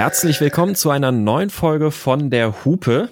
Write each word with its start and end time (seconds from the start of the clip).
Herzlich 0.00 0.40
willkommen 0.40 0.74
zu 0.76 0.88
einer 0.88 1.12
neuen 1.12 1.50
Folge 1.50 1.90
von 1.90 2.30
der 2.30 2.64
Hupe. 2.64 3.10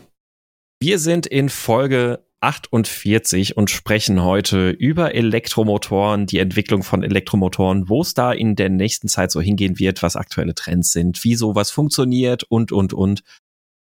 Wir 0.81 0.99
sind 0.99 1.27
in 1.27 1.51
Folge 1.51 2.25
48 2.41 3.59
und 3.59 3.69
sprechen 3.69 4.23
heute 4.23 4.71
über 4.71 5.15
Elektromotoren, 5.15 6.25
die 6.25 6.39
Entwicklung 6.39 6.83
von 6.83 7.03
Elektromotoren, 7.03 7.91
wo 7.91 8.01
es 8.01 8.15
da 8.15 8.33
in 8.33 8.57
der 8.57 8.71
nächsten 8.71 9.07
Zeit 9.07 9.31
so 9.31 9.43
hingehen 9.43 9.79
wird, 9.79 10.03
was 10.03 10.17
aktuelle 10.17 10.55
Trends 10.55 10.93
sind, 10.93 11.23
wie 11.25 11.35
sowas 11.35 11.71
funktioniert 11.71 12.45
und, 12.45 12.73
und, 12.73 12.95
und. 12.95 13.23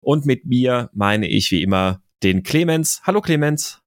Und 0.02 0.26
mit 0.26 0.48
mir 0.48 0.90
meine 0.92 1.28
ich 1.28 1.52
wie 1.52 1.62
immer 1.62 2.02
den 2.24 2.42
Clemens. 2.42 3.02
Hallo 3.04 3.22
Clemens. 3.22 3.80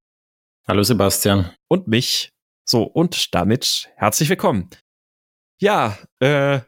Hallo 0.68 0.84
Sebastian. 0.84 1.50
Und 1.66 1.88
mich. 1.88 2.30
So, 2.64 2.84
und 2.84 3.34
damit 3.34 3.90
herzlich 3.96 4.28
willkommen. 4.28 4.70
Ja, 5.60 5.98
äh, 6.20 6.60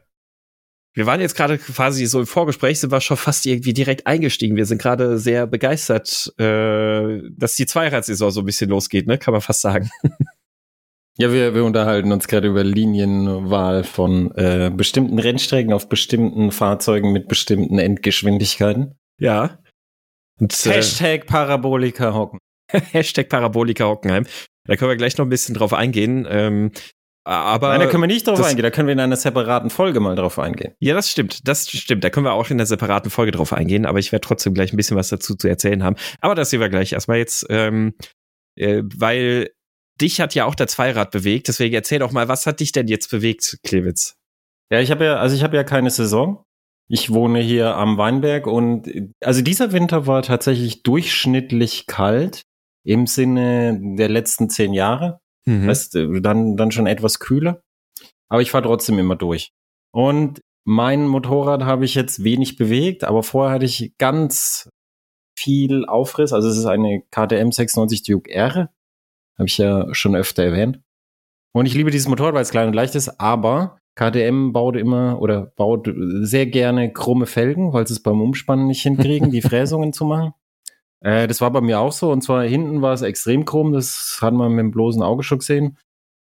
wir 0.93 1.05
waren 1.05 1.21
jetzt 1.21 1.35
gerade 1.35 1.57
quasi 1.57 2.05
so 2.05 2.19
im 2.19 2.27
Vorgespräch, 2.27 2.79
sind 2.79 2.91
wir 2.91 3.01
schon 3.01 3.17
fast 3.17 3.45
irgendwie 3.45 3.73
direkt 3.73 4.05
eingestiegen. 4.05 4.55
Wir 4.55 4.65
sind 4.65 4.81
gerade 4.81 5.17
sehr 5.17 5.47
begeistert, 5.47 6.33
äh, 6.37 7.21
dass 7.31 7.55
die 7.55 7.65
Zweiradsaison 7.65 8.31
so 8.31 8.41
ein 8.41 8.45
bisschen 8.45 8.69
losgeht, 8.69 9.07
ne? 9.07 9.17
Kann 9.17 9.31
man 9.31 9.41
fast 9.41 9.61
sagen. 9.61 9.89
Ja, 11.17 11.31
wir, 11.31 11.53
wir 11.53 11.63
unterhalten 11.63 12.11
uns 12.11 12.27
gerade 12.27 12.47
über 12.47 12.63
Linienwahl 12.63 13.83
von 13.83 14.31
äh, 14.31 14.71
bestimmten 14.75 15.19
Rennstrecken 15.19 15.71
auf 15.71 15.87
bestimmten 15.87 16.51
Fahrzeugen 16.51 17.11
mit 17.11 17.27
bestimmten 17.27 17.77
Endgeschwindigkeiten. 17.77 18.95
Ja. 19.19 19.59
Und, 20.39 20.65
äh, 20.65 20.71
Hashtag 20.71 21.27
Parabolika 21.27 22.15
Hocken. 22.15 22.39
Hashtag 22.71 23.29
Parabolika 23.29 23.85
Hockenheim. 23.85 24.25
Da 24.65 24.75
können 24.75 24.89
wir 24.89 24.95
gleich 24.95 25.15
noch 25.17 25.25
ein 25.25 25.29
bisschen 25.29 25.53
drauf 25.53 25.73
eingehen. 25.73 26.25
Ähm, 26.27 26.71
aber 27.25 27.69
Nein, 27.69 27.79
da 27.79 27.87
können 27.87 28.03
wir 28.03 28.07
nicht 28.07 28.27
drauf 28.27 28.43
eingehen, 28.43 28.63
da 28.63 28.69
können 28.69 28.87
wir 28.87 28.93
in 28.93 28.99
einer 28.99 29.15
separaten 29.15 29.69
Folge 29.69 29.99
mal 30.01 30.15
drauf 30.15 30.39
eingehen. 30.39 30.73
Ja, 30.79 30.93
das 30.93 31.09
stimmt, 31.09 31.47
das 31.47 31.69
stimmt. 31.69 32.03
Da 32.03 32.09
können 32.09 32.25
wir 32.25 32.33
auch 32.33 32.49
in 32.49 32.57
einer 32.57 32.65
separaten 32.65 33.09
Folge 33.09 33.31
drauf 33.31 33.53
eingehen, 33.53 33.85
aber 33.85 33.99
ich 33.99 34.11
werde 34.11 34.27
trotzdem 34.27 34.53
gleich 34.53 34.73
ein 34.73 34.77
bisschen 34.77 34.97
was 34.97 35.09
dazu 35.09 35.35
zu 35.35 35.47
erzählen 35.47 35.83
haben. 35.83 35.95
Aber 36.19 36.35
das 36.35 36.49
sehen 36.49 36.59
wir 36.59 36.69
gleich 36.69 36.91
erstmal 36.91 37.17
jetzt, 37.17 37.45
ähm, 37.49 37.93
äh, 38.55 38.83
weil 38.95 39.51
dich 40.01 40.19
hat 40.19 40.35
ja 40.35 40.45
auch 40.45 40.55
der 40.55 40.67
Zweirad 40.67 41.11
bewegt, 41.11 41.47
deswegen 41.47 41.73
erzähl 41.73 41.99
doch 41.99 42.11
mal, 42.11 42.27
was 42.27 42.45
hat 42.45 42.59
dich 42.59 42.73
denn 42.73 42.87
jetzt 42.87 43.09
bewegt, 43.09 43.57
Klewitz? 43.63 44.15
Ja, 44.71 44.81
ich 44.81 44.91
habe 44.91 45.05
ja, 45.05 45.15
also 45.17 45.35
ich 45.35 45.43
habe 45.43 45.55
ja 45.55 45.63
keine 45.63 45.91
Saison. 45.91 46.43
Ich 46.89 47.11
wohne 47.11 47.39
hier 47.39 47.75
am 47.75 47.97
Weinberg 47.97 48.47
und 48.47 48.89
also 49.23 49.41
dieser 49.41 49.71
Winter 49.71 50.07
war 50.07 50.21
tatsächlich 50.21 50.83
durchschnittlich 50.83 51.85
kalt 51.87 52.43
im 52.85 53.07
Sinne 53.07 53.79
der 53.97 54.09
letzten 54.09 54.49
zehn 54.49 54.73
Jahre. 54.73 55.19
Mhm. 55.45 55.67
Weißt, 55.67 55.95
dann, 56.21 56.57
dann 56.57 56.71
schon 56.71 56.87
etwas 56.87 57.19
kühler. 57.19 57.61
Aber 58.29 58.41
ich 58.41 58.51
fahre 58.51 58.63
trotzdem 58.63 58.99
immer 58.99 59.15
durch. 59.15 59.51
Und 59.91 60.41
mein 60.65 61.07
Motorrad 61.07 61.63
habe 61.63 61.85
ich 61.85 61.95
jetzt 61.95 62.23
wenig 62.23 62.55
bewegt, 62.55 63.03
aber 63.03 63.21
vorher 63.21 63.53
hatte 63.53 63.65
ich 63.65 63.93
ganz 63.97 64.69
viel 65.37 65.85
Aufriss. 65.85 66.33
Also 66.33 66.47
es 66.47 66.57
ist 66.57 66.65
eine 66.65 67.03
KTM 67.11 67.51
96 67.51 68.03
Duke 68.03 68.31
R. 68.31 68.69
Habe 69.37 69.47
ich 69.47 69.57
ja 69.57 69.93
schon 69.93 70.15
öfter 70.15 70.43
erwähnt. 70.43 70.79
Und 71.53 71.65
ich 71.65 71.73
liebe 71.73 71.91
dieses 71.91 72.07
Motorrad, 72.07 72.33
weil 72.33 72.41
es 72.41 72.51
klein 72.51 72.67
und 72.67 72.73
leicht 72.73 72.95
ist, 72.95 73.19
aber 73.19 73.77
KTM 73.95 74.53
baut 74.53 74.75
immer 74.75 75.21
oder 75.21 75.45
baut 75.55 75.87
sehr 76.21 76.47
gerne 76.47 76.91
krumme 76.91 77.27
Felgen, 77.27 77.73
weil 77.73 77.85
sie 77.85 77.93
es 77.93 78.01
beim 78.01 78.21
Umspannen 78.21 78.67
nicht 78.67 78.81
hinkriegen, 78.81 79.29
die 79.29 79.41
Fräsungen 79.43 79.93
zu 79.93 80.05
machen. 80.05 80.33
Äh, 81.03 81.27
das 81.27 81.41
war 81.41 81.51
bei 81.51 81.61
mir 81.61 81.79
auch 81.79 81.91
so. 81.91 82.11
Und 82.11 82.21
zwar 82.21 82.43
hinten 82.43 82.81
war 82.81 82.93
es 82.93 83.01
extrem 83.01 83.45
krumm. 83.45 83.73
Das 83.73 84.19
hat 84.21 84.33
man 84.33 84.53
mit 84.53 84.63
dem 84.63 84.71
bloßen 84.71 85.03
Auge 85.03 85.23
schon 85.23 85.39
gesehen. 85.39 85.77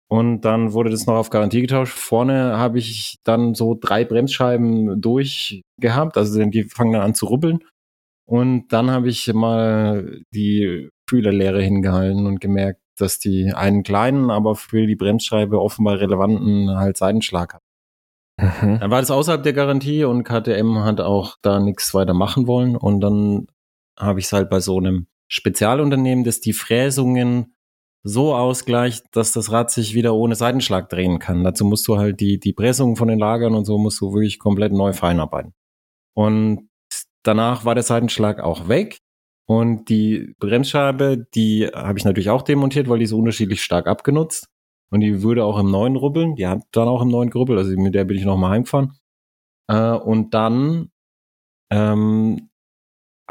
Und 0.09 0.41
dann 0.41 0.73
wurde 0.73 0.89
das 0.89 1.05
noch 1.05 1.15
auf 1.15 1.29
Garantie 1.29 1.61
getauscht. 1.61 1.97
Vorne 1.97 2.57
habe 2.57 2.79
ich 2.79 3.19
dann 3.23 3.53
so 3.55 3.77
drei 3.79 4.03
Bremsscheiben 4.03 4.99
durchgehabt. 4.99 6.17
Also 6.17 6.43
die 6.45 6.63
fangen 6.63 6.93
dann 6.93 7.01
an 7.03 7.15
zu 7.15 7.27
rubbeln. 7.27 7.59
Und 8.25 8.67
dann 8.73 8.91
habe 8.91 9.09
ich 9.09 9.31
mal 9.33 10.19
die 10.33 10.89
Fühlerlehre 11.09 11.61
hingehalten 11.61 12.25
und 12.25 12.41
gemerkt, 12.41 12.81
dass 12.97 13.19
die 13.19 13.53
einen 13.53 13.83
kleinen, 13.83 14.29
aber 14.29 14.55
für 14.55 14.85
die 14.85 14.95
Bremsscheibe 14.95 15.61
offenbar 15.61 15.99
relevanten 15.99 16.77
halt 16.77 16.97
Seitenschlag 16.97 17.53
hat. 17.55 17.61
Mhm. 18.37 18.79
Dann 18.79 18.91
war 18.91 18.99
das 19.01 19.11
außerhalb 19.11 19.43
der 19.43 19.53
Garantie 19.53 20.03
und 20.03 20.23
KTM 20.23 20.79
hat 20.79 20.99
auch 21.01 21.37
da 21.41 21.59
nichts 21.59 21.93
weiter 21.93 22.13
machen 22.13 22.47
wollen. 22.47 22.75
Und 22.75 23.01
dann 23.01 23.47
habe 24.01 24.19
ich 24.19 24.25
es 24.25 24.33
halt 24.33 24.49
bei 24.49 24.59
so 24.59 24.77
einem 24.77 25.07
Spezialunternehmen, 25.27 26.23
das 26.23 26.41
die 26.41 26.53
Fräsungen 26.53 27.55
so 28.03 28.35
ausgleicht, 28.35 29.05
dass 29.11 29.31
das 29.31 29.51
Rad 29.51 29.69
sich 29.69 29.93
wieder 29.93 30.15
ohne 30.15 30.35
Seitenschlag 30.35 30.89
drehen 30.89 31.19
kann. 31.19 31.43
Dazu 31.43 31.65
musst 31.65 31.87
du 31.87 31.97
halt 31.97 32.19
die, 32.19 32.39
die 32.39 32.53
Pressungen 32.53 32.95
von 32.95 33.07
den 33.07 33.19
Lagern 33.19 33.53
und 33.53 33.65
so 33.65 33.77
musst 33.77 34.01
du 34.01 34.13
wirklich 34.13 34.39
komplett 34.39 34.73
neu 34.73 34.93
feinarbeiten. 34.93 35.53
Und 36.15 36.69
danach 37.23 37.63
war 37.63 37.75
der 37.75 37.83
Seitenschlag 37.83 38.39
auch 38.39 38.67
weg. 38.67 38.99
Und 39.45 39.89
die 39.89 40.33
Bremsscheibe, 40.39 41.27
die 41.35 41.67
habe 41.67 41.99
ich 41.99 42.05
natürlich 42.05 42.29
auch 42.29 42.41
demontiert, 42.41 42.89
weil 42.89 42.99
die 42.99 43.05
ist 43.05 43.13
unterschiedlich 43.13 43.61
stark 43.61 43.87
abgenutzt. 43.87 44.47
Und 44.89 45.01
die 45.01 45.23
würde 45.23 45.45
auch 45.45 45.59
im 45.59 45.71
neuen 45.71 45.95
rubbeln. 45.95 46.35
Die 46.35 46.47
hat 46.47 46.63
dann 46.71 46.87
auch 46.87 47.01
im 47.01 47.09
neuen 47.09 47.29
gerubbelt. 47.29 47.59
Also 47.59 47.71
mit 47.77 47.95
der 47.95 48.05
bin 48.05 48.17
ich 48.17 48.25
nochmal 48.25 48.51
heimgefahren. 48.51 48.93
Äh, 49.67 49.91
und 49.91 50.33
dann 50.33 50.91
ähm, 51.71 52.50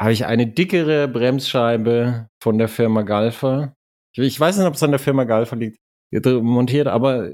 habe 0.01 0.13
ich 0.13 0.25
eine 0.25 0.47
dickere 0.47 1.07
Bremsscheibe 1.07 2.27
von 2.41 2.57
der 2.57 2.67
Firma 2.67 3.03
Galfa. 3.03 3.75
Ich 4.15 4.39
weiß 4.39 4.57
nicht, 4.57 4.65
ob 4.65 4.73
es 4.73 4.81
an 4.81 4.89
der 4.89 4.99
Firma 4.99 5.25
Galfa 5.25 5.55
liegt, 5.55 5.77
montiert, 6.25 6.87
aber 6.87 7.33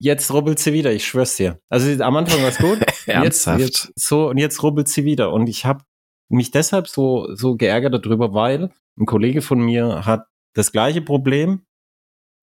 jetzt 0.00 0.32
rubbelt 0.32 0.58
sie 0.58 0.72
wieder, 0.72 0.92
ich 0.92 1.06
schwör's 1.06 1.36
dir. 1.36 1.60
Also 1.68 2.02
am 2.02 2.16
Anfang 2.16 2.40
war 2.40 2.48
es 2.48 2.56
gut. 2.56 2.78
Ernsthaft? 3.06 3.60
Jetzt, 3.60 3.84
jetzt, 3.84 4.00
so, 4.00 4.30
und 4.30 4.38
jetzt 4.38 4.62
rubbelt 4.62 4.88
sie 4.88 5.04
wieder. 5.04 5.30
Und 5.30 5.46
ich 5.46 5.66
habe 5.66 5.84
mich 6.30 6.50
deshalb 6.50 6.88
so, 6.88 7.34
so 7.34 7.56
geärgert 7.56 8.06
darüber, 8.06 8.32
weil 8.32 8.70
ein 8.98 9.04
Kollege 9.04 9.42
von 9.42 9.60
mir 9.60 10.06
hat 10.06 10.26
das 10.54 10.72
gleiche 10.72 11.02
Problem 11.02 11.66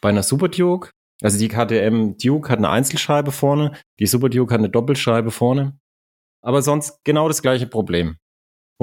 bei 0.01 0.09
einer 0.09 0.23
Super 0.23 0.50
Duke. 0.50 0.91
Also 1.23 1.39
die 1.39 1.47
KTM 1.47 2.16
Duke 2.17 2.50
hat 2.50 2.59
eine 2.59 2.69
Einzelscheibe 2.69 3.31
vorne, 3.31 3.72
die 4.00 4.06
Super 4.06 4.29
Duke 4.29 4.53
hat 4.53 4.59
eine 4.59 4.69
Doppelscheibe 4.69 5.31
vorne. 5.31 5.79
Aber 6.44 6.62
sonst 6.62 7.03
genau 7.03 7.28
das 7.28 7.41
gleiche 7.41 7.66
Problem. 7.66 8.17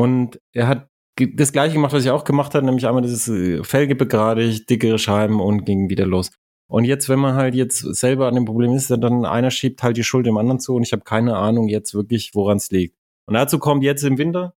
Und 0.01 0.41
er 0.55 0.67
hat 0.67 0.89
das 1.19 1.53
gleiche 1.53 1.75
gemacht, 1.75 1.93
was 1.93 2.05
ich 2.05 2.11
auch 2.11 2.25
gemacht 2.25 2.55
habe, 2.55 2.65
nämlich 2.65 2.87
einmal 2.87 3.03
dieses 3.03 3.29
äh, 3.29 3.63
Felge 3.63 3.95
begradigt, 3.95 4.71
dickere 4.71 4.99
Scheiben 4.99 5.41
und 5.41 5.67
ging 5.67 5.91
wieder 5.91 6.07
los. 6.07 6.31
Und 6.71 6.85
jetzt, 6.85 7.11
wenn 7.11 7.19
man 7.19 7.35
halt 7.35 7.55
jetzt 7.55 7.81
selber 7.81 8.27
an 8.27 8.35
dem 8.35 8.47
Problem 8.47 8.73
ist, 8.73 8.91
dann 8.91 9.27
einer 9.27 9.51
schiebt 9.51 9.83
halt 9.83 9.99
die 9.99 10.05
Schuld 10.05 10.25
dem 10.25 10.39
anderen 10.39 10.59
zu 10.59 10.75
und 10.75 10.85
ich 10.85 10.93
habe 10.93 11.03
keine 11.03 11.37
Ahnung 11.37 11.69
jetzt 11.69 11.93
wirklich, 11.95 12.31
woran 12.35 12.57
es 12.57 12.71
liegt. 12.71 12.97
Und 13.27 13.35
dazu 13.35 13.59
kommt 13.59 13.83
jetzt 13.83 14.03
im 14.05 14.17
Winter, 14.17 14.55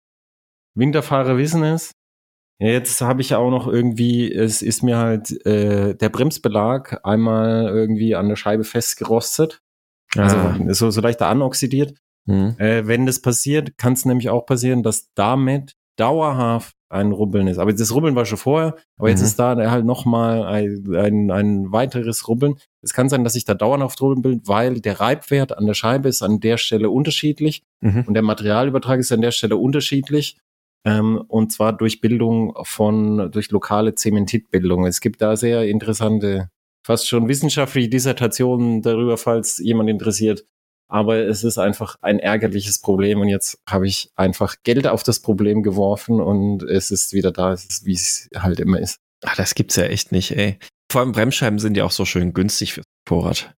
Winterfahrer 0.75 1.39
wissen 1.39 1.63
es. 1.63 1.93
Jetzt 2.59 3.01
habe 3.01 3.23
ich 3.23 3.35
auch 3.35 3.51
noch 3.51 3.67
irgendwie, 3.67 4.31
es 4.31 4.61
ist 4.61 4.83
mir 4.83 4.99
halt 4.99 5.47
äh, 5.47 5.95
der 5.95 6.11
Bremsbelag 6.11 7.01
einmal 7.05 7.69
irgendwie 7.69 8.15
an 8.15 8.29
der 8.29 8.37
Scheibe 8.37 8.65
festgerostet. 8.65 9.63
Also 10.15 10.37
ah. 10.37 10.59
so, 10.69 10.91
so 10.91 11.01
leichter 11.01 11.29
anoxidiert. 11.29 11.95
Mhm. 12.27 12.57
Äh, 12.59 12.87
wenn 12.87 13.07
das 13.07 13.21
passiert, 13.21 13.79
kann 13.79 13.95
es 13.95 14.05
nämlich 14.05 14.31
auch 14.31 14.47
passieren, 14.47 14.83
dass 14.83 15.11
damit 15.15 15.77
dauerhaft 15.97 16.75
ein 16.89 17.13
Rubbeln 17.13 17.47
ist. 17.47 17.59
Aber 17.59 17.73
das 17.73 17.95
Rubbeln 17.95 18.17
war 18.17 18.25
schon 18.25 18.39
vorher, 18.39 18.75
aber 18.97 19.09
mhm. 19.09 19.15
jetzt 19.15 19.23
ist 19.23 19.39
da 19.39 19.57
halt 19.71 19.85
nochmal 19.85 20.45
ein, 20.45 20.85
ein, 20.97 21.31
ein 21.31 21.73
weiteres 21.73 22.27
Rubbeln. 22.27 22.57
Es 22.83 22.93
kann 22.93 23.09
sein, 23.09 23.23
dass 23.23 23.35
sich 23.35 23.45
da 23.45 23.55
dauerhaft 23.55 24.01
Rubbeln 24.01 24.23
bildet, 24.23 24.49
weil 24.49 24.81
der 24.81 24.99
Reibwert 24.99 25.57
an 25.57 25.67
der 25.67 25.75
Scheibe 25.75 26.09
ist 26.09 26.23
an 26.23 26.41
der 26.41 26.57
Stelle 26.57 26.91
unterschiedlich 26.91 27.63
mhm. 27.81 28.05
und 28.07 28.15
der 28.15 28.23
Materialübertrag 28.23 28.99
ist 28.99 29.13
an 29.13 29.21
der 29.21 29.31
Stelle 29.31 29.57
unterschiedlich. 29.57 30.39
Ähm, 30.85 31.23
und 31.29 31.53
zwar 31.53 31.75
durch 31.75 32.01
Bildung 32.01 32.55
von, 32.63 33.31
durch 33.31 33.51
lokale 33.51 33.95
Zementitbildung. 33.95 34.87
Es 34.87 35.01
gibt 35.01 35.21
da 35.21 35.37
sehr 35.37 35.69
interessante, 35.69 36.51
fast 36.85 37.07
schon 37.07 37.29
wissenschaftliche 37.29 37.91
Dissertationen 37.91 38.81
darüber, 38.83 39.19
falls 39.19 39.59
jemand 39.59 39.91
interessiert, 39.91 40.45
aber 40.91 41.19
es 41.19 41.45
ist 41.45 41.59
einfach 41.59 41.97
ein 42.01 42.19
ärgerliches 42.19 42.81
Problem 42.81 43.21
und 43.21 43.29
jetzt 43.29 43.61
habe 43.69 43.87
ich 43.87 44.11
einfach 44.17 44.57
Geld 44.65 44.87
auf 44.87 45.03
das 45.03 45.21
Problem 45.21 45.63
geworfen 45.63 46.21
und 46.21 46.63
es 46.65 46.91
ist 46.91 47.13
wieder 47.13 47.31
da, 47.31 47.57
wie 47.85 47.95
es 47.95 48.29
halt 48.37 48.61
immer 48.61 48.81
ist. 48.81 48.97
Ach, 49.25 49.37
das 49.37 49.55
gibt's 49.55 49.77
ja 49.77 49.85
echt 49.85 50.13
nicht, 50.13 50.33
ey. 50.33 50.59
Vor 50.91 51.03
allem 51.03 51.13
Bremsscheiben 51.13 51.59
sind 51.59 51.77
ja 51.77 51.85
auch 51.85 51.93
so 51.93 52.05
schön 52.05 52.33
günstig 52.33 52.73
fürs 52.73 52.87
Motorrad. 53.09 53.55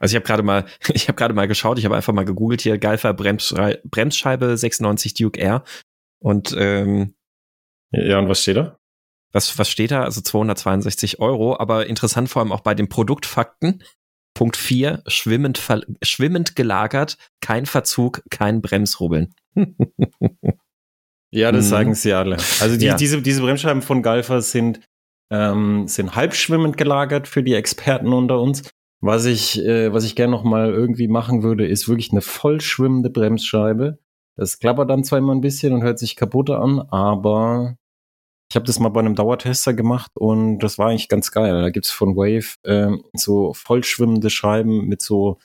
Also 0.00 0.14
ich 0.14 0.16
habe 0.16 0.26
gerade 0.26 0.42
mal, 0.42 0.66
ich 0.92 1.06
habe 1.06 1.16
gerade 1.16 1.34
mal 1.34 1.46
geschaut, 1.46 1.78
ich 1.78 1.84
habe 1.84 1.94
einfach 1.94 2.12
mal 2.12 2.24
gegoogelt 2.24 2.60
hier 2.60 2.78
Galfa 2.78 3.12
Bremsschei 3.12 3.80
Bremsscheibe 3.84 4.56
96 4.56 5.14
Duke 5.14 5.40
R 5.40 5.62
und 6.18 6.54
ähm, 6.58 7.14
ja 7.92 8.18
und 8.18 8.28
was 8.28 8.42
steht 8.42 8.56
da? 8.56 8.76
Was 9.32 9.56
was 9.58 9.68
steht 9.68 9.92
da? 9.92 10.02
Also 10.02 10.20
262 10.20 11.20
Euro, 11.20 11.56
aber 11.56 11.86
interessant 11.86 12.28
vor 12.28 12.42
allem 12.42 12.52
auch 12.52 12.60
bei 12.60 12.74
den 12.74 12.88
Produktfakten. 12.88 13.84
Punkt 14.34 14.56
4, 14.56 15.02
schwimmend, 15.06 15.60
schwimmend 16.02 16.56
gelagert, 16.56 17.16
kein 17.40 17.66
Verzug, 17.66 18.22
kein 18.30 18.62
Bremsrubbeln. 18.62 19.34
ja, 21.30 21.52
das 21.52 21.66
mhm. 21.66 21.70
sagen 21.70 21.94
sie 21.94 22.12
alle. 22.12 22.36
Also 22.60 22.76
die, 22.76 22.86
ja. 22.86 22.96
diese, 22.96 23.20
diese 23.20 23.42
Bremsscheiben 23.42 23.82
von 23.82 24.02
Galfa 24.02 24.40
sind, 24.40 24.80
ähm, 25.30 25.86
sind 25.86 26.14
halb 26.14 26.34
schwimmend 26.34 26.76
gelagert 26.76 27.28
für 27.28 27.42
die 27.42 27.54
Experten 27.54 28.12
unter 28.12 28.40
uns. 28.40 28.70
Was 29.00 29.24
ich, 29.24 29.58
äh, 29.58 29.92
was 29.92 30.04
ich 30.04 30.14
gerne 30.14 30.30
noch 30.30 30.44
mal 30.44 30.70
irgendwie 30.70 31.08
machen 31.08 31.42
würde, 31.42 31.66
ist 31.66 31.88
wirklich 31.88 32.12
eine 32.12 32.20
voll 32.20 32.60
schwimmende 32.60 33.10
Bremsscheibe 33.10 33.98
Das 34.36 34.60
klappert 34.60 34.88
dann 34.88 35.02
zwar 35.02 35.18
immer 35.18 35.34
ein 35.34 35.40
bisschen 35.40 35.72
und 35.72 35.82
hört 35.82 35.98
sich 35.98 36.14
kaputt 36.14 36.50
an, 36.50 36.80
aber 36.90 37.76
ich 38.52 38.56
habe 38.56 38.66
das 38.66 38.78
mal 38.78 38.90
bei 38.90 39.00
einem 39.00 39.14
Dauertester 39.14 39.72
gemacht 39.72 40.10
und 40.14 40.58
das 40.58 40.76
war 40.76 40.90
eigentlich 40.90 41.08
ganz 41.08 41.30
geil. 41.32 41.62
Da 41.62 41.70
gibt's 41.70 41.90
von 41.90 42.16
Wave 42.16 42.56
ähm, 42.66 43.02
so 43.14 43.54
vollschwimmende 43.54 44.28
Scheiben 44.28 44.88
mit 44.88 45.00
so 45.00 45.38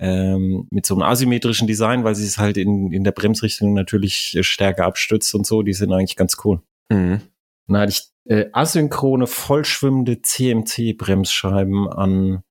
ähm, 0.00 0.66
mit 0.72 0.84
so 0.84 0.94
einem 0.96 1.04
asymmetrischen 1.04 1.68
Design, 1.68 2.02
weil 2.02 2.16
sie 2.16 2.26
es 2.26 2.36
halt 2.36 2.56
in, 2.56 2.90
in 2.90 3.04
der 3.04 3.12
Bremsrichtung 3.12 3.74
natürlich 3.74 4.36
stärker 4.40 4.86
abstützt 4.86 5.32
und 5.36 5.46
so. 5.46 5.62
Die 5.62 5.72
sind 5.72 5.92
eigentlich 5.92 6.16
ganz 6.16 6.36
cool. 6.44 6.60
Mhm. 6.92 7.20
Dann 7.68 7.80
hatte 7.80 7.92
ich 7.92 8.10
äh, 8.28 8.46
asynchrone, 8.52 9.28
vollschwimmende 9.28 10.20
CMC-Bremsscheiben 10.20 11.88
an, 11.88 12.42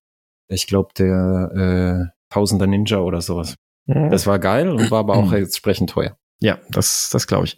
ich 0.49 0.67
glaube, 0.67 0.91
der 0.97 2.07
äh, 2.09 2.33
Tausender 2.33 2.67
Ninja 2.67 2.99
oder 2.99 3.19
sowas. 3.19 3.55
Mhm. 3.87 4.09
Das 4.09 4.25
war 4.25 4.39
geil 4.39 4.69
und 4.69 4.89
war 4.89 4.99
aber 4.99 5.17
auch 5.17 5.31
entsprechend 5.33 5.89
teuer. 5.89 6.17
Ja, 6.39 6.59
das, 6.69 7.09
das 7.11 7.27
glaube 7.27 7.47
ich. 7.47 7.57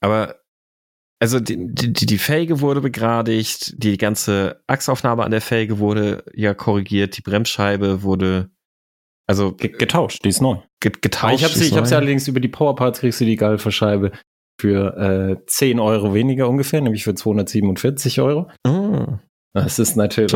Aber 0.00 0.43
also 1.20 1.40
die, 1.40 1.56
die, 1.58 2.06
die 2.06 2.18
Felge 2.18 2.60
wurde 2.60 2.80
begradigt, 2.80 3.74
die 3.82 3.96
ganze 3.96 4.62
Achsaufnahme 4.66 5.24
an 5.24 5.30
der 5.30 5.40
Felge 5.40 5.78
wurde 5.78 6.24
ja 6.34 6.54
korrigiert, 6.54 7.16
die 7.16 7.22
Bremsscheibe 7.22 8.02
wurde 8.02 8.50
also 9.26 9.54
getauscht, 9.54 10.24
die 10.24 10.28
ist 10.28 10.42
neu. 10.42 10.58
Getauscht. 10.80 11.36
Ich 11.36 11.44
habe 11.44 11.54
sie, 11.54 11.64
ich 11.64 11.76
habe 11.76 11.86
sie 11.86 11.96
allerdings 11.96 12.28
über 12.28 12.40
die 12.40 12.48
Powerparts 12.48 13.00
kriegst 13.00 13.20
du 13.20 13.24
die 13.24 13.36
Galferscheibe 13.36 14.12
für 14.60 15.40
äh, 15.40 15.46
10 15.46 15.80
Euro 15.80 16.12
weniger 16.12 16.48
ungefähr, 16.48 16.82
nämlich 16.82 17.04
für 17.04 17.14
247 17.14 18.20
Euro. 18.20 18.50
Oh. 18.66 19.18
Das 19.54 19.78
ist 19.78 19.96
natürlich. 19.96 20.30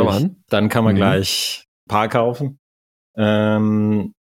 Dann 0.49 0.69
kann 0.69 0.85
man 0.85 0.95
mhm. 0.95 0.99
gleich 0.99 1.65
paar 1.89 2.09
kaufen. 2.09 2.59
Ähm, 3.17 4.15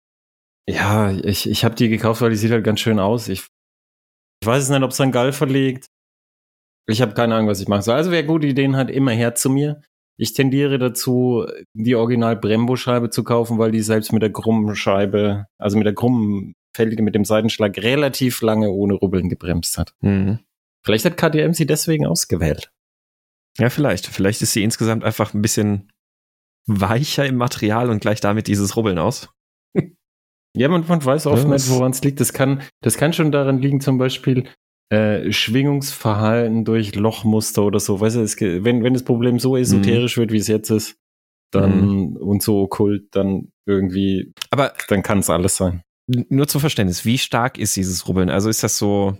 ja, 0.67 1.11
ich, 1.11 1.49
ich 1.49 1.63
habe 1.63 1.75
die 1.75 1.89
gekauft, 1.89 2.21
weil 2.21 2.31
die 2.31 2.37
sieht 2.37 2.51
halt 2.51 2.63
ganz 2.63 2.79
schön 2.79 2.99
aus. 2.99 3.27
Ich, 3.27 3.45
ich 4.41 4.47
weiß 4.47 4.63
es 4.63 4.69
nicht, 4.69 4.81
ob 4.81 4.91
es 4.91 5.01
an 5.01 5.11
Galfer 5.11 5.45
liegt. 5.45 5.85
Ich 6.87 7.01
habe 7.01 7.13
keine 7.13 7.35
Ahnung, 7.35 7.47
was 7.47 7.61
ich 7.61 7.67
machen 7.67 7.81
soll. 7.81 7.95
Also 7.95 8.11
wer 8.11 8.23
gute 8.23 8.47
Ideen 8.47 8.75
hat, 8.75 8.91
immer 8.91 9.11
her 9.11 9.35
zu 9.35 9.49
mir. 9.49 9.81
Ich 10.17 10.33
tendiere 10.33 10.77
dazu, 10.77 11.45
die 11.73 11.95
Original 11.95 12.37
Brembo-Scheibe 12.37 13.09
zu 13.09 13.23
kaufen, 13.23 13.57
weil 13.57 13.71
die 13.71 13.81
selbst 13.81 14.13
mit 14.13 14.21
der 14.21 14.31
krummen 14.31 14.75
Scheibe, 14.75 15.45
also 15.57 15.77
mit 15.77 15.85
der 15.85 15.95
krummen 15.95 16.53
Felge 16.75 17.01
mit 17.01 17.15
dem 17.15 17.25
Seitenschlag 17.25 17.77
relativ 17.77 18.41
lange 18.41 18.69
ohne 18.69 18.93
Rubbeln 18.93 19.29
gebremst 19.29 19.77
hat. 19.77 19.93
Mhm. 20.01 20.39
Vielleicht 20.83 21.05
hat 21.05 21.17
KTM 21.17 21.53
sie 21.53 21.65
deswegen 21.65 22.05
ausgewählt. 22.05 22.71
Ja, 23.57 23.69
vielleicht. 23.69 24.07
Vielleicht 24.07 24.41
ist 24.41 24.53
sie 24.53 24.63
insgesamt 24.63 25.03
einfach 25.03 25.33
ein 25.33 25.41
bisschen 25.41 25.91
weicher 26.67 27.25
im 27.25 27.35
Material 27.35 27.89
und 27.89 27.99
gleich 27.99 28.21
damit 28.21 28.47
dieses 28.47 28.75
Rubbeln 28.75 28.99
aus. 28.99 29.29
ja, 30.55 30.67
man, 30.67 30.85
man 30.87 31.03
weiß 31.03 31.27
oft 31.27 31.47
nicht, 31.47 31.69
woran 31.69 31.91
es 31.91 32.03
liegt. 32.03 32.19
Das 32.19 32.33
kann, 32.33 32.61
das 32.81 32.97
kann 32.97 33.13
schon 33.13 33.31
daran 33.31 33.59
liegen, 33.59 33.81
zum 33.81 33.97
Beispiel, 33.97 34.47
äh, 34.89 35.31
Schwingungsverhalten 35.31 36.65
durch 36.65 36.95
Lochmuster 36.95 37.63
oder 37.63 37.79
so. 37.79 37.99
Weißt 37.99 38.17
du, 38.17 38.21
es, 38.21 38.39
wenn, 38.39 38.83
wenn 38.83 38.93
das 38.93 39.03
Problem 39.03 39.39
so 39.39 39.57
esoterisch 39.57 40.17
mhm. 40.17 40.21
wird, 40.21 40.31
wie 40.31 40.37
es 40.37 40.47
jetzt 40.47 40.69
ist, 40.69 40.97
dann 41.51 41.87
mhm. 41.87 42.17
und 42.17 42.43
so 42.43 42.61
okkult, 42.61 43.07
dann 43.11 43.49
irgendwie, 43.65 44.33
aber 44.51 44.73
dann 44.87 45.03
kann 45.03 45.19
es 45.19 45.29
alles 45.29 45.55
sein. 45.55 45.81
Nur 46.07 46.47
zum 46.47 46.61
Verständnis, 46.61 47.05
wie 47.05 47.17
stark 47.17 47.57
ist 47.57 47.75
dieses 47.75 48.07
Rubbeln? 48.07 48.29
Also 48.29 48.49
ist 48.49 48.61
das 48.61 48.77
so, 48.77 49.17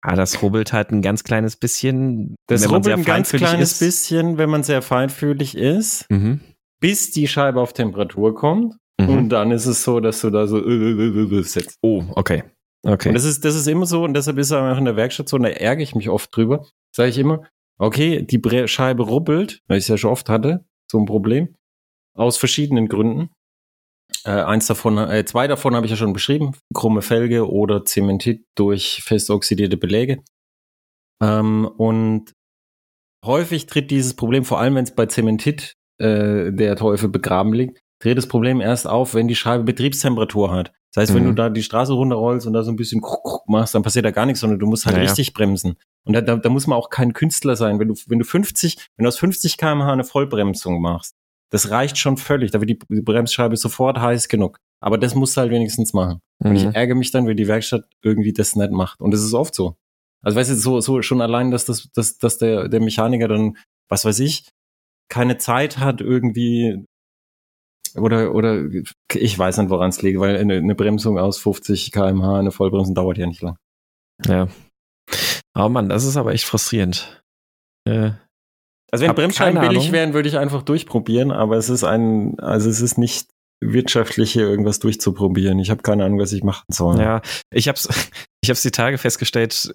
ah, 0.00 0.16
das 0.16 0.42
rubbelt 0.42 0.72
halt 0.72 0.90
ein 0.90 1.02
ganz 1.02 1.22
kleines 1.22 1.56
bisschen. 1.56 2.34
Das 2.46 2.70
rubbelt 2.70 2.96
ein 2.96 3.04
ganz 3.04 3.30
kleines 3.30 3.72
ist. 3.72 3.80
bisschen, 3.80 4.38
wenn 4.38 4.48
man 4.48 4.62
sehr 4.62 4.80
feinfühlig 4.80 5.54
ist, 5.54 6.10
mhm. 6.10 6.40
bis 6.80 7.10
die 7.10 7.28
Scheibe 7.28 7.60
auf 7.60 7.74
Temperatur 7.74 8.34
kommt. 8.34 8.76
Mhm. 8.98 9.08
Und 9.08 9.28
dann 9.30 9.50
ist 9.50 9.66
es 9.66 9.84
so, 9.84 10.00
dass 10.00 10.20
du 10.22 10.30
da 10.30 10.46
so 10.46 10.58
äh, 10.58 11.38
äh, 11.38 11.42
sitzt. 11.42 11.76
Oh, 11.82 12.04
okay. 12.14 12.44
Okay. 12.84 13.08
Und 13.08 13.14
das 13.14 13.24
ist, 13.24 13.44
das 13.44 13.54
ist 13.54 13.68
immer 13.68 13.86
so, 13.86 14.04
und 14.04 14.14
deshalb 14.14 14.38
ist 14.38 14.50
er 14.50 14.72
auch 14.72 14.78
in 14.78 14.84
der 14.84 14.96
Werkstatt 14.96 15.28
so, 15.28 15.36
und 15.36 15.44
da 15.44 15.48
ärgere 15.48 15.82
ich 15.82 15.94
mich 15.94 16.08
oft 16.08 16.34
drüber. 16.36 16.66
Sage 16.94 17.10
ich 17.10 17.18
immer, 17.18 17.46
okay, 17.78 18.22
die 18.22 18.38
Bre 18.38 18.66
Scheibe 18.68 19.04
rubbelt, 19.04 19.60
weil 19.68 19.78
ich 19.78 19.84
es 19.84 19.88
ja 19.88 19.96
schon 19.96 20.10
oft 20.10 20.28
hatte, 20.28 20.64
so 20.90 20.98
ein 20.98 21.06
Problem, 21.06 21.54
aus 22.14 22.36
verschiedenen 22.36 22.88
Gründen. 22.88 23.30
Äh, 24.24 24.30
eins 24.30 24.66
davon, 24.66 24.98
äh, 24.98 25.24
zwei 25.24 25.46
davon 25.46 25.74
habe 25.74 25.86
ich 25.86 25.90
ja 25.90 25.96
schon 25.96 26.12
beschrieben, 26.12 26.52
krumme 26.74 27.02
Felge 27.02 27.50
oder 27.50 27.84
Zementit 27.84 28.44
durch 28.56 29.02
fest 29.02 29.30
oxidierte 29.30 29.76
Beläge. 29.76 30.22
Ähm, 31.22 31.66
und 31.66 32.32
häufig 33.24 33.66
tritt 33.66 33.90
dieses 33.90 34.14
Problem, 34.14 34.44
vor 34.44 34.58
allem 34.58 34.74
wenn 34.74 34.84
es 34.84 34.94
bei 34.94 35.06
Zementit 35.06 35.74
äh, 35.98 36.52
der 36.52 36.76
Teufel 36.76 37.08
begraben 37.08 37.52
liegt, 37.52 37.80
tritt 38.00 38.18
das 38.18 38.26
Problem 38.26 38.60
erst 38.60 38.86
auf, 38.86 39.14
wenn 39.14 39.28
die 39.28 39.36
Scheibe 39.36 39.64
Betriebstemperatur 39.64 40.52
hat. 40.52 40.72
Das 40.94 41.02
heißt, 41.02 41.12
mhm. 41.12 41.16
wenn 41.16 41.24
du 41.24 41.30
mhm. 41.30 41.36
da 41.36 41.48
die 41.48 41.62
Straße 41.62 41.92
runterrollst 41.92 42.46
und 42.46 42.52
da 42.52 42.62
so 42.62 42.70
ein 42.70 42.76
bisschen 42.76 43.00
machst, 43.46 43.74
dann 43.74 43.82
passiert 43.82 44.04
da 44.04 44.10
gar 44.10 44.26
nichts, 44.26 44.40
sondern 44.40 44.58
du 44.58 44.66
musst 44.66 44.84
halt 44.84 44.96
naja. 44.96 45.08
richtig 45.08 45.32
bremsen. 45.32 45.76
Und 46.04 46.12
da, 46.12 46.20
da, 46.20 46.36
da 46.36 46.48
muss 46.48 46.66
man 46.66 46.78
auch 46.78 46.90
kein 46.90 47.12
Künstler 47.12 47.56
sein. 47.56 47.78
Wenn 47.78 47.88
du, 47.88 47.94
wenn 48.06 48.18
du 48.18 48.24
50, 48.24 48.76
wenn 48.96 49.04
du 49.04 49.08
aus 49.08 49.18
50 49.18 49.56
kmh 49.56 49.92
eine 49.92 50.04
Vollbremsung 50.04 50.80
machst, 50.80 51.14
das 51.50 51.70
reicht 51.70 51.98
schon 51.98 52.16
völlig. 52.16 52.50
Da 52.50 52.60
wird 52.60 52.70
die, 52.70 52.78
die 52.88 53.02
Bremsscheibe 53.02 53.56
sofort 53.56 54.00
heiß 54.00 54.28
genug. 54.28 54.58
Aber 54.80 54.98
das 54.98 55.14
musst 55.14 55.36
du 55.36 55.42
halt 55.42 55.50
wenigstens 55.50 55.92
machen. 55.92 56.20
Mhm. 56.40 56.50
Und 56.50 56.56
ich 56.56 56.64
mhm. 56.64 56.72
ärgere 56.72 56.96
mich 56.96 57.10
dann, 57.10 57.26
wenn 57.26 57.36
die 57.36 57.48
Werkstatt 57.48 57.84
irgendwie 58.02 58.32
das 58.32 58.56
nicht 58.56 58.72
macht. 58.72 59.00
Und 59.00 59.12
das 59.12 59.22
ist 59.22 59.34
oft 59.34 59.54
so. 59.54 59.76
Also 60.22 60.38
weißt 60.38 60.50
du, 60.50 60.56
so, 60.56 60.80
so 60.80 61.02
schon 61.02 61.20
allein, 61.20 61.50
dass 61.50 61.64
das, 61.64 61.88
dass, 61.94 62.18
dass 62.18 62.38
der, 62.38 62.68
der 62.68 62.80
Mechaniker 62.80 63.28
dann, 63.28 63.56
was 63.88 64.04
weiß 64.04 64.20
ich, 64.20 64.48
keine 65.08 65.38
Zeit 65.38 65.78
hat, 65.78 66.00
irgendwie 66.00 66.84
oder, 67.96 68.34
oder 68.34 68.64
ich 69.12 69.38
weiß 69.38 69.58
nicht, 69.58 69.70
woran 69.70 69.90
es 69.90 70.02
liegt, 70.02 70.20
weil 70.20 70.36
eine, 70.36 70.56
eine 70.56 70.74
Bremsung 70.74 71.18
aus 71.18 71.38
50 71.38 71.92
kmh, 71.92 72.38
eine 72.38 72.50
Vollbremsung 72.50 72.94
dauert 72.94 73.18
ja 73.18 73.26
nicht 73.26 73.42
lang. 73.42 73.56
Ja. 74.26 74.48
Oh 75.56 75.68
Mann, 75.68 75.88
das 75.88 76.04
ist 76.04 76.16
aber 76.16 76.32
echt 76.32 76.44
frustrierend. 76.44 77.22
Äh, 77.88 78.12
also 78.90 79.06
wenn 79.06 79.14
Bremsscheiben 79.14 79.60
billig 79.60 79.92
wären, 79.92 80.14
würde 80.14 80.28
ich 80.28 80.38
einfach 80.38 80.62
durchprobieren, 80.62 81.30
aber 81.30 81.56
es 81.56 81.70
ist 81.70 81.84
ein, 81.84 82.38
also 82.38 82.68
es 82.68 82.80
ist 82.80 82.98
nicht 82.98 83.28
wirtschaftlich 83.60 84.32
hier 84.32 84.42
irgendwas 84.42 84.80
durchzuprobieren. 84.80 85.58
Ich 85.58 85.70
habe 85.70 85.82
keine 85.82 86.04
Ahnung, 86.04 86.18
was 86.18 86.32
ich 86.32 86.42
machen 86.42 86.64
soll. 86.68 87.00
Ja, 87.00 87.22
ich 87.50 87.68
habe 87.68 87.78
ich 88.42 88.50
hab's 88.50 88.62
die 88.62 88.70
Tage 88.70 88.98
festgestellt, 88.98 89.72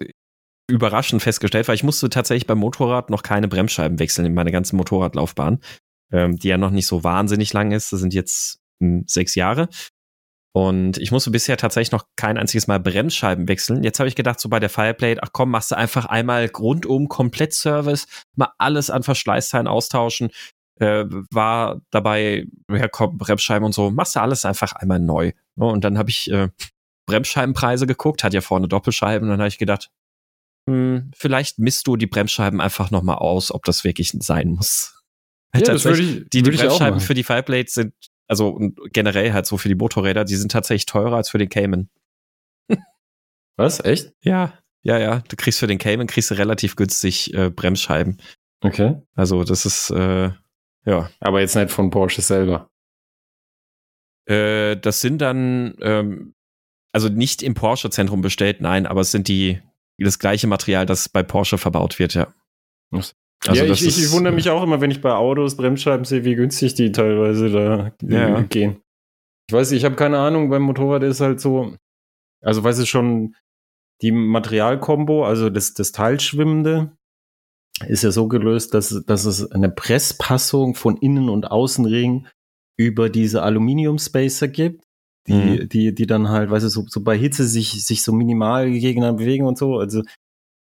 überraschend 0.70 1.22
festgestellt, 1.22 1.68
weil 1.68 1.74
ich 1.74 1.84
musste 1.84 2.10
tatsächlich 2.10 2.46
beim 2.46 2.58
Motorrad 2.58 3.10
noch 3.10 3.22
keine 3.22 3.48
Bremsscheiben 3.48 3.98
wechseln 3.98 4.26
in 4.26 4.34
meiner 4.34 4.50
ganzen 4.50 4.76
Motorradlaufbahn 4.76 5.60
ähm, 6.12 6.36
die 6.36 6.48
ja 6.48 6.58
noch 6.58 6.70
nicht 6.70 6.86
so 6.86 7.04
wahnsinnig 7.04 7.52
lang 7.52 7.72
ist. 7.72 7.92
Das 7.92 8.00
sind 8.00 8.14
jetzt 8.14 8.60
hm, 8.80 9.04
sechs 9.06 9.34
Jahre. 9.34 9.68
Und 10.52 10.98
ich 10.98 11.12
musste 11.12 11.30
bisher 11.30 11.56
tatsächlich 11.56 11.92
noch 11.92 12.06
kein 12.16 12.38
einziges 12.38 12.66
Mal 12.66 12.80
Bremsscheiben 12.80 13.48
wechseln. 13.48 13.84
Jetzt 13.84 14.00
habe 14.00 14.08
ich 14.08 14.16
gedacht, 14.16 14.40
so 14.40 14.48
bei 14.48 14.58
der 14.58 14.70
Fireplate, 14.70 15.22
ach 15.22 15.28
komm, 15.32 15.50
machst 15.50 15.70
du 15.70 15.76
einfach 15.76 16.06
einmal 16.06 16.46
rundum 16.46 17.08
Komplettservice, 17.08 18.06
mal 18.34 18.52
alles 18.58 18.90
an 18.90 19.02
Verschleißteilen 19.02 19.68
austauschen. 19.68 20.30
Äh, 20.80 21.04
war 21.30 21.80
dabei, 21.90 22.46
ja 22.70 22.88
komm, 22.88 23.18
Bremsscheiben 23.18 23.64
und 23.64 23.72
so, 23.72 23.90
machst 23.90 24.16
du 24.16 24.20
alles 24.20 24.44
einfach 24.44 24.72
einmal 24.72 25.00
neu. 25.00 25.32
Und 25.56 25.84
dann 25.84 25.98
habe 25.98 26.10
ich 26.10 26.30
äh, 26.30 26.48
Bremsscheibenpreise 27.06 27.86
geguckt, 27.86 28.24
hat 28.24 28.34
ja 28.34 28.40
vorne 28.40 28.68
Doppelscheiben, 28.68 29.28
und 29.28 29.30
dann 29.30 29.40
habe 29.40 29.48
ich 29.48 29.58
gedacht, 29.58 29.90
hm, 30.68 31.10
vielleicht 31.16 31.58
misst 31.58 31.86
du 31.86 31.96
die 31.96 32.06
Bremsscheiben 32.06 32.60
einfach 32.60 32.90
nochmal 32.90 33.16
aus, 33.16 33.52
ob 33.52 33.64
das 33.64 33.84
wirklich 33.84 34.12
sein 34.20 34.50
muss. 34.50 34.97
Ja, 35.54 35.84
würde 35.84 36.02
ich, 36.02 36.28
die, 36.30 36.42
die 36.42 36.50
Bremsscheiben 36.50 37.00
für 37.00 37.14
die 37.14 37.24
Fireblades 37.24 37.74
sind, 37.74 37.94
also 38.26 38.58
generell 38.92 39.32
halt 39.32 39.46
so 39.46 39.56
für 39.56 39.68
die 39.68 39.74
Motorräder, 39.74 40.24
die 40.24 40.36
sind 40.36 40.52
tatsächlich 40.52 40.86
teurer 40.86 41.16
als 41.16 41.30
für 41.30 41.38
den 41.38 41.48
Cayman. 41.48 41.88
Was? 43.56 43.82
Echt? 43.84 44.12
Ja, 44.22 44.58
ja, 44.82 44.98
ja. 44.98 45.22
Du 45.28 45.36
kriegst 45.36 45.58
für 45.58 45.66
den 45.66 45.78
Cayman 45.78 46.06
kriegst 46.06 46.30
du 46.30 46.34
relativ 46.34 46.76
günstig 46.76 47.32
äh, 47.34 47.50
Bremsscheiben. 47.50 48.20
Okay. 48.60 48.96
Also 49.14 49.44
das 49.44 49.64
ist 49.64 49.90
äh, 49.90 50.30
ja. 50.84 51.10
Aber 51.20 51.40
jetzt 51.40 51.56
nicht 51.56 51.70
von 51.70 51.90
Porsche 51.90 52.22
selber. 52.22 52.70
Äh, 54.26 54.76
das 54.76 55.00
sind 55.00 55.18
dann 55.18 55.76
ähm, 55.80 56.34
also 56.92 57.08
nicht 57.08 57.42
im 57.42 57.54
Porsche-Zentrum 57.54 58.22
bestellt, 58.22 58.60
nein, 58.60 58.86
aber 58.86 59.02
es 59.02 59.10
sind 59.10 59.28
die 59.28 59.62
das 59.98 60.18
gleiche 60.18 60.46
Material, 60.46 60.86
das 60.86 61.08
bei 61.08 61.22
Porsche 61.22 61.58
verbaut 61.58 61.98
wird, 61.98 62.14
ja. 62.14 62.32
Also 63.46 63.64
ja, 63.64 63.72
ich, 63.72 63.86
ich, 63.86 64.02
ich, 64.02 64.12
wundere 64.12 64.34
mich 64.34 64.50
auch 64.50 64.62
immer, 64.62 64.80
wenn 64.80 64.90
ich 64.90 65.00
bei 65.00 65.12
Autos 65.12 65.56
Bremsscheiben 65.56 66.04
sehe, 66.04 66.24
wie 66.24 66.34
günstig 66.34 66.74
die 66.74 66.90
teilweise 66.90 67.50
da 67.50 67.92
ja. 68.02 68.40
gehen. 68.42 68.82
Ich 69.48 69.54
weiß, 69.54 69.72
ich 69.72 69.84
habe 69.84 69.94
keine 69.94 70.18
Ahnung, 70.18 70.50
beim 70.50 70.62
Motorrad 70.62 71.02
ist 71.04 71.20
halt 71.20 71.40
so, 71.40 71.76
also 72.42 72.64
weiß 72.64 72.80
ich 72.80 72.90
schon, 72.90 73.34
die 74.02 74.12
Materialkombo, 74.12 75.24
also 75.24 75.50
das, 75.50 75.74
das 75.74 75.92
Teilschwimmende, 75.92 76.92
ist 77.86 78.02
ja 78.02 78.10
so 78.10 78.26
gelöst, 78.28 78.74
dass, 78.74 79.04
dass 79.06 79.24
es 79.24 79.50
eine 79.52 79.70
Presspassung 79.70 80.74
von 80.74 80.96
Innen- 80.96 81.28
und 81.28 81.50
Außenring 81.50 82.26
über 82.76 83.08
diese 83.08 83.42
Aluminium-Spacer 83.42 84.48
gibt, 84.48 84.84
die, 85.26 85.32
mhm. 85.32 85.68
die, 85.68 85.94
die 85.94 86.06
dann 86.06 86.28
halt, 86.28 86.50
weißt 86.50 86.64
du, 86.64 86.70
so, 86.70 86.84
so 86.88 87.02
bei 87.02 87.16
Hitze 87.16 87.46
sich, 87.46 87.84
sich 87.84 88.02
so 88.02 88.12
minimal 88.12 88.70
gegeneinander 88.70 89.18
bewegen 89.18 89.46
und 89.46 89.58
so. 89.58 89.78
Also 89.78 90.02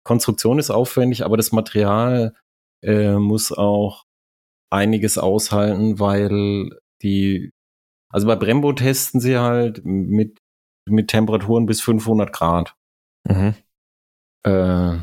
Konstruktion 0.04 0.60
ist 0.60 0.70
aufwendig, 0.70 1.24
aber 1.24 1.38
das 1.38 1.52
Material 1.52 2.34
äh, 2.84 3.16
muss 3.16 3.52
auch 3.52 4.04
einiges 4.72 5.18
aushalten, 5.18 6.00
weil 6.00 6.70
die, 7.02 7.52
also 8.12 8.28
bei 8.28 8.36
Brembo 8.36 8.74
testen 8.74 9.20
sie 9.20 9.38
halt 9.38 9.84
mit 9.84 10.38
mit 10.86 11.08
Temperaturen 11.08 11.66
bis 11.66 11.82
500 11.82 12.32
Grad. 12.34 12.76
Mhm. 13.28 13.54
Äh, 14.46 14.98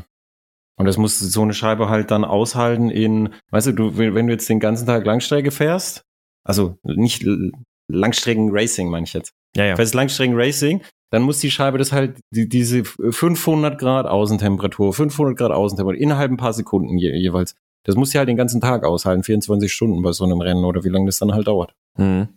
und 0.77 0.85
das 0.85 0.97
muss 0.97 1.19
so 1.19 1.41
eine 1.41 1.53
Scheibe 1.53 1.89
halt 1.89 2.11
dann 2.11 2.23
aushalten 2.23 2.89
in, 2.89 3.33
weißt 3.51 3.67
du, 3.67 3.71
du, 3.73 3.97
wenn 3.97 4.27
du 4.27 4.33
jetzt 4.33 4.49
den 4.49 4.59
ganzen 4.59 4.85
Tag 4.85 5.05
Langstrecke 5.05 5.51
fährst, 5.51 6.03
also 6.43 6.77
nicht 6.83 7.25
Langstrecken 7.87 8.49
Racing 8.51 8.89
meine 8.89 9.03
ich 9.03 9.13
jetzt. 9.13 9.33
Ja, 9.55 9.65
ja. 9.65 9.75
Fährst 9.75 9.93
Langstrecken 9.93 10.35
Racing, 10.35 10.81
dann 11.11 11.23
muss 11.23 11.39
die 11.39 11.51
Scheibe 11.51 11.77
das 11.77 11.91
halt, 11.91 12.19
die, 12.33 12.47
diese 12.47 12.83
500 12.85 13.77
Grad 13.77 14.05
Außentemperatur, 14.05 14.93
500 14.93 15.37
Grad 15.37 15.51
Außentemperatur, 15.51 16.01
innerhalb 16.01 16.31
ein 16.31 16.37
paar 16.37 16.53
Sekunden 16.53 16.97
je, 16.97 17.15
jeweils. 17.15 17.55
Das 17.83 17.95
muss 17.95 18.11
sie 18.11 18.17
halt 18.17 18.29
den 18.29 18.37
ganzen 18.37 18.61
Tag 18.61 18.83
aushalten, 18.83 19.23
24 19.23 19.71
Stunden 19.71 20.01
bei 20.01 20.11
so 20.11 20.23
einem 20.23 20.41
Rennen 20.41 20.65
oder 20.65 20.83
wie 20.83 20.89
lange 20.89 21.07
das 21.07 21.17
dann 21.19 21.33
halt 21.33 21.47
dauert. 21.47 21.73
Mhm. 21.97 22.29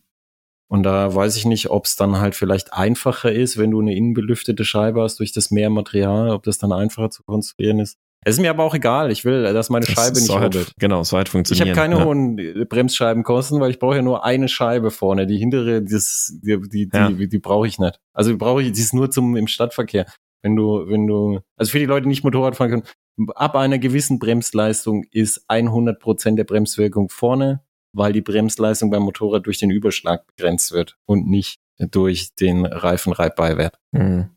Und 0.68 0.82
da 0.82 1.14
weiß 1.14 1.36
ich 1.36 1.44
nicht, 1.44 1.70
ob 1.70 1.84
es 1.84 1.94
dann 1.96 2.18
halt 2.18 2.34
vielleicht 2.34 2.72
einfacher 2.72 3.30
ist, 3.30 3.58
wenn 3.58 3.70
du 3.70 3.80
eine 3.80 3.94
innenbelüftete 3.94 4.64
Scheibe 4.64 5.02
hast 5.02 5.20
durch 5.20 5.32
das 5.32 5.50
mehr 5.50 5.70
Material, 5.70 6.30
ob 6.30 6.42
das 6.44 6.58
dann 6.58 6.72
einfacher 6.72 7.10
zu 7.10 7.22
konstruieren 7.22 7.78
ist. 7.78 7.98
Es 8.26 8.36
ist 8.36 8.40
mir 8.40 8.48
aber 8.48 8.64
auch 8.64 8.74
egal. 8.74 9.10
Ich 9.12 9.26
will, 9.26 9.42
dass 9.52 9.68
meine 9.68 9.84
Scheibe 9.84 10.12
Das 10.12 10.20
nicht 10.20 10.26
soll 10.28 10.40
halt, 10.40 10.54
rubbelt. 10.56 10.72
Genau, 10.78 11.02
so 11.02 11.18
halt 11.18 11.28
Ich 11.28 11.32
funktionieren. 11.32 11.68
habe 11.68 11.76
keine 11.78 11.98
ja. 11.98 12.04
hohen 12.06 12.38
äh, 12.38 12.64
Bremsscheibenkosten, 12.64 13.60
weil 13.60 13.70
ich 13.70 13.78
brauche 13.78 13.96
ja 13.96 14.02
nur 14.02 14.24
eine 14.24 14.48
Scheibe 14.48 14.90
vorne. 14.90 15.26
Die 15.26 15.36
hintere, 15.36 15.82
das, 15.82 16.32
die, 16.42 16.58
die, 16.70 16.88
Ja. 16.90 17.10
die, 17.10 17.28
die 17.28 17.38
brauche 17.38 17.66
ich 17.66 17.78
nicht. 17.78 18.00
Also 18.14 18.34
brauche 18.38 18.62
ich, 18.62 18.72
die 18.72 18.80
ist 18.80 18.94
nur 18.94 19.10
zum 19.10 19.36
im 19.36 19.46
Stadtverkehr. 19.46 20.06
Wenn 20.44 20.56
du, 20.56 20.86
wenn 20.88 21.06
du, 21.06 21.40
also 21.56 21.70
für 21.72 21.78
die 21.78 21.86
Leute, 21.86 22.02
die 22.02 22.10
nicht 22.10 22.22
Motorrad 22.22 22.54
fahren 22.54 22.68
können, 22.68 23.28
ab 23.34 23.56
einer 23.56 23.78
gewissen 23.78 24.18
Bremsleistung 24.18 25.04
ist 25.10 25.42
100 25.48 25.98
Prozent 25.98 26.38
der 26.38 26.44
Bremswirkung 26.44 27.08
vorne, 27.08 27.64
weil 27.94 28.12
die 28.12 28.20
Bremsleistung 28.20 28.90
beim 28.90 29.04
Motorrad 29.04 29.46
durch 29.46 29.58
den 29.58 29.70
Überschlag 29.70 30.26
begrenzt 30.26 30.72
wird 30.72 30.98
und 31.06 31.26
nicht 31.26 31.60
durch 31.78 32.34
den 32.34 32.66
Reifenreibbeiwert. 32.66 33.78
Mhm. 33.92 34.36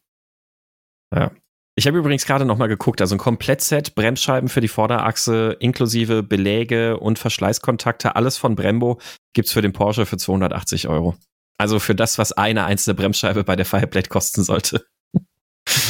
Ja. 1.13 1.31
Ich 1.75 1.87
habe 1.87 1.97
übrigens 1.97 2.25
gerade 2.25 2.45
noch 2.45 2.57
mal 2.57 2.67
geguckt, 2.67 3.01
also 3.01 3.15
ein 3.15 3.19
Komplettset, 3.19 3.93
Bremsscheiben 3.93 4.47
für 4.47 4.61
die 4.61 4.69
Vorderachse, 4.69 5.57
inklusive 5.59 6.23
Beläge 6.23 6.97
und 7.01 7.19
Verschleißkontakte, 7.19 8.15
alles 8.15 8.37
von 8.37 8.55
Brembo, 8.55 8.97
gibt's 9.33 9.51
für 9.51 9.61
den 9.61 9.73
Porsche 9.73 10.05
für 10.05 10.17
280 10.17 10.87
Euro. 10.87 11.15
Also 11.59 11.79
für 11.79 11.95
das, 11.95 12.17
was 12.17 12.31
eine 12.31 12.63
einzelne 12.63 12.95
Bremsscheibe 12.95 13.43
bei 13.43 13.57
der 13.57 13.65
Fireblade 13.65 14.07
kosten 14.07 14.43
sollte. 14.43 14.85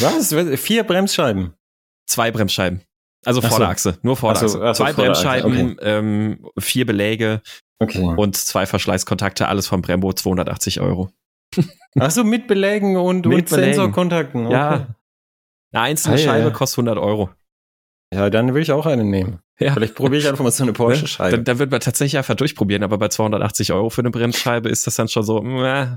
Was? 0.01 0.33
Vier 0.59 0.83
Bremsscheiben? 0.83 1.53
Zwei 2.07 2.31
Bremsscheiben. 2.31 2.81
Also 3.25 3.41
so. 3.41 3.47
Vorderachse, 3.47 3.97
nur 4.03 4.15
Vorderachse. 4.15 4.45
Ach 4.45 4.49
so, 4.49 4.61
ach 4.63 4.75
so, 4.75 4.83
zwei 4.83 4.93
Vorderachse, 4.93 5.23
Bremsscheiben, 5.23 5.77
ähm, 5.81 6.45
vier 6.59 6.85
Beläge 6.85 7.41
Okay. 7.79 8.01
und 8.01 8.35
zwei 8.35 8.65
Verschleißkontakte, 8.65 9.47
alles 9.47 9.67
von 9.67 9.81
Brembo, 9.81 10.11
280 10.13 10.81
Euro. 10.81 11.11
Ach 11.99 12.11
so, 12.11 12.23
mit 12.23 12.47
Belägen 12.47 12.97
und, 12.97 13.25
Mit 13.25 13.25
und 13.25 13.49
Belägen. 13.49 13.73
Sensorkontakten. 13.73 14.45
Okay. 14.47 14.53
Ja. 14.55 14.87
Eine 15.73 15.83
einzelne 15.83 16.15
Ah, 16.15 16.17
Scheibe 16.17 16.47
ja. 16.47 16.49
kostet 16.53 16.79
100 16.79 16.97
Euro. 16.97 17.29
Ja, 18.13 18.29
dann 18.29 18.53
will 18.53 18.61
ich 18.61 18.71
auch 18.71 18.85
eine 18.85 19.03
nehmen. 19.03 19.39
Ja. 19.59 19.73
Vielleicht 19.73 19.95
probiere 19.95 20.17
ich 20.21 20.27
einfach 20.29 20.43
mal 20.43 20.51
so 20.51 20.63
eine 20.63 20.73
Porsche-Scheibe. 20.73 21.37
Dann, 21.37 21.45
dann 21.45 21.59
wird 21.59 21.71
man 21.71 21.79
tatsächlich 21.79 22.17
einfach 22.17 22.35
durchprobieren, 22.35 22.83
aber 22.83 22.97
bei 22.97 23.09
280 23.09 23.73
Euro 23.73 23.89
für 23.89 24.01
eine 24.01 24.11
Bremsscheibe 24.11 24.69
ist 24.69 24.87
das 24.87 24.95
dann 24.95 25.07
schon 25.07 25.23
so, 25.23 25.43
äh, 25.43 25.87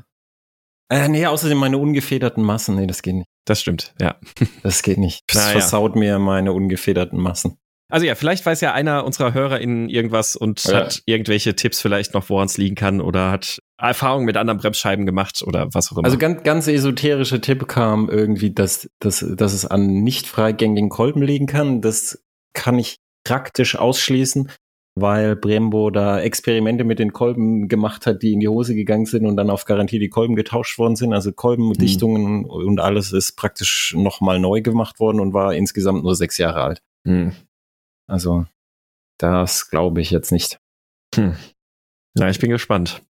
Äh, 0.91 1.09
nee, 1.09 1.25
außerdem 1.27 1.57
meine 1.57 1.79
ungefederten 1.79 2.43
Massen. 2.43 2.75
Nee, 2.77 2.87
das 2.87 3.03
geht 3.03 3.15
nicht. 3.15 3.27
das 3.47 3.61
stimmt, 3.61 3.95
ja. 4.01 4.17
Das 4.63 4.83
geht 4.83 4.99
nicht. 4.99 5.21
Das 5.29 5.37
Naja. 5.37 5.53
versaut 5.61 5.97
mir 5.97 6.19
meine 6.19 6.53
ungefederten 6.53 7.19
Massen. 7.21 7.57
Also 7.93 8.07
ja, 8.07 8.15
vielleicht 8.15 8.47
weiß 8.47 8.61
ja 8.61 8.73
einer 8.73 9.05
unserer 9.05 9.35
HörerInnen 9.35 9.89
irgendwas 9.89 10.37
und 10.37 10.63
Ja. 10.65 10.75
hat 10.85 11.03
irgendwelche 11.07 11.57
Tipps 11.57 11.81
vielleicht 11.81 12.15
noch, 12.15 12.29
woran 12.29 12.47
es 12.47 12.57
liegen 12.57 12.77
kann 12.77 13.01
oder 13.01 13.33
hat 13.33 13.59
Erfahrungen 13.79 14.27
mit 14.27 14.37
anderen 14.37 14.61
Bremsscheiben 14.61 15.07
gemacht 15.07 15.43
oder 15.45 15.69
was 15.73 15.91
auch 15.91 15.97
immer. 15.99 16.05
Also 16.05 16.17
ganz, 16.19 16.45
ganz 16.45 16.69
esoterische 16.69 17.41
Tipp 17.41 17.67
kam 17.67 18.09
irgendwie, 18.09 18.53
dass, 18.53 18.89
dass, 19.01 19.25
dass 19.37 19.53
es 19.53 19.67
an 19.67 19.87
nicht 20.05 20.27
freigängigen 20.29 20.89
Kolben 20.89 21.23
liegen 21.23 21.47
kann. 21.47 21.81
Das 21.81 22.23
kann 22.53 22.79
ich 22.79 22.99
praktisch 23.25 23.75
ausschließen, 23.77 24.51
weil 24.95 25.37
Brembo 25.37 25.91
da 25.91 26.21
Experimente 26.21 26.85
mit 26.85 26.99
den 26.99 27.13
Kolben 27.13 27.69
gemacht 27.69 28.07
hat, 28.07 28.23
die 28.23 28.33
in 28.33 28.41
die 28.41 28.49
Hose 28.49 28.75
gegangen 28.75 29.07
sind 29.07 29.27
und 29.27 29.37
dann 29.37 29.51
auf 29.51 29.65
Garantie 29.65 29.99
die 29.99 30.09
Kolben 30.09 30.37
getauscht 30.37 30.79
worden 30.79 30.97
sind. 30.97 31.13
Also 31.13 31.33
Kolbendichtungen 31.33 32.45
und 32.45 32.81
alles 32.81 33.13
ist 33.13 33.37
praktisch 33.37 33.95
nochmal 33.97 34.39
neu 34.39 34.63
gemacht 34.63 35.01
worden 35.01 35.21
und 35.21 35.33
war 35.33 35.55
insgesamt 35.55 36.03
nur 36.03 36.15
sechs 36.15 36.39
Jahre 36.39 36.63
alt. 36.63 36.83
hm. 37.05 37.33
Also 38.07 38.47
das 39.19 39.71
glaube 39.71 40.01
ich 40.01 40.11
jetzt 40.11 40.33
nicht. 40.33 40.59
Hm. 41.15 41.37
Ja, 42.19 42.29
ich 42.29 42.41
bin 42.41 42.51
gespannt. 42.51 43.03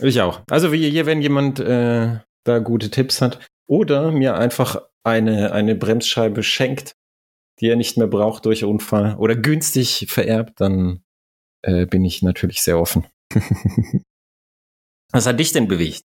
Ich 0.00 0.20
auch. 0.20 0.42
Also 0.48 0.72
wie 0.72 0.88
hier, 0.88 1.06
wenn 1.06 1.20
jemand 1.20 1.58
äh, 1.60 2.18
da 2.44 2.58
gute 2.60 2.90
Tipps 2.90 3.20
hat 3.20 3.40
oder 3.66 4.12
mir 4.12 4.36
einfach 4.36 4.82
eine, 5.02 5.52
eine 5.52 5.74
Bremsscheibe 5.74 6.42
schenkt, 6.42 6.94
die 7.60 7.68
er 7.68 7.76
nicht 7.76 7.96
mehr 7.96 8.06
braucht 8.06 8.46
durch 8.46 8.64
Unfall 8.64 9.16
oder 9.16 9.36
günstig 9.36 10.06
vererbt, 10.08 10.60
dann 10.60 11.02
äh, 11.62 11.86
bin 11.86 12.04
ich 12.04 12.22
natürlich 12.22 12.62
sehr 12.62 12.78
offen. 12.78 13.06
Was 15.12 15.26
hat 15.26 15.40
dich 15.40 15.52
denn 15.52 15.68
bewegt? 15.68 16.02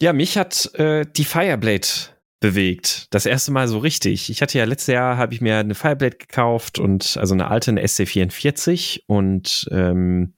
Ja, 0.00 0.12
mich 0.12 0.36
hat 0.36 0.74
äh, 0.74 1.06
die 1.16 1.24
Fireblade 1.24 1.88
bewegt. 2.40 3.06
Das 3.10 3.24
erste 3.24 3.52
Mal 3.52 3.68
so 3.68 3.78
richtig. 3.78 4.28
Ich 4.28 4.42
hatte 4.42 4.58
ja 4.58 4.64
letztes 4.64 4.92
Jahr 4.92 5.16
habe 5.16 5.32
ich 5.32 5.40
mir 5.40 5.58
eine 5.58 5.74
Fireblade 5.74 6.16
gekauft 6.16 6.78
und 6.78 7.16
also 7.16 7.34
eine 7.34 7.48
alte, 7.48 7.70
eine 7.70 7.82
SC44 7.82 9.02
und 9.06 9.68
ähm, 9.70 10.34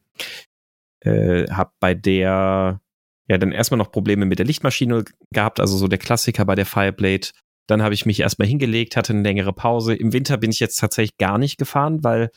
äh, 1.01 1.47
habe 1.51 1.73
bei 1.81 1.95
der 1.95 2.81
ja 3.27 3.39
dann 3.39 3.53
erstmal 3.53 3.79
noch 3.79 3.91
Probleme 3.91 4.27
mit 4.27 4.39
der 4.39 4.47
Lichtmaschine 4.47 5.05
gehabt, 5.31 5.61
also 5.61 5.77
so 5.77 5.89
der 5.89 5.99
Klassiker 5.99 6.45
bei 6.45 6.55
der 6.55 6.67
Fireblade. 6.67 7.29
Dann 7.67 7.83
habe 7.83 7.95
ich 7.95 8.07
mich 8.07 8.21
erstmal 8.21 8.49
hingelegt, 8.49 8.97
hatte 8.97 9.13
eine 9.13 9.23
längere 9.23 9.53
Pause. 9.53 9.95
Im 9.95 10.13
Winter 10.13 10.37
bin 10.37 10.51
ich 10.51 10.61
jetzt 10.61 10.79
tatsächlich 10.79 11.17
gar 11.17 11.39
nicht 11.39 11.57
gefahren, 11.57 12.05
weil 12.05 12.31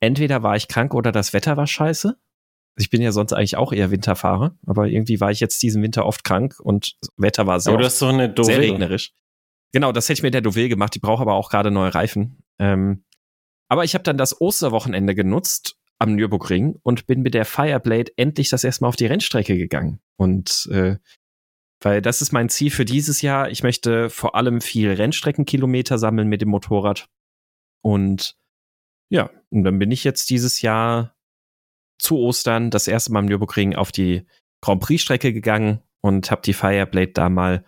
entweder 0.00 0.42
war 0.42 0.56
ich 0.56 0.68
krank 0.68 0.94
oder 0.94 1.12
das 1.12 1.32
Wetter 1.32 1.56
war 1.56 1.66
scheiße. 1.66 2.08
Also 2.08 2.84
Ich 2.84 2.90
bin 2.90 3.00
ja 3.00 3.12
sonst 3.12 3.32
eigentlich 3.32 3.56
auch 3.56 3.72
eher 3.72 3.90
Winterfahrer, 3.90 4.56
aber 4.66 4.86
irgendwie 4.88 5.20
war 5.20 5.30
ich 5.30 5.40
jetzt 5.40 5.62
diesen 5.62 5.82
Winter 5.82 6.04
oft 6.04 6.24
krank 6.24 6.60
und 6.60 6.96
das 7.00 7.10
Wetter 7.16 7.46
war 7.46 7.58
sehr, 7.60 7.72
Aber 7.72 7.80
du 7.80 7.86
oft 7.86 7.94
hast 7.94 8.02
doch 8.02 8.10
eine 8.10 8.34
sehr 8.38 8.58
regnerisch. 8.58 9.12
Genau, 9.72 9.92
das 9.92 10.06
hätte 10.06 10.20
ich 10.20 10.22
mit 10.22 10.34
der 10.34 10.42
Deauville 10.42 10.68
gemacht. 10.68 10.94
Die 10.94 10.98
braucht 10.98 11.20
aber 11.20 11.34
auch 11.34 11.50
gerade 11.50 11.70
neue 11.70 11.94
Reifen. 11.94 12.42
Ähm, 12.58 13.04
aber 13.68 13.84
ich 13.84 13.94
habe 13.94 14.04
dann 14.04 14.18
das 14.18 14.40
Osterwochenende 14.40 15.14
genutzt 15.14 15.76
am 15.98 16.14
Nürburgring 16.14 16.76
und 16.82 17.06
bin 17.06 17.22
mit 17.22 17.34
der 17.34 17.44
Fireblade 17.44 18.12
endlich 18.16 18.50
das 18.50 18.64
erste 18.64 18.84
Mal 18.84 18.88
auf 18.88 18.96
die 18.96 19.06
Rennstrecke 19.06 19.56
gegangen. 19.56 20.00
Und 20.16 20.68
äh, 20.70 20.96
weil 21.80 22.02
das 22.02 22.22
ist 22.22 22.32
mein 22.32 22.48
Ziel 22.48 22.70
für 22.70 22.84
dieses 22.84 23.22
Jahr. 23.22 23.50
Ich 23.50 23.62
möchte 23.62 24.10
vor 24.10 24.34
allem 24.34 24.60
viel 24.60 24.92
Rennstreckenkilometer 24.92 25.98
sammeln 25.98 26.28
mit 26.28 26.40
dem 26.40 26.48
Motorrad. 26.48 27.08
Und 27.82 28.36
ja, 29.10 29.30
und 29.50 29.62
dann 29.64 29.78
bin 29.78 29.90
ich 29.90 30.04
jetzt 30.04 30.30
dieses 30.30 30.62
Jahr 30.62 31.14
zu 31.98 32.18
Ostern 32.18 32.70
das 32.70 32.88
erste 32.88 33.12
Mal 33.12 33.20
am 33.20 33.26
Nürburgring 33.26 33.74
auf 33.74 33.92
die 33.92 34.26
Grand 34.62 34.82
Prix-Strecke 34.82 35.32
gegangen 35.32 35.82
und 36.00 36.30
habe 36.30 36.42
die 36.42 36.54
Fireblade 36.54 37.12
da 37.12 37.28
mal 37.28 37.64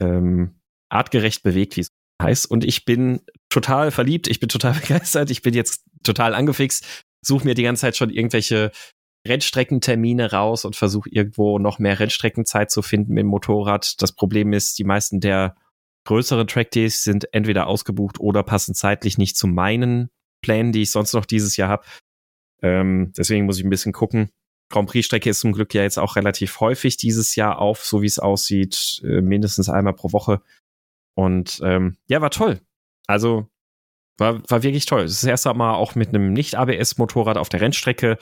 ähm, 0.00 0.60
artgerecht 0.90 1.42
bewegt, 1.42 1.76
wie 1.76 1.82
es 1.82 1.92
heißt. 2.22 2.50
Und 2.50 2.64
ich 2.64 2.84
bin 2.84 3.20
total 3.48 3.90
verliebt, 3.90 4.28
ich 4.28 4.40
bin 4.40 4.48
total 4.48 4.74
begeistert, 4.80 5.30
ich 5.30 5.42
bin 5.42 5.54
jetzt 5.54 5.84
total 6.02 6.34
angefixt, 6.34 7.04
suche 7.24 7.44
mir 7.44 7.54
die 7.54 7.62
ganze 7.62 7.82
Zeit 7.82 7.96
schon 7.96 8.10
irgendwelche 8.10 8.72
Rennstreckentermine 9.28 10.32
raus 10.32 10.64
und 10.64 10.76
versuche 10.76 11.08
irgendwo 11.10 11.58
noch 11.58 11.78
mehr 11.78 12.00
Rennstreckenzeit 12.00 12.70
zu 12.70 12.82
finden 12.82 13.14
mit 13.14 13.22
dem 13.22 13.28
Motorrad. 13.28 14.00
Das 14.02 14.12
Problem 14.12 14.52
ist, 14.52 14.78
die 14.78 14.84
meisten 14.84 15.20
der 15.20 15.56
größeren 16.04 16.46
Trackdays 16.46 17.04
sind 17.04 17.32
entweder 17.34 17.66
ausgebucht 17.66 18.18
oder 18.18 18.42
passen 18.42 18.74
zeitlich 18.74 19.18
nicht 19.18 19.36
zu 19.36 19.46
meinen 19.46 20.10
Plänen, 20.42 20.72
die 20.72 20.82
ich 20.82 20.90
sonst 20.90 21.12
noch 21.12 21.26
dieses 21.26 21.56
Jahr 21.56 21.68
habe. 21.68 21.84
Ähm, 22.62 23.12
deswegen 23.16 23.46
muss 23.46 23.58
ich 23.58 23.64
ein 23.64 23.70
bisschen 23.70 23.92
gucken. 23.92 24.30
Grand 24.70 24.88
Prix-Strecke 24.88 25.30
ist 25.30 25.40
zum 25.40 25.52
Glück 25.52 25.72
ja 25.74 25.82
jetzt 25.82 25.98
auch 25.98 26.16
relativ 26.16 26.60
häufig 26.60 26.96
dieses 26.96 27.36
Jahr 27.36 27.58
auf, 27.58 27.84
so 27.84 28.02
wie 28.02 28.06
es 28.06 28.18
aussieht, 28.18 29.00
äh, 29.04 29.20
mindestens 29.20 29.68
einmal 29.68 29.94
pro 29.94 30.12
Woche. 30.12 30.42
Und 31.14 31.60
ähm, 31.62 31.96
ja, 32.08 32.20
war 32.20 32.30
toll. 32.30 32.60
Also 33.06 33.48
war, 34.18 34.42
war 34.50 34.62
wirklich 34.62 34.86
toll. 34.86 35.02
Das 35.02 35.24
erste 35.24 35.52
Mal 35.54 35.74
auch 35.74 35.94
mit 35.94 36.08
einem 36.08 36.32
Nicht-ABS-Motorrad 36.32 37.38
auf 37.38 37.48
der 37.48 37.60
Rennstrecke 37.60 38.18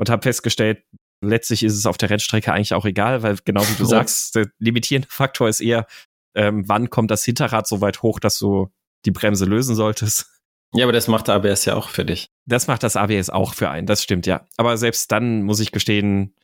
und 0.00 0.08
habe 0.08 0.22
festgestellt, 0.22 0.82
letztlich 1.22 1.62
ist 1.62 1.74
es 1.74 1.84
auf 1.84 1.98
der 1.98 2.08
Rennstrecke 2.08 2.50
eigentlich 2.54 2.72
auch 2.72 2.86
egal, 2.86 3.22
weil 3.22 3.36
genau 3.44 3.60
wie 3.60 3.76
du 3.76 3.84
sagst, 3.84 4.34
der 4.34 4.50
limitierende 4.58 5.08
Faktor 5.10 5.46
ist 5.46 5.60
eher, 5.60 5.86
ähm, 6.34 6.66
wann 6.66 6.88
kommt 6.88 7.10
das 7.10 7.22
Hinterrad 7.22 7.68
so 7.68 7.82
weit 7.82 8.02
hoch, 8.02 8.18
dass 8.18 8.38
du 8.38 8.70
die 9.04 9.10
Bremse 9.10 9.44
lösen 9.44 9.76
solltest. 9.76 10.26
Ja, 10.72 10.86
aber 10.86 10.92
das 10.92 11.06
macht 11.06 11.28
ABS 11.28 11.66
ja 11.66 11.74
auch 11.74 11.90
für 11.90 12.06
dich. 12.06 12.30
Das 12.46 12.66
macht 12.66 12.82
das 12.82 12.96
ABS 12.96 13.28
auch 13.28 13.52
für 13.52 13.68
einen, 13.68 13.86
das 13.86 14.02
stimmt, 14.02 14.26
ja. 14.26 14.46
Aber 14.56 14.78
selbst 14.78 15.12
dann 15.12 15.42
muss 15.42 15.60
ich 15.60 15.70
gestehen, 15.70 16.34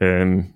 ähm, 0.00 0.54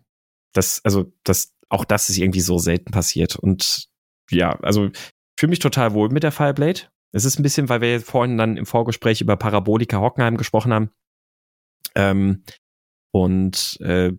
das, 0.52 0.80
also, 0.84 1.12
das, 1.22 1.54
auch 1.68 1.84
das 1.84 2.08
ist 2.08 2.18
irgendwie 2.18 2.40
so 2.40 2.58
selten 2.58 2.90
passiert. 2.90 3.36
Und 3.36 3.88
ja, 4.30 4.58
also 4.62 4.90
fühle 5.38 5.50
mich 5.50 5.60
total 5.60 5.94
wohl 5.94 6.08
mit 6.08 6.24
der 6.24 6.32
Fireblade. 6.32 6.88
Es 7.12 7.24
ist 7.24 7.38
ein 7.38 7.44
bisschen, 7.44 7.68
weil 7.68 7.82
wir 7.82 8.00
vorhin 8.00 8.36
dann 8.36 8.56
im 8.56 8.66
Vorgespräch 8.66 9.20
über 9.20 9.36
Parabolika 9.36 10.00
Hockenheim 10.00 10.36
gesprochen 10.36 10.72
haben. 10.72 10.90
Ähm, 11.94 12.44
und 13.12 13.78
äh, 13.80 14.12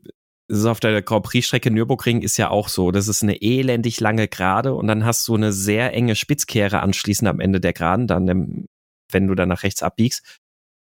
ist 0.47 0.65
auf 0.65 0.79
der 0.79 1.01
Grand 1.01 1.23
Prix-Strecke 1.23 1.71
Nürburgring 1.71 2.21
ist 2.21 2.37
ja 2.37 2.49
auch 2.49 2.67
so. 2.67 2.91
Das 2.91 3.07
ist 3.07 3.23
eine 3.23 3.41
elendig 3.41 3.99
lange 3.99 4.27
Gerade 4.27 4.73
und 4.73 4.87
dann 4.87 5.05
hast 5.05 5.27
du 5.27 5.35
eine 5.35 5.51
sehr 5.51 5.93
enge 5.93 6.15
Spitzkehre 6.15 6.81
anschließend 6.81 7.27
am 7.27 7.39
Ende 7.39 7.59
der 7.59 7.73
Geraden, 7.73 8.07
dann, 8.07 8.67
wenn 9.11 9.27
du 9.27 9.35
dann 9.35 9.49
nach 9.49 9.63
rechts 9.63 9.83
abbiegst. 9.83 10.39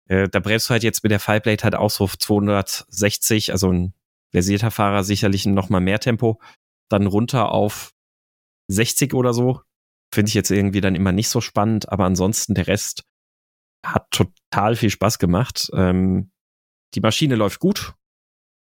Äh, 0.08 0.28
da 0.28 0.40
bremst 0.40 0.68
du 0.68 0.72
halt 0.72 0.84
jetzt 0.84 1.02
mit 1.02 1.12
der 1.12 1.20
Fireblade 1.20 1.62
halt 1.64 1.74
auch 1.74 1.90
so 1.90 2.06
260, 2.06 3.52
also 3.52 3.70
ein 3.70 3.94
versierter 4.30 4.70
Fahrer 4.70 5.04
sicherlich 5.04 5.46
noch 5.46 5.68
mal 5.68 5.80
mehr 5.80 6.00
Tempo, 6.00 6.40
dann 6.88 7.06
runter 7.06 7.50
auf 7.50 7.92
60 8.68 9.14
oder 9.14 9.34
so. 9.34 9.60
Finde 10.12 10.28
ich 10.30 10.34
jetzt 10.34 10.50
irgendwie 10.50 10.80
dann 10.80 10.94
immer 10.94 11.12
nicht 11.12 11.28
so 11.28 11.40
spannend, 11.40 11.90
aber 11.90 12.04
ansonsten 12.04 12.54
der 12.54 12.66
Rest 12.66 13.04
hat 13.84 14.10
total 14.10 14.76
viel 14.76 14.90
Spaß 14.90 15.18
gemacht. 15.18 15.68
Ähm, 15.74 16.30
die 16.94 17.00
Maschine 17.00 17.34
läuft 17.34 17.60
gut, 17.60 17.94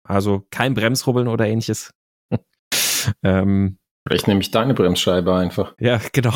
also 0.03 0.45
kein 0.51 0.73
Bremsrubbeln 0.73 1.27
oder 1.27 1.47
ähnliches. 1.47 1.91
ähm, 3.23 3.77
Vielleicht 4.07 4.27
nehme 4.27 4.41
ich 4.41 4.51
deine 4.51 4.75
Bremsscheibe 4.75 5.35
einfach. 5.35 5.73
Ja, 5.79 5.99
genau. 6.13 6.33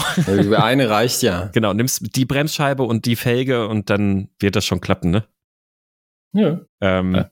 Eine 0.58 0.90
reicht 0.90 1.22
ja. 1.22 1.48
Genau, 1.54 1.74
nimmst 1.74 2.16
die 2.16 2.26
Bremsscheibe 2.26 2.82
und 2.84 3.06
die 3.06 3.16
Felge 3.16 3.68
und 3.68 3.92
dann 3.92 4.30
wird 4.40 4.56
das 4.56 4.66
schon 4.66 4.82
klappen, 4.82 5.12
ne? 5.12 5.28
Ja. 6.34 6.62
Ähm, 6.82 7.16
ja. 7.16 7.32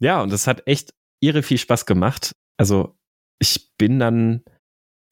ja, 0.00 0.22
und 0.22 0.32
das 0.32 0.46
hat 0.48 0.66
echt 0.66 0.92
irre 1.20 1.42
viel 1.42 1.58
Spaß 1.58 1.86
gemacht. 1.86 2.32
Also 2.56 2.98
ich 3.38 3.76
bin 3.76 3.98
dann 3.98 4.42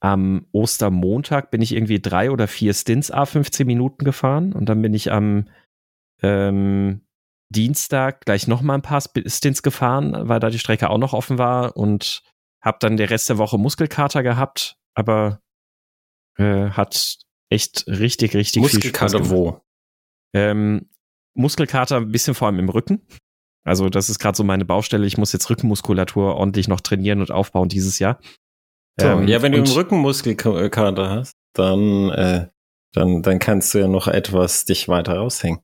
am 0.01 0.47
Ostermontag 0.53 1.51
bin 1.51 1.63
ich 1.63 1.73
irgendwie 1.73 1.99
drei 1.99 2.31
oder 2.31 2.47
vier 2.47 2.75
Stints 2.75 3.11
a 3.11 3.25
15 3.25 3.67
Minuten 3.67 4.05
gefahren 4.05 4.53
und 4.53 4.69
dann 4.69 4.83
bin 4.83 4.93
ich 4.93 5.11
am 5.11 5.49
ähm, 6.23 7.01
Dienstag 7.55 8.25
gleich 8.25 8.47
noch 8.47 8.63
mal 8.63 8.75
ein 8.75 8.83
paar 8.83 9.01
Stints 9.01 9.63
gefahren, 9.63 10.29
weil 10.29 10.41
da 10.41 10.51
die 10.51 10.59
Strecke 10.59 10.91
auch 10.91 10.99
noch 10.99 11.13
offen 11.13 11.39
war 11.39 11.77
und 11.77 12.23
habe 12.63 12.79
dann 12.81 12.97
der 12.97 13.11
Rest 13.11 13.29
der 13.29 13.39
Woche 13.39 13.59
Muskelkater 13.59 14.23
gehabt, 14.23 14.77
aber 14.95 15.41
äh, 16.37 16.71
hat 16.71 17.19
echt 17.51 17.87
richtig, 17.87 18.35
richtig 18.35 18.63
Muskelkater 18.63 19.19
viel 19.19 19.27
Spaß 19.27 19.31
wo? 19.31 19.61
Ähm, 20.35 20.89
Muskelkater 21.35 21.99
ein 21.99 22.11
bisschen 22.11 22.35
vor 22.35 22.49
allem 22.49 22.59
im 22.59 22.69
Rücken. 22.69 23.07
Also 23.65 23.89
das 23.89 24.11
ist 24.11 24.19
gerade 24.19 24.37
so 24.37 24.45
meine 24.45 24.65
Baustelle. 24.65 25.07
Ich 25.07 25.17
muss 25.19 25.33
jetzt 25.33 25.49
Rückenmuskulatur 25.49 26.37
ordentlich 26.37 26.69
noch 26.69 26.81
trainieren 26.81 27.21
und 27.21 27.31
aufbauen 27.31 27.69
dieses 27.69 27.99
Jahr. 27.99 28.21
So, 29.01 29.09
ähm, 29.09 29.29
ja, 29.29 29.43
wenn 29.43 29.53
du 29.53 29.59
im 29.59 29.65
Rückenmuskelkater 29.65 31.11
hast, 31.11 31.35
dann, 31.55 32.11
äh, 32.11 32.49
dann, 32.93 33.23
dann 33.23 33.39
kannst 33.39 33.75
du 33.75 33.79
ja 33.79 33.89
noch 33.89 34.07
etwas 34.07 34.65
dich 34.65 34.89
weiter 34.89 35.17
raushängen. 35.17 35.61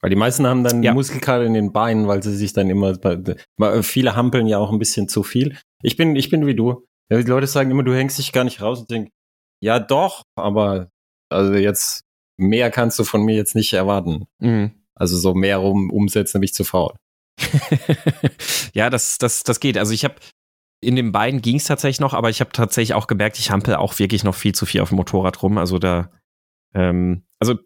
Weil 0.00 0.10
die 0.10 0.16
meisten 0.16 0.46
haben 0.46 0.64
dann 0.64 0.82
ja. 0.82 0.94
Muskelkater 0.94 1.44
in 1.44 1.54
den 1.54 1.72
Beinen, 1.72 2.08
weil 2.08 2.22
sie 2.22 2.34
sich 2.34 2.52
dann 2.52 2.70
immer, 2.70 2.96
viele 3.82 4.16
hampeln 4.16 4.46
ja 4.46 4.58
auch 4.58 4.72
ein 4.72 4.78
bisschen 4.78 5.08
zu 5.08 5.22
viel. 5.22 5.58
Ich 5.82 5.96
bin, 5.96 6.16
ich 6.16 6.30
bin 6.30 6.46
wie 6.46 6.54
du. 6.54 6.86
Die 7.12 7.16
Leute 7.22 7.46
sagen 7.46 7.70
immer, 7.70 7.82
du 7.82 7.94
hängst 7.94 8.18
dich 8.18 8.32
gar 8.32 8.44
nicht 8.44 8.62
raus 8.62 8.80
und 8.80 8.90
denk, 8.90 9.10
ja 9.60 9.78
doch, 9.78 10.22
aber 10.36 10.90
also 11.28 11.54
jetzt 11.54 12.04
mehr 12.38 12.70
kannst 12.70 12.98
du 12.98 13.04
von 13.04 13.22
mir 13.22 13.36
jetzt 13.36 13.54
nicht 13.54 13.72
erwarten. 13.72 14.26
Mhm. 14.38 14.72
Also 14.94 15.16
so 15.16 15.34
mehr 15.34 15.60
um, 15.60 15.90
umsetzen, 15.90 16.38
nämlich 16.38 16.54
zu 16.54 16.64
faul. 16.64 16.94
ja, 18.74 18.90
das, 18.90 19.18
das, 19.18 19.42
das 19.42 19.60
geht. 19.60 19.76
Also 19.76 19.92
ich 19.92 20.04
habe 20.04 20.16
in 20.82 20.96
den 20.96 21.12
Beinen 21.12 21.42
ging 21.42 21.56
es 21.56 21.64
tatsächlich 21.64 22.00
noch, 22.00 22.14
aber 22.14 22.30
ich 22.30 22.40
habe 22.40 22.52
tatsächlich 22.52 22.94
auch 22.94 23.06
gemerkt, 23.06 23.38
ich 23.38 23.50
hampel 23.50 23.76
auch 23.76 23.98
wirklich 23.98 24.24
noch 24.24 24.34
viel 24.34 24.54
zu 24.54 24.64
viel 24.66 24.80
auf 24.80 24.88
dem 24.88 24.96
Motorrad 24.96 25.42
rum. 25.42 25.58
Also 25.58 25.78
da, 25.78 26.10
ähm, 26.74 27.24
also 27.38 27.56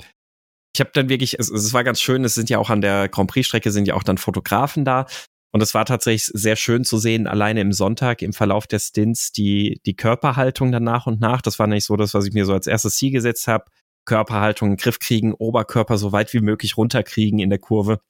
ich 0.75 0.81
habe 0.81 0.91
dann 0.93 1.09
wirklich, 1.09 1.39
es, 1.39 1.51
es 1.51 1.73
war 1.73 1.85
ganz 1.85 2.01
schön, 2.01 2.25
es 2.25 2.35
sind 2.35 2.51
ja 2.51 2.59
auch 2.59 2.69
an 2.69 2.81
der 2.81 3.09
Grand 3.09 3.31
Prix-Strecke 3.31 3.71
sind 3.71 3.87
ja 3.87 3.95
auch 3.95 4.03
dann 4.03 4.19
Fotografen 4.19 4.85
da. 4.85 5.07
Und 5.53 5.63
es 5.63 5.73
war 5.73 5.85
tatsächlich 5.85 6.25
sehr 6.35 6.57
schön 6.57 6.83
zu 6.83 6.99
sehen, 6.99 7.29
alleine 7.29 7.61
im 7.61 7.73
Sonntag 7.73 8.23
im 8.23 8.33
Verlauf 8.33 8.67
der 8.67 8.81
Stints, 8.81 9.31
die, 9.31 9.81
die 9.87 9.95
Körperhaltung 9.95 10.73
dann 10.73 10.83
nach 10.83 11.07
und 11.07 11.21
nach. 11.21 11.43
Das 11.43 11.61
war 11.61 11.69
nicht 11.69 11.85
so 11.85 11.95
das, 11.95 12.13
was 12.13 12.27
ich 12.27 12.35
mir 12.35 12.45
so 12.45 12.53
als 12.53 12.67
erstes 12.67 12.97
Ziel 12.97 13.13
gesetzt 13.13 13.47
habe. 13.47 13.67
Körperhaltung 14.05 14.71
in 14.71 14.75
den 14.75 14.83
Griff 14.83 14.99
kriegen, 14.99 15.33
Oberkörper 15.33 15.97
so 15.97 16.11
weit 16.11 16.35
wie 16.35 16.41
möglich 16.41 16.77
runterkriegen 16.77 17.39
in 17.39 17.51
der 17.51 17.61
Kurve. 17.61 18.01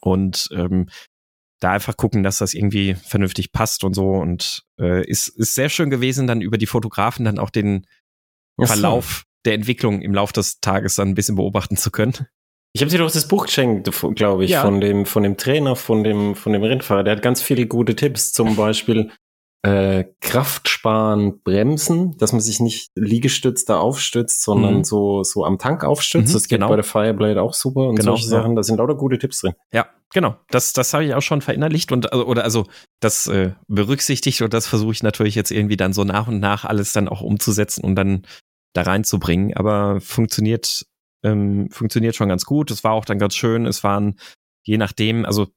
Und 0.00 0.48
ähm, 0.50 0.88
da 1.60 1.70
einfach 1.70 1.96
gucken, 1.96 2.24
dass 2.24 2.38
das 2.38 2.54
irgendwie 2.54 2.96
vernünftig 2.96 3.52
passt 3.52 3.84
und 3.84 3.94
so. 3.94 4.10
Und 4.14 4.64
äh, 4.80 5.06
ist, 5.06 5.28
ist 5.28 5.54
sehr 5.54 5.68
schön 5.68 5.90
gewesen, 5.90 6.26
dann 6.26 6.40
über 6.40 6.58
die 6.58 6.66
Fotografen 6.66 7.24
dann 7.24 7.38
auch 7.38 7.50
den 7.50 7.86
Verlauf 8.58 9.24
der 9.44 9.54
Entwicklung 9.54 10.00
im 10.02 10.14
Laufe 10.14 10.32
des 10.32 10.60
Tages 10.60 10.96
dann 10.96 11.08
ein 11.08 11.14
bisschen 11.14 11.36
beobachten 11.36 11.76
zu 11.76 11.90
können. 11.90 12.26
Ich 12.76 12.82
habe 12.82 12.90
dir 12.90 12.98
doch 12.98 13.10
das 13.10 13.28
Buch 13.28 13.46
geschenkt, 13.46 13.88
glaube 14.16 14.44
ich, 14.44 14.50
ja. 14.50 14.62
von 14.62 14.80
dem 14.80 15.06
von 15.06 15.22
dem 15.22 15.36
Trainer, 15.36 15.76
von 15.76 16.02
dem 16.02 16.34
von 16.34 16.52
dem 16.52 16.62
Rennfahrer. 16.62 17.04
Der 17.04 17.16
hat 17.16 17.22
ganz 17.22 17.40
viele 17.40 17.66
gute 17.66 17.94
Tipps, 17.94 18.32
zum 18.32 18.56
Beispiel 18.56 19.10
äh, 19.62 20.04
Kraft 20.20 20.68
sparen, 20.68 21.40
bremsen, 21.42 22.18
dass 22.18 22.32
man 22.32 22.40
sich 22.40 22.58
nicht 22.58 22.90
Liegestütz 22.96 23.64
da 23.64 23.78
aufstützt, 23.78 24.42
sondern 24.42 24.78
mhm. 24.78 24.84
so 24.84 25.22
so 25.22 25.44
am 25.44 25.58
Tank 25.58 25.84
aufstützt. 25.84 26.30
Mhm, 26.30 26.32
das 26.32 26.48
geht 26.48 26.58
genau. 26.58 26.68
bei 26.68 26.74
der 26.74 26.84
Fireblade 26.84 27.40
auch 27.40 27.54
super 27.54 27.88
und 27.88 27.94
genau, 27.94 28.12
solche 28.12 28.26
Sachen. 28.26 28.56
Da 28.56 28.64
sind 28.64 28.78
lauter 28.78 28.96
gute 28.96 29.18
Tipps 29.18 29.40
drin. 29.40 29.54
Ja, 29.72 29.86
genau. 30.12 30.34
Das 30.50 30.72
das 30.72 30.92
habe 30.92 31.04
ich 31.04 31.14
auch 31.14 31.22
schon 31.22 31.42
verinnerlicht 31.42 31.92
und 31.92 32.12
also, 32.12 32.26
oder 32.26 32.42
also 32.42 32.66
das 32.98 33.28
äh, 33.28 33.52
berücksichtigt 33.68 34.42
und 34.42 34.52
das 34.52 34.66
versuche 34.66 34.92
ich 34.92 35.04
natürlich 35.04 35.36
jetzt 35.36 35.52
irgendwie 35.52 35.76
dann 35.76 35.92
so 35.92 36.02
nach 36.02 36.26
und 36.26 36.40
nach 36.40 36.64
alles 36.64 36.92
dann 36.92 37.08
auch 37.08 37.20
umzusetzen 37.20 37.84
und 37.84 37.94
dann 37.94 38.26
da 38.74 38.82
reinzubringen. 38.82 39.56
Aber 39.56 40.00
funktioniert, 40.00 40.86
ähm, 41.22 41.70
funktioniert 41.70 42.14
schon 42.14 42.28
ganz 42.28 42.44
gut. 42.44 42.70
Es 42.70 42.84
war 42.84 42.92
auch 42.92 43.06
dann 43.06 43.18
ganz 43.18 43.34
schön. 43.34 43.64
Es 43.64 43.82
waren, 43.82 44.16
je 44.62 44.76
nachdem, 44.76 45.24
also 45.24 45.48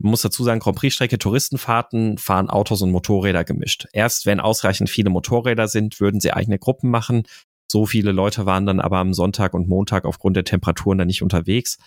muss 0.00 0.22
dazu 0.22 0.44
sagen, 0.44 0.60
Grand 0.60 0.78
Prix-Strecke, 0.78 1.18
Touristenfahrten 1.18 2.18
fahren 2.18 2.50
Autos 2.50 2.82
und 2.82 2.92
Motorräder 2.92 3.44
gemischt. 3.44 3.86
Erst 3.92 4.26
wenn 4.26 4.40
ausreichend 4.40 4.90
viele 4.90 5.10
Motorräder 5.10 5.68
sind, 5.68 6.00
würden 6.00 6.20
sie 6.20 6.32
eigene 6.32 6.58
Gruppen 6.58 6.90
machen. 6.90 7.24
So 7.70 7.84
viele 7.84 8.12
Leute 8.12 8.46
waren 8.46 8.64
dann 8.64 8.80
aber 8.80 8.98
am 8.98 9.12
Sonntag 9.12 9.54
und 9.54 9.68
Montag 9.68 10.04
aufgrund 10.04 10.36
der 10.36 10.44
Temperaturen 10.44 10.98
dann 10.98 11.08
nicht 11.08 11.22
unterwegs. 11.22 11.78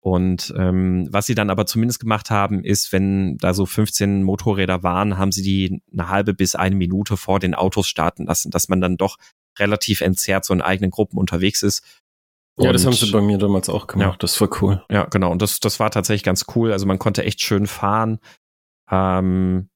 Und 0.00 0.54
ähm, 0.56 1.08
was 1.10 1.26
sie 1.26 1.34
dann 1.34 1.50
aber 1.50 1.66
zumindest 1.66 1.98
gemacht 1.98 2.30
haben, 2.30 2.62
ist, 2.62 2.92
wenn 2.92 3.36
da 3.38 3.52
so 3.52 3.66
15 3.66 4.22
Motorräder 4.22 4.84
waren, 4.84 5.18
haben 5.18 5.32
sie 5.32 5.42
die 5.42 5.82
eine 5.92 6.08
halbe 6.08 6.32
bis 6.32 6.54
eine 6.54 6.76
Minute 6.76 7.16
vor 7.16 7.40
den 7.40 7.56
Autos 7.56 7.88
starten 7.88 8.26
lassen, 8.26 8.52
dass 8.52 8.68
man 8.68 8.80
dann 8.80 8.96
doch 8.96 9.16
relativ 9.58 10.00
entzerrt 10.00 10.44
so 10.44 10.54
in 10.54 10.62
eigenen 10.62 10.90
Gruppen 10.90 11.18
unterwegs 11.18 11.62
ist. 11.62 11.82
Ja, 12.58 12.72
das 12.72 12.86
haben 12.86 12.94
sie 12.94 13.10
bei 13.10 13.20
mir 13.20 13.36
damals 13.36 13.68
auch 13.68 13.86
gemacht. 13.86 14.12
Ja, 14.12 14.16
das 14.18 14.40
war 14.40 14.48
cool. 14.62 14.82
Ja, 14.90 15.04
genau. 15.04 15.30
Und 15.30 15.42
das, 15.42 15.60
das 15.60 15.78
war 15.78 15.90
tatsächlich 15.90 16.22
ganz 16.22 16.46
cool. 16.54 16.72
Also 16.72 16.86
man 16.86 16.98
konnte 16.98 17.22
echt 17.22 17.42
schön 17.42 17.66
fahren. 17.66 18.18
Ähm, 18.90 19.68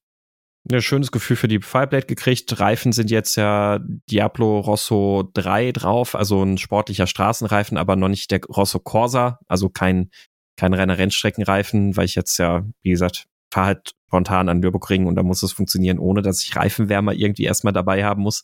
ein 0.71 0.83
schönes 0.83 1.11
Gefühl 1.11 1.37
für 1.37 1.49
die 1.49 1.61
Fireblade 1.61 2.07
gekriegt. 2.07 2.59
Reifen 2.61 2.93
sind 2.93 3.11
jetzt 3.11 3.37
ja 3.37 3.81
Diablo 4.11 4.61
Rosso 4.61 5.29
3 5.35 5.73
drauf, 5.73 6.15
also 6.15 6.43
ein 6.43 6.59
sportlicher 6.59 7.07
Straßenreifen, 7.07 7.77
aber 7.77 7.97
noch 7.97 8.09
nicht 8.09 8.31
der 8.31 8.41
Rosso 8.45 8.79
Corsa, 8.79 9.41
also 9.49 9.69
kein, 9.69 10.11
kein 10.57 10.75
reiner 10.75 10.99
Rennstreckenreifen, 10.99 11.97
weil 11.97 12.05
ich 12.05 12.15
jetzt 12.15 12.39
ja, 12.39 12.65
wie 12.83 12.91
gesagt, 12.91 13.27
fahre 13.53 13.67
halt 13.67 13.95
spontan 14.07 14.49
an 14.49 14.61
Nürburgring 14.61 15.07
und 15.07 15.17
da 15.17 15.23
muss 15.23 15.43
es 15.43 15.53
funktionieren, 15.53 15.99
ohne 15.99 16.23
dass 16.23 16.43
ich 16.43 16.55
Reifenwärmer 16.57 17.15
irgendwie 17.15 17.45
erstmal 17.45 17.73
dabei 17.73 18.05
haben 18.05 18.23
muss. 18.23 18.43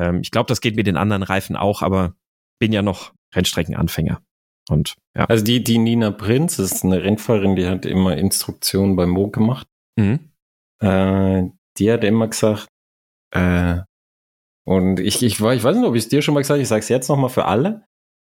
Ähm, 0.00 0.20
ich 0.22 0.30
glaube, 0.30 0.48
das 0.48 0.60
geht 0.60 0.76
mit 0.76 0.86
den 0.86 0.96
anderen 0.96 1.22
Reifen 1.22 1.56
auch, 1.56 1.82
aber 1.82 2.14
bin 2.58 2.72
ja 2.72 2.82
noch 2.82 3.12
Rennstreckenanfänger. 3.34 4.20
Und 4.68 4.94
ja. 5.16 5.26
Also 5.26 5.44
die, 5.44 5.62
die 5.62 5.78
Nina 5.78 6.10
Prinz 6.10 6.58
ist 6.58 6.84
eine 6.84 7.02
Rennfahrerin, 7.02 7.56
die 7.56 7.66
hat 7.66 7.84
immer 7.84 8.16
Instruktionen 8.16 8.96
beim 8.96 9.10
Mo 9.10 9.28
gemacht. 9.28 9.66
Mhm. 9.96 10.30
Äh, 10.82 11.50
die 11.78 11.92
hat 11.92 12.04
immer 12.04 12.28
gesagt, 12.28 12.66
äh, 13.34 13.80
und 14.66 15.00
ich, 15.00 15.22
ich, 15.22 15.40
ich 15.40 15.40
weiß 15.40 15.76
nicht, 15.76 15.86
ob 15.86 15.94
ich 15.94 16.04
es 16.04 16.08
dir 16.08 16.22
schon 16.22 16.34
mal 16.34 16.40
gesagt 16.40 16.56
habe, 16.56 16.62
ich 16.62 16.68
sage 16.68 16.80
es 16.80 16.88
jetzt 16.88 17.08
nochmal 17.08 17.30
für 17.30 17.44
alle. 17.44 17.84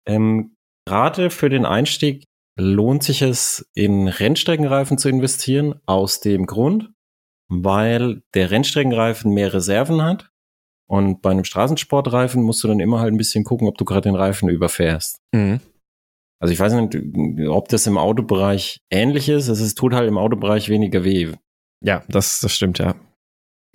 Ähm, 0.07 0.55
Gerade 0.87 1.29
für 1.29 1.49
den 1.49 1.65
Einstieg 1.65 2.23
lohnt 2.57 3.03
sich 3.03 3.21
es, 3.21 3.69
in 3.75 4.07
Rennstreckenreifen 4.07 4.97
zu 4.97 5.09
investieren, 5.09 5.79
aus 5.85 6.21
dem 6.21 6.47
Grund, 6.47 6.91
weil 7.49 8.23
der 8.33 8.49
Rennstreckenreifen 8.49 9.33
mehr 9.33 9.53
Reserven 9.53 10.01
hat 10.01 10.30
und 10.91 11.21
bei 11.21 11.31
einem 11.31 11.45
Straßensportreifen 11.45 12.43
musst 12.43 12.61
du 12.65 12.67
dann 12.67 12.81
immer 12.81 12.99
halt 12.99 13.13
ein 13.13 13.17
bisschen 13.17 13.45
gucken, 13.45 13.69
ob 13.69 13.77
du 13.77 13.85
gerade 13.85 14.09
den 14.09 14.15
Reifen 14.15 14.49
überfährst. 14.49 15.21
Mhm. 15.33 15.61
Also 16.41 16.51
ich 16.51 16.59
weiß 16.59 16.73
nicht, 16.73 17.47
ob 17.47 17.69
das 17.69 17.87
im 17.87 17.97
Autobereich 17.97 18.81
ähnlich 18.91 19.29
ist. 19.29 19.47
Es 19.47 19.73
tut 19.73 19.93
halt 19.93 20.09
im 20.09 20.17
Autobereich 20.17 20.67
weniger 20.67 21.05
weh. 21.05 21.31
Ja, 21.81 22.03
das, 22.09 22.41
das 22.41 22.53
stimmt, 22.53 22.77
ja. 22.79 22.95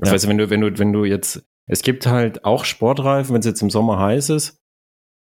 Ich 0.02 0.08
ja. 0.08 0.12
weiß, 0.12 0.28
wenn 0.28 0.36
du, 0.36 0.50
wenn 0.50 0.60
du, 0.60 0.78
wenn 0.78 0.92
du 0.92 1.06
jetzt, 1.06 1.42
es 1.66 1.80
gibt 1.80 2.06
halt 2.06 2.44
auch 2.44 2.66
Sportreifen, 2.66 3.32
wenn 3.32 3.40
es 3.40 3.46
jetzt 3.46 3.62
im 3.62 3.70
Sommer 3.70 3.98
heiß 3.98 4.28
ist, 4.28 4.58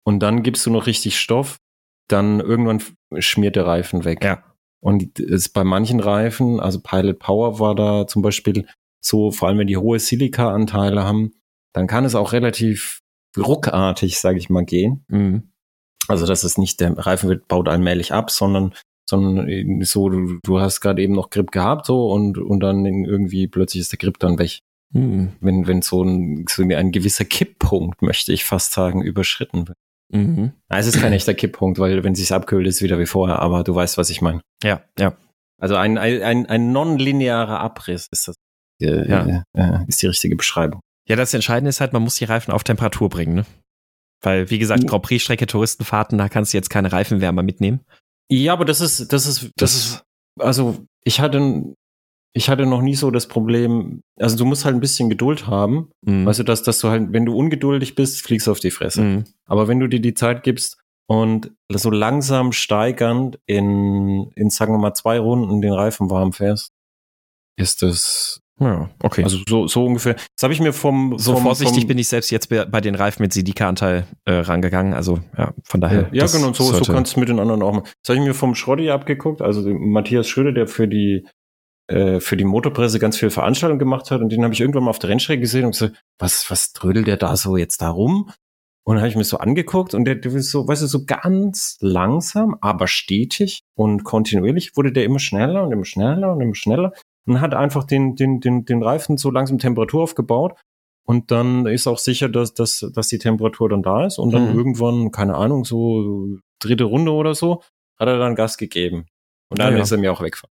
und 0.06 0.20
dann 0.20 0.44
gibst 0.44 0.66
du 0.66 0.72
noch 0.72 0.86
richtig 0.86 1.18
Stoff, 1.18 1.60
dann 2.10 2.42
irgendwann 2.42 2.84
schmiert 3.20 3.56
der 3.56 3.68
Reifen 3.68 4.04
weg. 4.04 4.22
Ja. 4.22 4.44
Und 4.84 5.18
es 5.20 5.48
bei 5.48 5.64
manchen 5.64 6.02
Reifen, 6.02 6.60
also 6.60 6.82
Pilot 6.82 7.20
Power 7.20 7.60
war 7.60 7.74
da 7.74 8.06
zum 8.06 8.22
Beispiel 8.22 8.68
so, 9.02 9.32
vor 9.32 9.48
allem 9.48 9.60
wenn 9.60 9.68
die 9.68 9.78
hohe 9.78 10.00
Silika-Anteile 10.00 11.06
haben, 11.06 11.32
dann 11.74 11.88
kann 11.88 12.06
es 12.06 12.16
auch 12.16 12.34
relativ 12.34 13.02
ruckartig, 13.38 14.20
sage 14.20 14.38
ich 14.38 14.50
mal, 14.50 14.66
gehen. 14.66 15.06
Mhm. 15.08 15.52
Also 16.08 16.26
dass 16.26 16.44
es 16.44 16.58
nicht 16.58 16.80
der 16.80 16.98
Reifen 16.98 17.30
wird, 17.30 17.48
baut 17.48 17.68
allmählich 17.68 18.14
ab, 18.14 18.32
sondern 18.32 18.74
sondern 19.10 19.82
so, 19.84 20.10
du, 20.10 20.40
du 20.44 20.60
hast 20.60 20.82
gerade 20.82 21.02
eben 21.02 21.16
noch 21.16 21.32
Grip 21.32 21.52
gehabt 21.52 21.88
so 21.88 22.12
und, 22.12 22.38
und 22.38 22.60
dann 22.60 22.86
irgendwie 22.86 23.48
plötzlich 23.48 23.82
ist 23.82 23.92
der 23.92 23.98
Grip 23.98 24.20
dann 24.20 24.38
weg. 24.38 24.60
Mhm. 24.92 25.34
Wenn, 25.42 25.68
wenn 25.68 25.82
so 25.82 26.04
ein, 26.04 26.46
so 26.48 26.64
ein 26.64 26.92
gewisser 26.92 27.26
Kipppunkt, 27.26 28.02
möchte 28.02 28.32
ich 28.32 28.46
fast 28.46 28.72
sagen, 28.72 29.02
überschritten 29.02 29.68
wird. 29.68 29.78
Mhm. 30.12 30.54
es 30.70 30.88
ist 30.88 31.00
kein 31.00 31.14
echter 31.14 31.36
Kipppunkt, 31.36 31.78
weil 31.78 32.04
wenn 32.04 32.16
sich's 32.16 32.32
abkühlt, 32.32 32.66
ist 32.66 32.78
es 32.78 32.82
wieder 32.82 32.98
wie 32.98 33.06
vorher, 33.06 33.40
aber 33.40 33.64
du 33.64 33.76
weißt, 33.76 33.98
was 33.98 34.10
ich 34.10 34.22
meine. 34.22 34.42
Ja, 34.64 34.82
ja. 34.98 35.16
Also 35.60 35.76
ein, 35.76 35.98
ein, 35.98 36.46
ein 36.46 36.72
non-linearer 36.72 37.60
Abriss 37.60 38.08
ist 38.12 38.28
das, 38.28 38.36
äh, 38.82 39.08
ja. 39.08 39.44
äh, 39.54 39.80
ist 39.88 40.02
die 40.02 40.08
richtige 40.08 40.36
Beschreibung. 40.36 40.82
Ja, 41.10 41.16
das 41.16 41.34
Entscheidende 41.34 41.70
ist 41.70 41.82
halt, 41.82 41.92
man 41.92 42.04
muss 42.04 42.16
die 42.16 42.26
Reifen 42.26 42.52
auf 42.52 42.64
Temperatur 42.64 43.10
bringen, 43.10 43.34
ne? 43.34 43.46
Weil, 44.22 44.50
wie 44.50 44.60
gesagt, 44.60 44.86
Grand 44.86 45.04
Prix-Strecke, 45.04 45.48
Touristenfahrten, 45.48 46.18
da 46.18 46.30
kannst 46.30 46.54
du 46.54 46.58
jetzt 46.58 46.70
keine 46.70 46.92
Reifenwärmer 46.92 47.42
mitnehmen. 47.42 47.80
Ja, 48.30 48.54
aber 48.54 48.66
das 48.66 48.82
ist, 48.82 49.12
das 49.12 49.26
ist, 49.26 49.44
das, 49.44 49.52
das 49.56 49.76
ist, 49.76 50.04
also 50.38 50.86
ich 51.04 51.20
hatte, 51.20 51.74
ich 52.34 52.50
hatte 52.50 52.66
noch 52.66 52.82
nie 52.82 52.96
so 52.96 53.12
das 53.12 53.28
Problem, 53.28 54.02
also 54.20 54.38
du 54.38 54.46
musst 54.46 54.66
halt 54.66 54.76
ein 54.76 54.82
bisschen 54.82 55.10
Geduld 55.10 55.48
haben. 55.48 55.90
Mhm. 56.06 56.26
Weißt 56.26 56.40
du, 56.40 56.44
dass, 56.44 56.64
dass 56.64 56.80
du 56.80 56.90
halt, 56.90 57.12
wenn 57.12 57.26
du 57.26 57.36
ungeduldig 57.36 57.96
bist, 57.96 58.22
fliegst 58.22 58.48
du 58.48 58.52
auf 58.52 58.60
die 58.60 58.72
Fresse. 58.72 59.02
Mhm. 59.02 59.24
Aber 59.46 59.68
wenn 59.68 59.80
du 59.80 59.88
dir 59.88 60.02
die 60.02 60.14
Zeit 60.14 60.44
gibst 60.44 60.78
und 61.08 61.52
so 61.72 61.90
langsam 61.90 62.52
steigernd 62.52 63.40
in, 63.48 64.32
in, 64.36 64.50
sagen 64.50 64.74
wir 64.74 64.80
mal, 64.80 64.94
zwei 64.94 65.18
Runden 65.18 65.62
den 65.62 65.74
Reifen 65.74 66.10
warm 66.12 66.34
fährst, 66.34 66.74
ist 67.58 67.82
das 67.82 68.42
ja, 68.60 68.90
okay. 69.02 69.24
Also 69.24 69.40
so, 69.48 69.68
so 69.68 69.86
ungefähr. 69.86 70.16
Das 70.16 70.44
habe 70.44 70.54
ich 70.54 70.60
mir 70.60 70.74
vom 70.74 71.18
so 71.18 71.34
vom, 71.34 71.44
vorsichtig 71.44 71.82
vom, 71.82 71.88
bin 71.88 71.98
ich 71.98 72.08
selbst 72.08 72.30
jetzt 72.30 72.50
bei 72.50 72.82
den 72.82 72.96
Reifen 72.96 73.22
mit 73.22 73.32
Sidika-Anteil 73.32 74.06
äh, 74.26 74.34
rangegangen. 74.34 74.94
Also 74.94 75.20
ja, 75.38 75.54
von 75.64 75.80
daher. 75.80 76.10
Ja, 76.12 76.26
genau. 76.26 76.54
So, 76.54 76.74
so 76.74 76.94
kannst 76.94 77.16
du 77.16 77.20
mit 77.22 77.30
den 77.30 77.40
anderen 77.40 77.62
auch 77.62 77.74
machen. 77.74 77.90
Das 78.04 78.10
habe 78.10 78.20
ich 78.20 78.28
mir 78.28 78.34
vom 78.34 78.56
Schrotti 78.56 78.90
abgeguckt. 78.90 79.42
Also 79.42 79.62
Matthias 79.74 80.28
Schröder, 80.28 80.52
der 80.52 80.68
für 80.68 80.88
die 80.88 81.26
äh, 81.88 82.20
für 82.20 82.38
die 82.38 82.46
Motorpresse 82.46 83.00
ganz 83.00 83.18
viel 83.18 83.30
Veranstaltungen 83.30 83.80
gemacht 83.80 84.12
hat 84.12 84.22
und 84.22 84.30
den 84.30 84.44
habe 84.44 84.54
ich 84.54 84.62
irgendwann 84.62 84.84
mal 84.84 84.92
auf 84.92 85.00
der 85.00 85.10
Rennstrecke 85.10 85.42
gesehen 85.42 85.66
und 85.66 85.72
gesagt, 85.72 86.04
was 86.20 86.52
was 86.52 86.74
trödelt 86.74 87.08
der 87.08 87.18
da 87.18 87.36
so 87.38 87.58
jetzt 87.58 87.82
da 87.82 87.90
rum? 87.90 88.30
Und 88.84 88.96
dann 88.96 89.02
habe 89.02 89.10
ich 89.10 89.16
mir 89.16 89.24
so 89.24 89.38
angeguckt 89.38 89.94
und 89.94 90.06
der, 90.06 90.16
der 90.16 90.34
ist 90.34 90.50
so, 90.52 90.68
weißt 90.68 90.82
du, 90.82 90.88
so 90.88 91.06
ganz 91.06 91.78
langsam, 91.80 92.56
aber 92.60 92.88
stetig 92.88 93.62
und 93.76 94.04
kontinuierlich 94.04 94.76
wurde 94.76 94.92
der 94.92 95.04
immer 95.04 95.20
schneller 95.20 95.64
und 95.64 95.72
immer 95.72 95.86
schneller 95.86 96.34
und 96.34 96.42
immer 96.42 96.56
schneller 96.56 96.94
und 97.30 97.42
hat 97.42 97.54
einfach 97.54 97.84
den, 97.84 98.16
den, 98.16 98.40
den, 98.40 98.66
den 98.66 98.84
Reifen 98.84 99.18
so 99.18 99.30
langsam 99.32 99.60
Temperatur 99.60 100.04
aufgebaut. 100.04 100.60
Und 101.06 101.32
dann 101.32 101.66
ist 101.66 101.88
auch 101.88 101.98
sicher, 101.98 102.30
dass, 102.30 102.54
dass, 102.54 102.86
dass 102.94 103.08
die 103.08 103.18
Temperatur 103.18 103.70
dann 103.70 103.82
da 103.82 104.06
ist. 104.06 104.20
Und 104.20 104.32
dann 104.32 104.52
mhm. 104.52 104.58
irgendwann, 104.58 105.12
keine 105.12 105.36
Ahnung, 105.36 105.66
so 105.66 106.38
dritte 106.60 106.84
Runde 106.84 107.12
oder 107.12 107.34
so, 107.34 107.64
hat 108.00 108.08
er 108.08 108.20
dann 108.20 108.36
Gas 108.36 108.58
gegeben. 108.58 109.08
Und 109.50 109.60
dann 109.60 109.76
ja, 109.76 109.82
ist 109.82 109.92
er 109.92 109.98
mir 109.98 110.12
auch 110.12 110.22
weggefahren. 110.22 110.54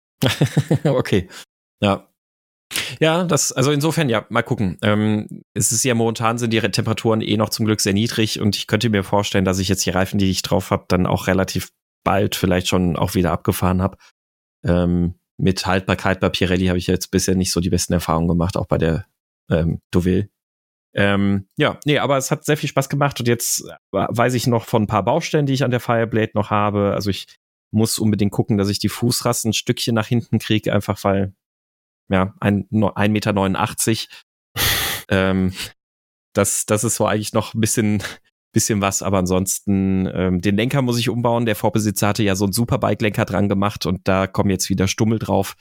okay. 0.96 1.28
Ja. 1.82 2.08
Ja, 3.00 3.24
das, 3.24 3.52
also 3.52 3.72
insofern, 3.72 4.10
ja, 4.10 4.26
mal 4.30 4.42
gucken. 4.42 4.78
Ähm, 4.82 5.44
es 5.54 5.72
ist 5.72 5.84
ja 5.84 5.94
momentan 5.94 6.38
sind 6.38 6.54
die 6.54 6.60
Temperaturen 6.60 7.22
eh 7.22 7.38
noch 7.38 7.50
zum 7.50 7.66
Glück 7.66 7.82
sehr 7.82 7.94
niedrig 7.94 8.40
und 8.40 8.56
ich 8.56 8.68
könnte 8.68 8.90
mir 8.90 9.04
vorstellen, 9.04 9.46
dass 9.46 9.60
ich 9.60 9.70
jetzt 9.70 9.86
die 9.86 9.92
Reifen, 9.92 10.18
die 10.18 10.30
ich 10.30 10.42
drauf 10.42 10.72
habe, 10.72 10.86
dann 10.88 11.06
auch 11.06 11.28
relativ 11.28 11.70
bald 12.04 12.36
vielleicht 12.36 12.68
schon 12.68 12.96
auch 12.96 13.14
wieder 13.16 13.32
abgefahren 13.32 13.82
habe. 13.82 13.98
Ähm, 14.66 15.16
mit 15.38 15.66
Haltbarkeit 15.66 16.20
bei 16.20 16.30
Pirelli 16.30 16.68
habe 16.68 16.78
ich 16.78 16.88
jetzt 16.88 17.12
bisher 17.12 17.36
nicht 17.36 17.52
so 17.52 17.60
die 17.60 17.70
besten 17.70 17.94
Erfahrungen 17.94 18.28
gemacht, 18.28 18.58
auch 18.58 18.68
bei 18.68 18.78
der 18.78 19.06
ähm, 19.50 19.82
Deauville. 19.94 20.30
Ähm, 20.96 21.48
ja, 21.58 21.80
nee, 21.86 21.98
aber 21.98 22.18
es 22.18 22.30
hat 22.30 22.46
sehr 22.46 22.58
viel 22.58 22.70
Spaß 22.70 22.88
gemacht 22.88 23.20
und 23.20 23.28
jetzt 23.28 23.64
weiß 23.92 24.36
ich 24.36 24.46
noch 24.46 24.66
von 24.66 24.84
ein 24.84 24.88
paar 24.88 25.04
Baustellen, 25.04 25.48
die 25.48 25.54
ich 25.54 25.64
an 25.64 25.72
der 25.72 25.80
Fireblade 25.80 26.32
noch 26.36 26.52
habe. 26.52 26.94
Also 26.94 27.10
ich 27.10 27.26
muss 27.72 27.98
unbedingt 27.98 28.32
gucken, 28.32 28.58
dass 28.58 28.70
ich 28.70 28.78
die 28.78 28.90
Fußrasten 28.90 29.50
ein 29.50 29.54
Stückchen 29.54 29.96
nach 29.96 30.08
hinten 30.08 30.38
kriege, 30.38 30.72
einfach 30.72 31.04
weil, 31.04 31.34
ja, 32.10 32.36
ein, 32.40 32.68
1,89 32.70 33.10
Meter. 33.10 34.54
ähm, 35.10 35.54
das, 36.34 36.66
das 36.68 36.84
ist 36.84 36.96
so 36.96 37.08
eigentlich 37.08 37.34
noch 37.34 37.56
ein 37.56 37.62
bisschen 37.62 38.04
bisschen 38.54 38.82
was, 38.82 39.02
aber 39.02 39.18
ansonsten 39.18 40.10
ähm, 40.14 40.40
den 40.40 40.56
Lenker 40.56 40.82
muss 40.82 41.00
ich 41.00 41.10
umbauen. 41.10 41.46
Der 41.46 41.56
Vorbesitzer 41.56 42.08
hatte 42.08 42.24
ja 42.24 42.36
so 42.36 42.46
einen 42.46 42.54
Superbike-Lenker 42.54 43.26
dran 43.26 43.50
gemacht 43.50 43.86
und 43.86 44.08
da 44.08 44.28
kommen 44.28 44.50
jetzt 44.50 44.70
wieder 44.70 44.88
Stummel 44.88 45.20
drauf. 45.20 45.56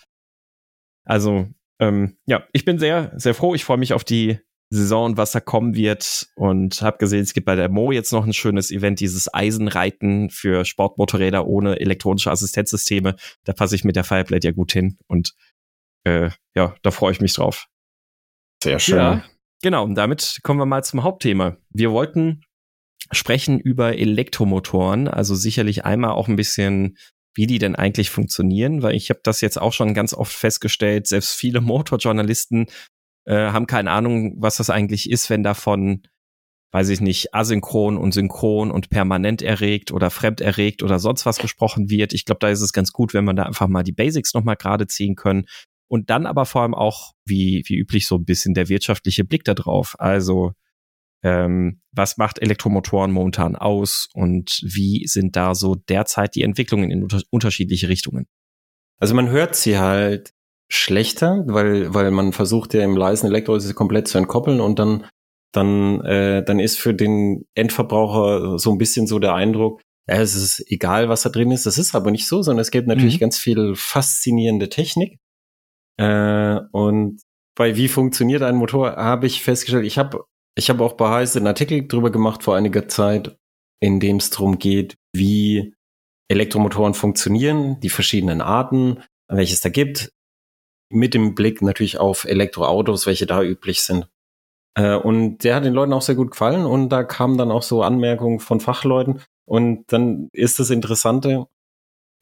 Also 1.04 1.48
ähm, 1.80 2.16
ja, 2.26 2.44
ich 2.52 2.64
bin 2.64 2.78
sehr, 2.78 3.12
sehr 3.16 3.34
froh. 3.34 3.54
Ich 3.54 3.64
freue 3.64 3.78
mich 3.78 3.92
auf 3.92 4.04
die 4.04 4.38
Saison 4.70 5.06
und 5.06 5.16
was 5.18 5.32
da 5.32 5.40
kommen 5.40 5.74
wird 5.74 6.28
und 6.34 6.80
habe 6.80 6.96
gesehen, 6.96 7.22
es 7.22 7.34
gibt 7.34 7.44
bei 7.44 7.56
der 7.56 7.68
Mo 7.68 7.92
jetzt 7.92 8.12
noch 8.12 8.24
ein 8.24 8.32
schönes 8.32 8.70
Event, 8.70 9.00
dieses 9.00 9.32
Eisenreiten 9.32 10.30
für 10.30 10.64
Sportmotorräder 10.64 11.46
ohne 11.46 11.78
elektronische 11.78 12.30
Assistenzsysteme. 12.30 13.16
Da 13.44 13.52
passe 13.52 13.74
ich 13.74 13.84
mit 13.84 13.96
der 13.96 14.04
Fireblade 14.04 14.46
ja 14.46 14.52
gut 14.52 14.72
hin 14.72 14.96
und 15.08 15.34
äh, 16.04 16.30
ja, 16.54 16.74
da 16.82 16.90
freue 16.90 17.12
ich 17.12 17.20
mich 17.20 17.34
drauf. 17.34 17.66
Sehr 18.62 18.78
schön. 18.78 18.96
Ja, 18.96 19.24
genau, 19.62 19.84
und 19.84 19.94
damit 19.94 20.40
kommen 20.42 20.58
wir 20.58 20.66
mal 20.66 20.84
zum 20.84 21.02
Hauptthema. 21.02 21.56
Wir 21.70 21.90
wollten 21.90 22.42
sprechen 23.10 23.58
über 23.58 23.98
Elektromotoren, 23.98 25.08
also 25.08 25.34
sicherlich 25.34 25.84
einmal 25.84 26.12
auch 26.12 26.28
ein 26.28 26.36
bisschen 26.36 26.96
wie 27.34 27.46
die 27.46 27.58
denn 27.58 27.76
eigentlich 27.76 28.10
funktionieren, 28.10 28.82
weil 28.82 28.94
ich 28.94 29.10
habe 29.10 29.20
das 29.22 29.40
jetzt 29.40 29.60
auch 29.60 29.72
schon 29.72 29.94
ganz 29.94 30.14
oft 30.14 30.32
festgestellt, 30.32 31.06
selbst 31.06 31.34
viele 31.34 31.60
Motorjournalisten 31.62 32.66
äh, 33.24 33.50
haben 33.50 33.66
keine 33.66 33.90
Ahnung, 33.90 34.34
was 34.38 34.56
das 34.56 34.70
eigentlich 34.70 35.10
ist, 35.10 35.30
wenn 35.30 35.42
davon, 35.42 36.02
weiß 36.72 36.88
ich 36.88 37.00
nicht, 37.00 37.34
asynchron 37.34 37.96
und 37.96 38.12
synchron 38.12 38.70
und 38.70 38.90
permanent 38.90 39.42
erregt 39.42 39.92
oder 39.92 40.10
fremd 40.10 40.40
erregt 40.40 40.82
oder 40.82 40.98
sonst 40.98 41.26
was 41.26 41.38
gesprochen 41.38 41.88
wird. 41.88 42.12
Ich 42.12 42.24
glaube, 42.24 42.40
da 42.40 42.48
ist 42.48 42.62
es 42.62 42.72
ganz 42.72 42.92
gut, 42.92 43.14
wenn 43.14 43.24
man 43.24 43.36
da 43.36 43.44
einfach 43.44 43.68
mal 43.68 43.82
die 43.82 43.92
Basics 43.92 44.34
nochmal 44.34 44.56
gerade 44.56 44.86
ziehen 44.86 45.14
können. 45.14 45.44
Und 45.88 46.08
dann 46.08 46.24
aber 46.24 46.46
vor 46.46 46.62
allem 46.62 46.74
auch, 46.74 47.12
wie, 47.26 47.62
wie 47.66 47.76
üblich, 47.76 48.06
so 48.06 48.16
ein 48.16 48.24
bisschen 48.24 48.54
der 48.54 48.70
wirtschaftliche 48.70 49.24
Blick 49.24 49.44
da 49.44 49.52
drauf. 49.52 49.94
Also 49.98 50.52
ähm, 51.22 51.80
was 51.92 52.16
macht 52.16 52.40
Elektromotoren 52.40 53.12
momentan 53.12 53.56
aus 53.56 54.08
und 54.14 54.60
wie 54.62 55.06
sind 55.06 55.36
da 55.36 55.54
so 55.54 55.74
derzeit 55.74 56.34
die 56.34 56.42
Entwicklungen 56.42 56.90
in 56.90 57.02
unter 57.02 57.20
unterschiedliche 57.30 57.88
Richtungen? 57.88 58.26
Also 58.98 59.14
man 59.14 59.30
hört 59.30 59.54
sie 59.54 59.78
halt 59.78 60.32
schlechter, 60.68 61.44
weil, 61.46 61.92
weil 61.92 62.10
man 62.10 62.32
versucht 62.32 62.74
ja 62.74 62.82
im 62.82 62.96
leisen 62.96 63.26
Elektro 63.26 63.58
komplett 63.74 64.08
zu 64.08 64.18
entkoppeln 64.18 64.60
und 64.60 64.78
dann, 64.78 65.06
dann, 65.52 66.00
äh, 66.02 66.42
dann 66.44 66.58
ist 66.58 66.78
für 66.78 66.94
den 66.94 67.44
Endverbraucher 67.54 68.58
so 68.58 68.72
ein 68.72 68.78
bisschen 68.78 69.06
so 69.06 69.18
der 69.18 69.34
Eindruck, 69.34 69.82
ja, 70.08 70.16
es 70.16 70.34
ist 70.34 70.64
egal, 70.66 71.08
was 71.08 71.22
da 71.22 71.28
drin 71.28 71.52
ist. 71.52 71.66
Das 71.66 71.78
ist 71.78 71.94
aber 71.94 72.10
nicht 72.10 72.26
so, 72.26 72.42
sondern 72.42 72.62
es 72.62 72.70
gibt 72.70 72.88
natürlich 72.88 73.16
mhm. 73.16 73.20
ganz 73.20 73.38
viel 73.38 73.74
faszinierende 73.76 74.68
Technik. 74.68 75.18
Äh, 75.98 76.58
und 76.72 77.20
bei 77.54 77.76
wie 77.76 77.88
funktioniert 77.88 78.42
ein 78.42 78.56
Motor 78.56 78.96
habe 78.96 79.26
ich 79.26 79.42
festgestellt, 79.42 79.84
ich 79.84 79.98
habe 79.98 80.24
ich 80.54 80.70
habe 80.70 80.84
auch 80.84 80.94
bei 80.94 81.08
Heise 81.08 81.38
einen 81.38 81.46
Artikel 81.46 81.86
drüber 81.86 82.10
gemacht 82.10 82.42
vor 82.42 82.56
einiger 82.56 82.88
Zeit, 82.88 83.36
in 83.80 84.00
dem 84.00 84.16
es 84.16 84.30
darum 84.30 84.58
geht, 84.58 84.96
wie 85.12 85.74
Elektromotoren 86.28 86.94
funktionieren, 86.94 87.80
die 87.80 87.90
verschiedenen 87.90 88.40
Arten, 88.40 89.02
welche 89.28 89.54
es 89.54 89.60
da 89.60 89.68
gibt, 89.68 90.12
mit 90.90 91.14
dem 91.14 91.34
Blick 91.34 91.62
natürlich 91.62 91.98
auf 91.98 92.24
Elektroautos, 92.24 93.06
welche 93.06 93.26
da 93.26 93.42
üblich 93.42 93.82
sind. 93.82 94.08
Äh, 94.74 94.94
und 94.94 95.38
der 95.38 95.56
hat 95.56 95.64
den 95.64 95.74
Leuten 95.74 95.92
auch 95.92 96.02
sehr 96.02 96.14
gut 96.14 96.32
gefallen 96.32 96.64
und 96.64 96.90
da 96.90 97.02
kamen 97.02 97.38
dann 97.38 97.50
auch 97.50 97.62
so 97.62 97.82
Anmerkungen 97.82 98.40
von 98.40 98.60
Fachleuten. 98.60 99.22
Und 99.44 99.92
dann 99.92 100.28
ist 100.32 100.58
das 100.58 100.70
Interessante, 100.70 101.46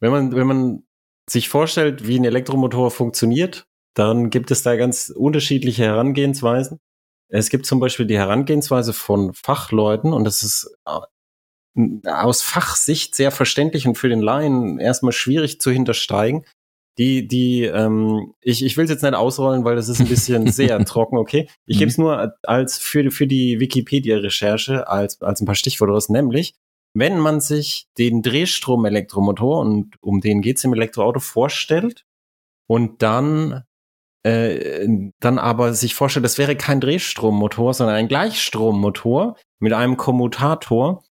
wenn 0.00 0.10
man, 0.10 0.34
wenn 0.34 0.46
man 0.46 0.82
sich 1.28 1.48
vorstellt, 1.48 2.06
wie 2.06 2.18
ein 2.18 2.24
Elektromotor 2.24 2.90
funktioniert, 2.90 3.66
dann 3.94 4.30
gibt 4.30 4.50
es 4.50 4.62
da 4.62 4.76
ganz 4.76 5.10
unterschiedliche 5.10 5.84
Herangehensweisen. 5.84 6.78
Es 7.30 7.48
gibt 7.48 7.66
zum 7.66 7.80
Beispiel 7.80 8.06
die 8.06 8.18
Herangehensweise 8.18 8.92
von 8.92 9.32
Fachleuten 9.34 10.12
und 10.12 10.24
das 10.24 10.42
ist 10.42 10.74
äh, 10.86 11.00
aus 12.08 12.42
Fachsicht 12.42 13.14
sehr 13.14 13.30
verständlich 13.30 13.86
und 13.86 13.96
für 13.96 14.08
den 14.08 14.20
Laien 14.20 14.78
erstmal 14.78 15.12
schwierig 15.12 15.60
zu 15.60 15.70
hintersteigen. 15.70 16.44
Die, 16.98 17.26
die, 17.26 17.62
ähm, 17.62 18.34
ich, 18.40 18.64
ich 18.64 18.76
will 18.76 18.84
es 18.84 18.90
jetzt 18.90 19.02
nicht 19.02 19.14
ausrollen, 19.14 19.64
weil 19.64 19.76
das 19.76 19.88
ist 19.88 20.00
ein 20.00 20.08
bisschen 20.08 20.48
sehr 20.52 20.84
trocken, 20.84 21.16
okay? 21.16 21.48
Ich 21.66 21.76
mhm. 21.76 21.78
gebe 21.78 21.90
es 21.90 21.98
nur 21.98 22.34
als 22.42 22.78
für, 22.78 23.10
für 23.10 23.26
die 23.26 23.60
Wikipedia-Recherche 23.60 24.88
als, 24.88 25.22
als 25.22 25.40
ein 25.40 25.46
paar 25.46 25.54
Stichworte 25.54 25.92
raus, 25.92 26.08
nämlich, 26.08 26.54
wenn 26.92 27.20
man 27.20 27.40
sich 27.40 27.86
den 27.96 28.22
Drehstrom-Elektromotor, 28.22 29.60
und 29.60 29.94
um 30.00 30.20
den 30.20 30.42
geht's 30.42 30.64
im 30.64 30.74
Elektroauto, 30.74 31.20
vorstellt 31.20 32.04
und 32.66 33.02
dann 33.02 33.62
äh, 34.22 34.86
dann 35.20 35.38
aber 35.38 35.72
sich 35.72 35.94
vorstellt, 35.94 36.24
das 36.24 36.38
wäre 36.38 36.56
kein 36.56 36.80
Drehstrommotor, 36.80 37.74
sondern 37.74 37.96
ein 37.96 38.08
Gleichstrommotor 38.08 39.36
mit 39.60 39.72
einem 39.72 39.96
Kommutator 39.96 41.02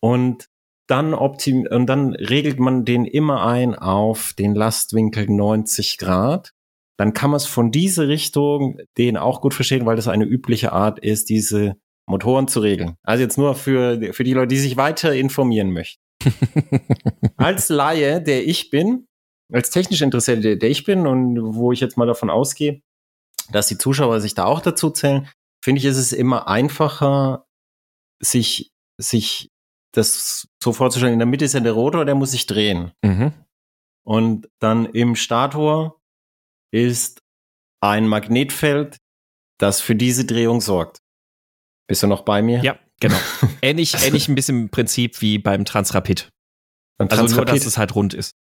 und 0.00 0.46
dann 0.86 1.14
optim 1.14 1.66
und 1.70 1.86
dann 1.86 2.14
regelt 2.14 2.58
man 2.58 2.84
den 2.84 3.04
immer 3.04 3.46
ein 3.46 3.74
auf 3.76 4.32
den 4.38 4.54
Lastwinkel 4.54 5.26
90 5.28 5.98
Grad. 5.98 6.50
Dann 6.98 7.14
kann 7.14 7.30
man 7.30 7.38
es 7.38 7.46
von 7.46 7.70
dieser 7.70 8.08
Richtung 8.08 8.78
den 8.98 9.16
auch 9.16 9.40
gut 9.40 9.54
verstehen, 9.54 9.86
weil 9.86 9.96
das 9.96 10.08
eine 10.08 10.24
übliche 10.24 10.72
Art 10.72 10.98
ist, 10.98 11.30
diese 11.30 11.76
Motoren 12.06 12.48
zu 12.48 12.60
regeln. 12.60 12.96
Also 13.04 13.22
jetzt 13.22 13.38
nur 13.38 13.54
für, 13.54 14.12
für 14.12 14.24
die 14.24 14.34
Leute, 14.34 14.48
die 14.48 14.58
sich 14.58 14.76
weiter 14.76 15.14
informieren 15.14 15.70
möchten. 15.70 16.02
als 17.36 17.68
Laie, 17.68 18.20
der 18.20 18.46
ich 18.46 18.68
bin, 18.68 19.06
als 19.52 19.70
technisch 19.70 20.00
Interessierte, 20.02 20.56
der 20.56 20.70
ich 20.70 20.84
bin 20.84 21.06
und 21.06 21.54
wo 21.54 21.72
ich 21.72 21.80
jetzt 21.80 21.96
mal 21.96 22.06
davon 22.06 22.30
ausgehe, 22.30 22.82
dass 23.50 23.66
die 23.68 23.78
Zuschauer 23.78 24.20
sich 24.20 24.34
da 24.34 24.44
auch 24.44 24.60
dazu 24.60 24.90
zählen, 24.90 25.28
finde 25.62 25.80
ich, 25.80 25.84
ist 25.84 25.96
es 25.96 26.12
immer 26.12 26.48
einfacher, 26.48 27.46
sich, 28.22 28.70
sich 29.00 29.50
das 29.92 30.46
so 30.62 30.72
vorzustellen. 30.72 31.14
In 31.14 31.18
der 31.18 31.26
Mitte 31.26 31.44
ist 31.44 31.54
ja 31.54 31.60
der 31.60 31.72
Rotor, 31.72 32.04
der 32.04 32.14
muss 32.14 32.30
sich 32.30 32.46
drehen. 32.46 32.92
Mhm. 33.02 33.32
Und 34.06 34.48
dann 34.60 34.86
im 34.86 35.16
Stator 35.16 36.00
ist 36.72 37.20
ein 37.82 38.06
Magnetfeld, 38.06 38.98
das 39.58 39.80
für 39.80 39.94
diese 39.96 40.24
Drehung 40.24 40.60
sorgt. 40.60 40.98
Bist 41.88 42.02
du 42.02 42.06
noch 42.06 42.22
bei 42.22 42.40
mir? 42.40 42.62
Ja, 42.62 42.78
genau. 43.00 43.16
ähnlich, 43.62 43.94
ähnlich 44.04 44.28
ein 44.28 44.34
bisschen 44.34 44.62
im 44.62 44.68
Prinzip 44.70 45.20
wie 45.20 45.38
beim 45.38 45.64
Transrapid. 45.64 46.30
Beim 46.98 47.08
Also 47.08 47.22
nur, 47.24 47.30
Transrapid- 47.44 47.58
dass 47.58 47.66
es 47.66 47.78
halt 47.78 47.94
rund 47.94 48.14
ist. 48.14 48.32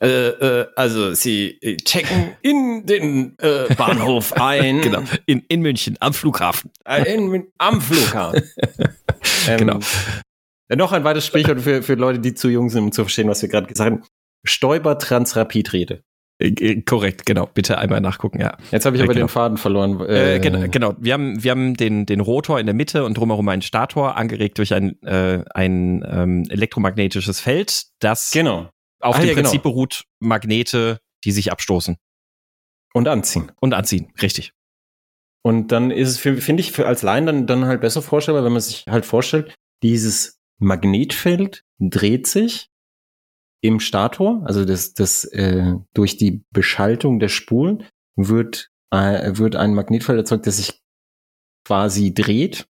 Äh, 0.00 0.28
äh, 0.28 0.66
also 0.76 1.12
sie 1.14 1.58
äh, 1.60 1.76
checken 1.76 2.36
in 2.42 2.86
den 2.86 3.36
äh, 3.38 3.74
Bahnhof 3.74 4.32
ein. 4.40 4.80
Genau. 4.80 5.02
In, 5.26 5.44
in 5.48 5.60
München, 5.60 5.96
am 6.00 6.12
Flughafen. 6.12 6.70
Äh, 6.84 7.14
in, 7.14 7.48
am 7.58 7.80
Flughafen. 7.80 8.42
ähm, 9.48 9.58
Genau. 9.58 9.80
Noch 10.74 10.92
ein 10.92 11.02
weiteres 11.02 11.26
Sprichwort 11.26 11.60
für, 11.62 11.82
für 11.82 11.94
Leute, 11.94 12.20
die 12.20 12.34
zu 12.34 12.48
jung 12.48 12.68
sind, 12.68 12.84
um 12.84 12.92
zu 12.92 13.02
verstehen, 13.02 13.28
was 13.28 13.42
wir 13.42 13.48
gerade 13.48 13.66
gesagt 13.66 13.90
haben. 13.90 14.02
Stoiber 14.44 14.98
Transrapidrede. 14.98 16.02
Korrekt, 16.86 17.26
genau. 17.26 17.46
Bitte 17.52 17.78
einmal 17.78 18.00
nachgucken, 18.00 18.40
ja. 18.40 18.56
Jetzt 18.70 18.86
habe 18.86 18.94
ich 18.94 19.02
aber 19.02 19.12
genau. 19.12 19.26
den 19.26 19.28
Faden 19.28 19.56
verloren. 19.56 20.00
Äh, 20.06 20.38
genau, 20.38 20.68
genau. 20.68 20.94
Wir 21.00 21.14
haben, 21.14 21.42
wir 21.42 21.50
haben 21.50 21.74
den, 21.74 22.06
den 22.06 22.20
Rotor 22.20 22.60
in 22.60 22.66
der 22.66 22.76
Mitte 22.76 23.04
und 23.04 23.16
drumherum 23.16 23.48
einen 23.48 23.62
Stator, 23.62 24.16
angeregt 24.16 24.58
durch 24.58 24.72
ein, 24.72 25.02
äh, 25.02 25.42
ein 25.52 26.06
ähm, 26.08 26.44
elektromagnetisches 26.48 27.40
Feld, 27.40 27.86
das 27.98 28.30
Genau. 28.30 28.68
Auf 29.00 29.16
Ah, 29.16 29.20
dem 29.20 29.28
ja, 29.28 29.34
genau. 29.34 29.48
Prinzip 29.48 29.62
beruht, 29.62 30.04
Magnete, 30.20 31.00
die 31.24 31.32
sich 31.32 31.50
abstoßen 31.52 31.96
Und 32.94 33.08
anziehen. 33.08 33.52
und 33.60 33.74
anziehen. 33.74 34.12
Richtig. 34.20 34.52
Und 35.44 35.68
dann 35.72 35.90
ist 35.90 36.08
es, 36.08 36.18
für- 36.18 36.36
finde 36.40 36.60
ich, 36.62 36.72
für 36.72 36.86
als 36.86 37.02
Laien 37.02 37.26
dann, 37.26 37.46
dann 37.46 37.64
halt 37.64 37.80
besser 37.80 38.02
vorstellbar, 38.02 38.44
wenn 38.44 38.52
man 38.52 38.60
sich 38.60 38.84
halt 38.86 39.06
vorstellt, 39.06 39.54
dieses 39.82 40.38
Magnetfeld 40.60 41.64
dreht 41.78 42.26
sich 42.26 42.68
im 43.62 43.80
Stator, 43.80 44.42
also 44.44 44.64
das, 44.64 44.94
das 44.94 45.24
äh, 45.24 45.74
durch 45.94 46.16
die 46.16 46.44
Beschaltung 46.50 47.18
der 47.20 47.28
Spulen 47.28 47.84
wird, 48.16 48.70
äh, 48.92 49.36
wird 49.36 49.56
ein 49.56 49.74
Magnetfeld 49.74 50.18
erzeugt, 50.18 50.46
das 50.46 50.56
sich 50.58 50.80
quasi 51.66 52.12
dreht 52.14 52.66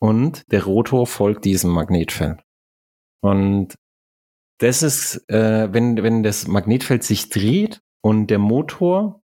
und 0.00 0.42
der 0.50 0.64
Rotor 0.64 1.06
folgt 1.06 1.44
diesem 1.44 1.70
Magnetfeld. 1.70 2.40
Und 3.22 3.76
das 4.62 4.82
ist, 4.82 5.28
äh, 5.28 5.72
wenn, 5.72 6.00
wenn 6.04 6.22
das 6.22 6.46
Magnetfeld 6.46 7.02
sich 7.02 7.28
dreht 7.30 7.82
und 8.00 8.28
der 8.28 8.38
Motor 8.38 9.20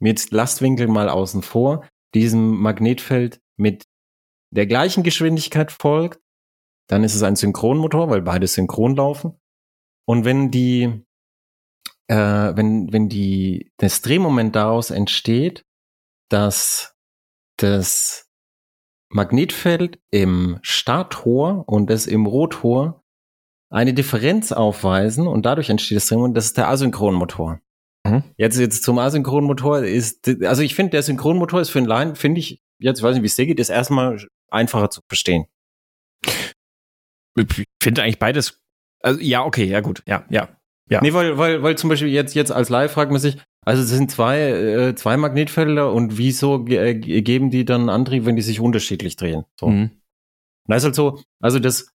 mit 0.00 0.30
Lastwinkel 0.30 0.88
mal 0.88 1.10
außen 1.10 1.42
vor, 1.42 1.86
diesem 2.14 2.56
Magnetfeld 2.60 3.42
mit 3.58 3.84
der 4.50 4.66
gleichen 4.66 5.02
Geschwindigkeit 5.02 5.70
folgt, 5.70 6.20
dann 6.88 7.04
ist 7.04 7.14
es 7.14 7.22
ein 7.22 7.36
Synchronmotor, 7.36 8.08
weil 8.08 8.22
beide 8.22 8.46
synchron 8.46 8.96
laufen. 8.96 9.38
Und 10.06 10.24
wenn 10.24 10.50
die, 10.50 11.04
äh, 12.08 12.16
wenn, 12.56 12.90
wenn 12.90 13.10
die, 13.10 13.70
das 13.76 14.00
Drehmoment 14.00 14.56
daraus 14.56 14.90
entsteht, 14.90 15.66
dass 16.30 16.96
das 17.58 18.30
Magnetfeld 19.10 20.00
im 20.10 20.58
Stator 20.62 21.68
und 21.68 21.90
das 21.90 22.06
im 22.06 22.24
Rotor 22.24 23.03
eine 23.70 23.94
Differenz 23.94 24.52
aufweisen 24.52 25.26
und 25.26 25.46
dadurch 25.46 25.70
entsteht 25.70 25.96
das 25.96 26.06
Drehmoment, 26.08 26.36
das 26.36 26.46
ist 26.46 26.56
der 26.56 26.68
Asynchronmotor. 26.68 27.60
Mhm. 28.06 28.22
Jetzt, 28.36 28.58
jetzt 28.58 28.82
zum 28.82 28.98
Asynchronmotor 28.98 29.82
ist, 29.82 30.28
also 30.44 30.62
ich 30.62 30.74
finde, 30.74 30.90
der 30.90 31.02
Synchronmotor 31.02 31.60
ist 31.60 31.70
für 31.70 31.78
einen 31.78 31.88
Line, 31.88 32.14
finde 32.14 32.40
ich, 32.40 32.62
jetzt 32.78 33.02
weiß 33.02 33.14
nicht, 33.14 33.22
wie 33.22 33.26
es 33.26 33.36
dir 33.36 33.46
geht, 33.46 33.60
ist 33.60 33.70
erstmal 33.70 34.24
einfacher 34.50 34.90
zu 34.90 35.00
verstehen. 35.08 35.46
Ich 37.36 37.66
finde 37.82 38.02
eigentlich 38.02 38.18
beides. 38.18 38.60
Also, 39.00 39.20
ja, 39.20 39.44
okay, 39.44 39.64
ja, 39.64 39.80
gut. 39.80 40.02
Ja, 40.06 40.24
ja. 40.30 40.48
Ja. 40.90 41.00
Nee, 41.00 41.14
weil, 41.14 41.38
weil, 41.38 41.62
weil 41.62 41.78
zum 41.78 41.88
Beispiel 41.88 42.08
jetzt, 42.08 42.34
jetzt 42.34 42.52
als 42.52 42.68
Live 42.68 42.92
fragt 42.92 43.10
man 43.10 43.20
sich, 43.20 43.38
also 43.64 43.82
es 43.82 43.88
sind 43.88 44.10
zwei, 44.10 44.38
äh, 44.40 44.94
zwei 44.94 45.16
Magnetfelder 45.16 45.90
und 45.90 46.18
wieso 46.18 46.66
äh, 46.66 46.94
geben 46.94 47.50
die 47.50 47.64
dann 47.64 47.88
Antrieb, 47.88 48.26
wenn 48.26 48.36
die 48.36 48.42
sich 48.42 48.60
unterschiedlich 48.60 49.16
drehen? 49.16 49.44
So. 49.58 49.68
Mhm. 49.68 49.82
Und 49.82 49.92
da 50.66 50.76
ist 50.76 50.84
halt 50.84 50.94
so, 50.94 51.22
also 51.40 51.58
das, 51.58 51.93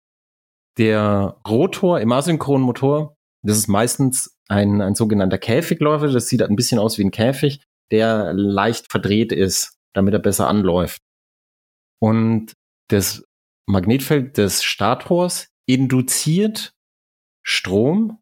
der 0.77 1.39
Rotor 1.47 1.99
im 1.99 2.11
asynchronen 2.11 2.65
Motor, 2.65 3.15
das 3.43 3.57
ist 3.57 3.67
meistens 3.67 4.37
ein, 4.47 4.81
ein 4.81 4.95
sogenannter 4.95 5.37
Käfigläufer, 5.37 6.07
das 6.07 6.27
sieht 6.27 6.41
ein 6.41 6.55
bisschen 6.55 6.79
aus 6.79 6.97
wie 6.97 7.03
ein 7.03 7.11
Käfig, 7.11 7.61
der 7.91 8.33
leicht 8.33 8.91
verdreht 8.91 9.31
ist, 9.31 9.77
damit 9.93 10.13
er 10.13 10.19
besser 10.19 10.47
anläuft. 10.47 11.01
Und 11.99 12.53
das 12.89 13.25
Magnetfeld 13.67 14.37
des 14.37 14.63
Stators 14.63 15.49
induziert 15.67 16.73
Strom 17.45 18.19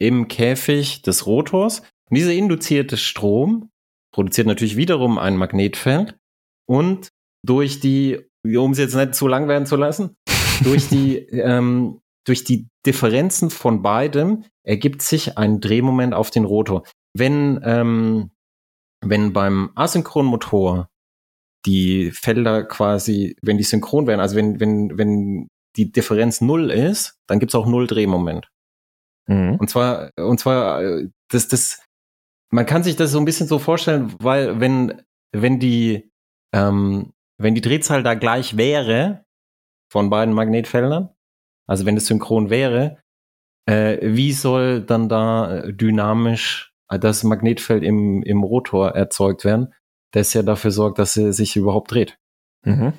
im 0.00 0.28
Käfig 0.28 1.02
des 1.02 1.26
Rotors. 1.26 1.80
Und 2.10 2.16
dieser 2.16 2.32
induzierte 2.32 2.96
Strom 2.96 3.70
produziert 4.12 4.46
natürlich 4.46 4.76
wiederum 4.76 5.18
ein 5.18 5.36
Magnetfeld 5.36 6.16
und 6.66 7.08
durch 7.46 7.80
die, 7.80 8.18
um 8.44 8.72
es 8.72 8.78
jetzt 8.78 8.94
nicht 8.94 9.14
zu 9.14 9.28
lang 9.28 9.48
werden 9.48 9.66
zu 9.66 9.76
lassen, 9.76 10.16
durch 10.62 10.88
die, 10.88 11.18
ähm, 11.18 12.00
durch 12.24 12.44
die 12.44 12.68
Differenzen 12.84 13.50
von 13.50 13.82
beidem 13.82 14.44
ergibt 14.62 15.02
sich 15.02 15.38
ein 15.38 15.60
Drehmoment 15.60 16.14
auf 16.14 16.30
den 16.30 16.44
Rotor. 16.44 16.84
Wenn, 17.14 17.60
ähm, 17.64 18.30
wenn 19.00 19.32
beim 19.32 19.70
asynchronen 19.74 20.30
Motor 20.30 20.88
die 21.66 22.10
Felder 22.12 22.64
quasi, 22.64 23.36
wenn 23.42 23.58
die 23.58 23.64
synchron 23.64 24.06
wären, 24.06 24.20
also 24.20 24.36
wenn, 24.36 24.60
wenn, 24.60 24.96
wenn 24.96 25.48
die 25.76 25.90
Differenz 25.90 26.40
null 26.40 26.70
ist, 26.70 27.14
dann 27.26 27.38
gibt's 27.38 27.54
auch 27.54 27.66
null 27.66 27.86
Drehmoment. 27.86 28.48
Mhm. 29.26 29.56
Und 29.56 29.70
zwar, 29.70 30.10
und 30.16 30.38
zwar, 30.38 30.82
das, 31.30 31.48
das, 31.48 31.82
man 32.50 32.66
kann 32.66 32.82
sich 32.82 32.96
das 32.96 33.12
so 33.12 33.18
ein 33.18 33.24
bisschen 33.24 33.48
so 33.48 33.58
vorstellen, 33.58 34.14
weil 34.20 34.60
wenn, 34.60 35.02
wenn 35.32 35.58
die, 35.58 36.10
ähm, 36.54 37.12
wenn 37.38 37.54
die 37.54 37.60
Drehzahl 37.60 38.02
da 38.02 38.14
gleich 38.14 38.56
wäre 38.56 39.24
von 39.90 40.10
beiden 40.10 40.34
Magnetfeldern, 40.34 41.10
also 41.66 41.86
wenn 41.86 41.96
es 41.96 42.06
synchron 42.06 42.50
wäre, 42.50 42.98
äh, 43.66 43.98
wie 44.02 44.32
soll 44.32 44.82
dann 44.82 45.08
da 45.08 45.58
äh, 45.58 45.72
dynamisch 45.72 46.72
äh, 46.90 46.98
das 46.98 47.24
Magnetfeld 47.24 47.82
im, 47.82 48.22
im 48.22 48.42
Rotor 48.42 48.90
erzeugt 48.90 49.44
werden, 49.44 49.74
das 50.12 50.32
ja 50.34 50.42
dafür 50.42 50.70
sorgt, 50.70 50.98
dass 50.98 51.16
er 51.16 51.32
sich 51.32 51.56
überhaupt 51.56 51.92
dreht? 51.92 52.18
Mhm. 52.64 52.92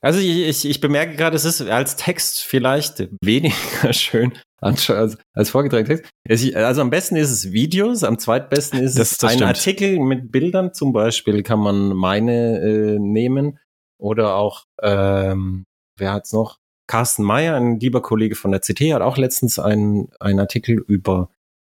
Also 0.00 0.20
ich, 0.20 0.42
ich, 0.48 0.68
ich 0.68 0.80
bemerke 0.80 1.16
gerade, 1.16 1.34
es 1.34 1.44
ist 1.46 1.62
als 1.62 1.96
Text 1.96 2.42
vielleicht 2.42 3.08
weniger 3.22 3.54
schön 3.92 4.32
als, 4.64 4.88
als, 4.88 5.50
vorgetragener 5.50 5.96
Text. 5.96 6.54
Also 6.56 6.80
am 6.80 6.90
besten 6.90 7.16
ist 7.16 7.30
es 7.30 7.52
Videos, 7.52 8.02
am 8.02 8.18
zweitbesten 8.18 8.80
ist 8.80 8.98
Das- 8.98 9.12
es 9.12 9.18
das 9.18 9.30
ein 9.32 9.36
stimmt. 9.38 9.48
Artikel 9.48 9.98
mit 10.00 10.32
Bildern. 10.32 10.72
Zum 10.72 10.92
Beispiel 10.92 11.42
kann 11.42 11.58
man 11.60 11.88
meine 11.94 12.60
äh, 12.60 12.98
nehmen 12.98 13.58
oder 13.98 14.36
auch, 14.36 14.64
ähm, 14.82 15.64
wer 15.96 16.12
hat's 16.12 16.32
noch? 16.32 16.58
Carsten 16.86 17.22
Meyer, 17.22 17.56
ein 17.56 17.80
lieber 17.80 18.02
Kollege 18.02 18.34
von 18.34 18.50
der 18.50 18.60
CT, 18.60 18.92
hat 18.92 19.02
auch 19.02 19.16
letztens 19.16 19.58
einen, 19.58 20.08
einen 20.20 20.40
Artikel 20.40 20.76
über 20.76 21.30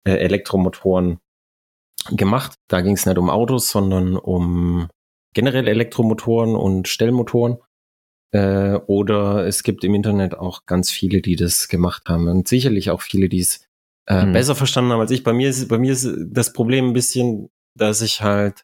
äh, 0.06 0.12
Elektromotoren 0.18 1.20
gemacht. 2.12 2.56
Da 2.68 2.82
ging 2.82 2.94
es 2.94 3.06
nicht 3.06 3.18
um 3.18 3.30
Autos, 3.30 3.70
sondern 3.70 4.18
um 4.18 4.90
generell 5.34 5.68
Elektromotoren 5.68 6.56
und 6.56 6.88
Stellmotoren. 6.88 7.58
Äh, 8.34 8.76
oder 8.88 9.46
es 9.48 9.64
gibt 9.64 9.84
im 9.86 9.96
Internet 9.96 10.36
auch 10.38 10.66
ganz 10.66 10.92
viele, 10.92 11.22
die 11.22 11.38
das 11.38 11.70
gemacht 11.70 12.04
haben. 12.10 12.28
Und 12.28 12.48
sicherlich 12.48 12.90
auch 12.90 13.02
viele, 13.02 13.30
die 13.30 13.40
es 13.40 13.66
äh, 14.10 14.26
Mhm. 14.26 14.34
besser 14.34 14.56
verstanden 14.56 14.92
haben 14.92 15.00
als 15.00 15.12
ich. 15.12 15.24
Bei 15.24 15.34
mir 15.34 15.50
ist, 15.50 15.68
bei 15.70 15.78
mir 15.78 15.94
ist 15.94 16.10
das 16.28 16.52
Problem 16.54 16.88
ein 16.90 16.94
bisschen, 16.94 17.50
dass 17.78 18.02
ich 18.02 18.22
halt 18.22 18.64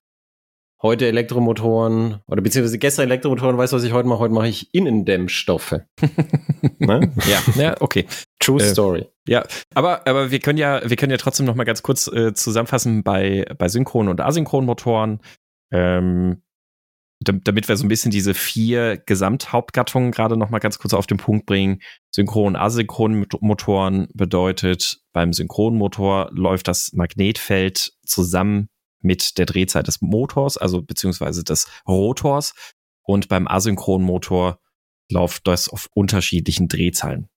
heute 0.84 1.08
Elektromotoren 1.08 2.20
oder 2.28 2.42
beziehungsweise 2.42 2.78
gestern 2.78 3.04
Elektromotoren 3.06 3.58
weiß, 3.58 3.72
was 3.72 3.84
ich 3.84 3.94
heute 3.94 4.08
mache. 4.08 4.20
Heute 4.20 4.34
mache 4.34 4.50
ich 4.50 4.74
Innendämmstoffe. 4.74 5.80
ne? 6.80 7.14
Ja, 7.26 7.42
ja, 7.56 7.76
okay. 7.80 8.06
True 8.40 8.62
Äh, 8.62 8.66
Story. 8.70 9.06
Ja, 9.28 9.46
aber, 9.74 10.06
aber 10.08 10.30
wir 10.32 10.40
können 10.40 10.60
ja, 10.60 10.82
wir 10.88 10.98
können 10.98 11.12
ja 11.12 11.18
trotzdem 11.18 11.46
noch 11.46 11.56
mal 11.56 11.64
ganz 11.64 11.82
kurz 11.84 12.08
äh, 12.08 12.34
zusammenfassen 12.34 13.04
bei, 13.04 13.46
bei 13.58 13.70
synchronen 13.70 14.10
und 14.12 14.20
asynchronen 14.20 14.66
Motoren, 14.66 15.22
ähm, 15.72 16.44
dam- 17.24 17.42
damit 17.46 17.70
wir 17.70 17.78
so 17.78 17.86
ein 17.86 17.90
bisschen 17.90 18.12
diese 18.12 18.34
vier 18.34 18.98
Gesamthauptgattungen 18.98 20.12
gerade 20.12 20.36
noch 20.36 20.50
mal 20.50 20.60
ganz 20.60 20.78
kurz 20.80 20.94
auf 20.94 21.08
den 21.08 21.18
Punkt 21.18 21.46
bringen. 21.46 21.80
Synchron, 22.14 22.58
asynchron 22.58 23.20
Mot- 23.22 23.42
Motoren 23.42 24.10
bedeutet, 24.14 25.00
beim 25.14 25.32
Synchronmotor 25.32 26.30
läuft 26.34 26.68
das 26.68 26.92
Magnetfeld 26.94 27.94
zusammen 28.06 28.68
mit 29.04 29.38
der 29.38 29.46
Drehzeit 29.46 29.88
des 29.88 30.02
Motors, 30.02 30.58
also 30.58 30.82
beziehungsweise 30.82 31.44
des 31.44 31.68
Rotors. 31.88 32.54
Und 33.04 33.28
beim 33.28 33.48
asynchronen 33.48 34.06
Motor 34.06 34.60
läuft 35.12 35.48
das 35.48 35.70
auf 35.70 35.88
unterschiedlichen 35.94 36.68
Drehzahlen. 36.68 37.28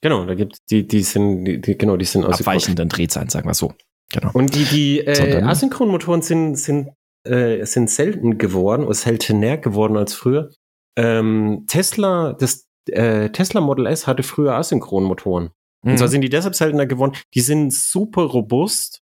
Genau, 0.00 0.26
da 0.26 0.34
gibt 0.34 0.58
die, 0.70 0.86
die 0.86 1.02
sind, 1.02 1.44
die, 1.44 1.60
die, 1.60 1.78
genau, 1.78 1.96
die 1.96 2.04
sind 2.04 2.24
aus 2.24 2.40
abweichenden 2.40 2.88
Drehzahlen, 2.88 3.30
sagen 3.30 3.48
wir 3.48 3.54
so. 3.54 3.74
Genau. 4.12 4.30
Und 4.32 4.54
die, 4.54 4.64
die 4.64 5.00
äh, 5.00 5.42
Asynchronmotoren 5.42 6.22
sind, 6.22 6.56
sind, 6.56 6.90
äh, 7.24 7.64
sind 7.64 7.90
selten 7.90 8.38
geworden 8.38 8.84
oder 8.84 8.94
seltener 8.94 9.56
geworden 9.56 9.96
als 9.96 10.14
früher. 10.14 10.50
Ähm, 10.96 11.64
Tesla, 11.66 12.34
das 12.34 12.68
äh, 12.86 13.30
Tesla 13.30 13.60
Model 13.60 13.86
S 13.86 14.06
hatte 14.06 14.22
früher 14.22 14.54
Asynchronmotoren. 14.54 15.50
Mhm. 15.82 15.90
Und 15.92 15.98
zwar 15.98 16.08
mhm. 16.08 16.12
sind 16.12 16.20
die 16.20 16.28
deshalb 16.28 16.54
seltener 16.54 16.86
geworden. 16.86 17.14
Die 17.34 17.40
sind 17.40 17.72
super 17.72 18.22
robust 18.22 19.00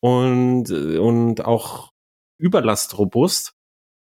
und, 0.00 0.70
und 0.70 1.44
auch 1.44 1.90
überlastrobust 2.38 3.52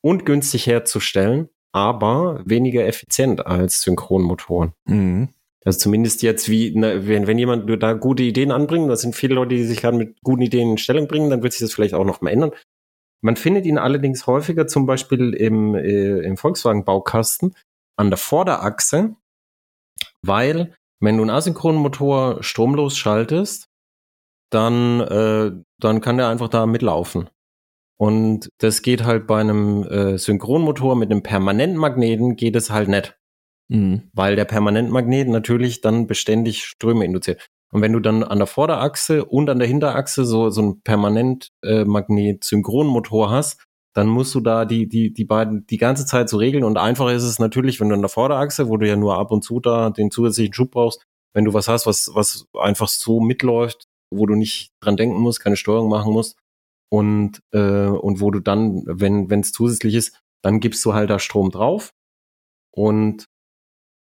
und 0.03 0.25
günstig 0.25 0.67
herzustellen, 0.67 1.49
aber 1.73 2.43
weniger 2.45 2.87
effizient 2.87 3.47
als 3.47 3.83
Synchronmotoren. 3.83 4.73
Mhm. 4.87 5.29
Also 5.65 5.79
zumindest 5.79 6.23
jetzt 6.23 6.49
wie, 6.49 6.75
ne, 6.75 7.07
wenn, 7.07 7.27
wenn 7.27 7.39
jemand 7.39 7.83
da 7.83 7.93
gute 7.93 8.23
Ideen 8.23 8.51
anbringt, 8.51 8.91
da 8.91 8.97
sind 8.97 9.15
viele 9.15 9.35
Leute, 9.35 9.57
die 9.57 9.65
sich 9.65 9.81
gerade 9.81 9.97
mit 9.97 10.21
guten 10.23 10.43
Ideen 10.43 10.71
in 10.71 10.79
Stellung 10.79 11.07
bringen, 11.07 11.29
dann 11.29 11.43
wird 11.43 11.53
sich 11.53 11.61
das 11.61 11.75
vielleicht 11.75 11.95
auch 11.95 12.05
noch 12.05 12.23
mal 12.23 12.31
ändern. 12.31 12.53
Man 13.23 13.37
findet 13.37 13.67
ihn 13.67 13.77
allerdings 13.77 14.27
häufiger 14.27 14.67
zum 14.67 14.87
Beispiel 14.87 15.35
im, 15.35 15.75
äh, 15.75 16.21
im 16.21 16.39
Volkswagen-Baukasten 16.39 17.55
an 17.97 18.09
der 18.09 18.17
Vorderachse, 18.17 19.17
weil 20.23 20.75
wenn 21.01 21.17
du 21.17 21.23
einen 21.23 21.31
Asynchronmotor 21.31 22.43
stromlos 22.43 22.97
schaltest, 22.97 23.70
dann, 24.51 25.01
äh, 25.01 25.53
dann 25.79 26.01
kann 26.01 26.17
der 26.17 26.29
einfach 26.29 26.49
da 26.49 26.67
mitlaufen. 26.67 27.29
Und 27.97 28.49
das 28.59 28.83
geht 28.83 29.05
halt 29.05 29.27
bei 29.27 29.41
einem 29.41 29.83
äh, 29.85 30.17
Synchronmotor 30.17 30.97
mit 30.97 31.11
einem 31.11 31.23
Permanentmagneten 31.23 32.37
geht 32.37 32.57
es 32.57 32.71
halt 32.71 32.89
nicht. 32.89 33.19
Mhm. 33.69 34.11
Weil 34.13 34.37
der 34.37 34.47
Permanentmagnet 34.47 35.29
natürlich 35.29 35.81
dann 35.81 36.07
beständig 36.07 36.65
Ströme 36.65 37.05
induziert. 37.05 37.47
Und 37.73 37.83
wenn 37.83 37.93
du 37.93 38.01
dann 38.01 38.25
an 38.25 38.39
der 38.39 38.47
Vorderachse 38.47 39.25
und 39.25 39.49
an 39.49 39.59
der 39.59 39.69
Hinterachse 39.69 40.25
so, 40.25 40.51
so 40.51 40.63
ein 40.63 40.83
Permanentmagnet-Synchronmotor 40.83 43.29
äh, 43.29 43.31
hast, 43.31 43.65
dann 43.95 44.09
musst 44.09 44.35
du 44.35 44.41
da 44.41 44.65
die, 44.65 44.89
die, 44.89 45.13
die 45.13 45.25
beiden 45.25 45.67
die 45.67 45.77
ganze 45.77 46.07
Zeit 46.07 46.29
so 46.29 46.39
regeln. 46.39 46.65
Und 46.65 46.79
einfacher 46.79 47.13
ist 47.13 47.23
es 47.23 47.39
natürlich, 47.39 47.81
wenn 47.81 47.91
du 47.91 47.95
an 47.95 48.03
der 48.03 48.09
Vorderachse, 48.09 48.69
wo 48.69 48.77
du 48.77 48.89
ja 48.89 48.97
nur 48.97 49.19
ab 49.19 49.31
und 49.31 49.43
zu 49.43 49.61
da 49.61 49.91
den 49.91 50.11
zusätzlichen 50.11 50.55
Schub 50.55 50.73
brauchst, 50.73 51.07
wenn 51.33 51.45
du 51.45 51.55
was 51.55 51.69
hast, 51.69 51.87
was, 51.87 52.11
was 52.15 52.47
einfach 52.59 52.89
so 52.89 53.21
mitläuft, 53.21 53.87
wo 54.11 54.27
du 54.27 54.35
nicht 54.35 54.73
dran 54.81 54.97
denken 54.97 55.21
musst, 55.21 55.41
keine 55.41 55.57
Steuerung 55.57 55.89
machen 55.89 56.13
musst, 56.13 56.37
und, 56.91 57.41
äh, 57.53 57.87
und 57.87 58.21
wo 58.21 58.31
du 58.31 58.41
dann, 58.41 58.83
wenn 58.85 59.31
es 59.41 59.53
zusätzlich 59.53 59.95
ist, 59.95 60.21
dann 60.43 60.61
gibst 60.61 60.85
du 60.85 60.93
halt 60.93 61.09
da 61.09 61.19
Strom 61.19 61.51
drauf 61.51 61.93
und 62.73 63.27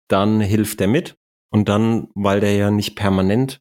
dann 0.09 0.41
hilft 0.41 0.81
der 0.81 0.89
mit. 0.89 1.17
Und 1.51 1.69
dann, 1.69 2.09
weil 2.15 2.41
der 2.41 2.55
ja 2.57 2.71
nicht 2.71 2.97
permanent 2.97 3.61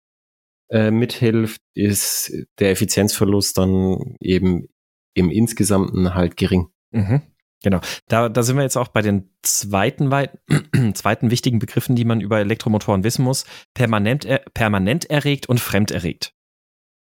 äh, 0.70 0.92
mithilft, 0.92 1.62
ist 1.74 2.32
der 2.60 2.72
Effizienzverlust 2.72 3.58
dann 3.58 4.16
eben 4.22 4.68
im 5.14 5.30
Insgesamten 5.30 6.14
halt 6.14 6.38
gering. 6.38 6.70
Mhm. 6.92 7.22
Genau. 7.64 7.80
Da, 8.08 8.30
da 8.30 8.44
sind 8.44 8.56
wir 8.56 8.64
jetzt 8.64 8.78
auch 8.78 8.90
bei 8.90 9.02
den 9.02 9.32
zweiten, 9.42 10.10
zweiten 10.94 11.32
wichtigen 11.32 11.60
Begriffen, 11.60 11.96
die 11.96 12.06
man 12.06 12.22
über 12.22 12.40
Elektromotoren 12.40 13.04
wissen 13.04 13.24
muss. 13.24 13.46
Permanent, 13.74 14.26
er, 14.26 14.40
permanent 14.54 15.10
erregt 15.10 15.50
und 15.50 15.60
fremd 15.60 15.92
erregt. 15.92 16.34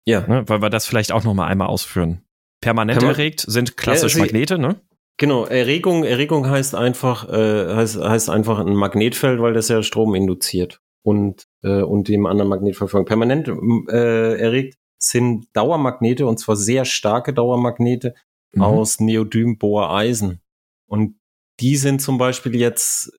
Ja. 0.07 0.27
Ne, 0.27 0.45
weil 0.47 0.63
wir 0.63 0.71
das 0.71 0.87
vielleicht 0.87 1.13
auch 1.13 1.25
noch 1.25 1.35
mal 1.35 1.47
einmal 1.47 1.69
ausführen. 1.69 2.23
Permanent 2.61 3.01
Perma 3.01 3.13
erregt 3.13 3.45
sind 3.47 3.77
klassisch 3.77 4.15
ja, 4.15 4.21
Magnete, 4.21 4.59
ne? 4.59 4.81
Genau, 5.19 5.47
Erregung, 5.47 6.05
Erregung 6.05 6.49
heißt 6.49 6.75
einfach, 6.75 7.29
äh, 7.29 7.75
heißt, 7.75 7.97
heißt 7.97 8.31
einfach 8.31 8.59
ein 8.59 8.75
Magnetfeld, 8.75 9.41
weil 9.41 9.55
das 9.55 9.69
ja 9.69 9.83
Strom 9.83 10.15
induziert 10.15 10.81
und, 11.03 11.47
äh, 11.63 11.83
und 11.83 12.09
dem 12.09 12.27
anderen 12.27 12.51
Magnetfeld 12.51 12.91
folgt. 12.91 13.09
Permanent 13.09 13.49
äh, 13.49 14.39
erregt 14.39 14.77
sind 14.99 15.47
Dauermagnete 15.55 16.27
und 16.27 16.39
zwar 16.39 16.57
sehr 16.57 16.85
starke 16.85 17.33
Dauermagnete 17.33 18.15
mhm. 18.53 18.63
aus 18.63 19.01
Neodym-Bohr-Eisen. 19.01 20.41
Und 20.87 21.17
die 21.61 21.77
sind 21.77 22.03
zum 22.03 22.19
Beispiel 22.19 22.55
jetzt, 22.57 23.19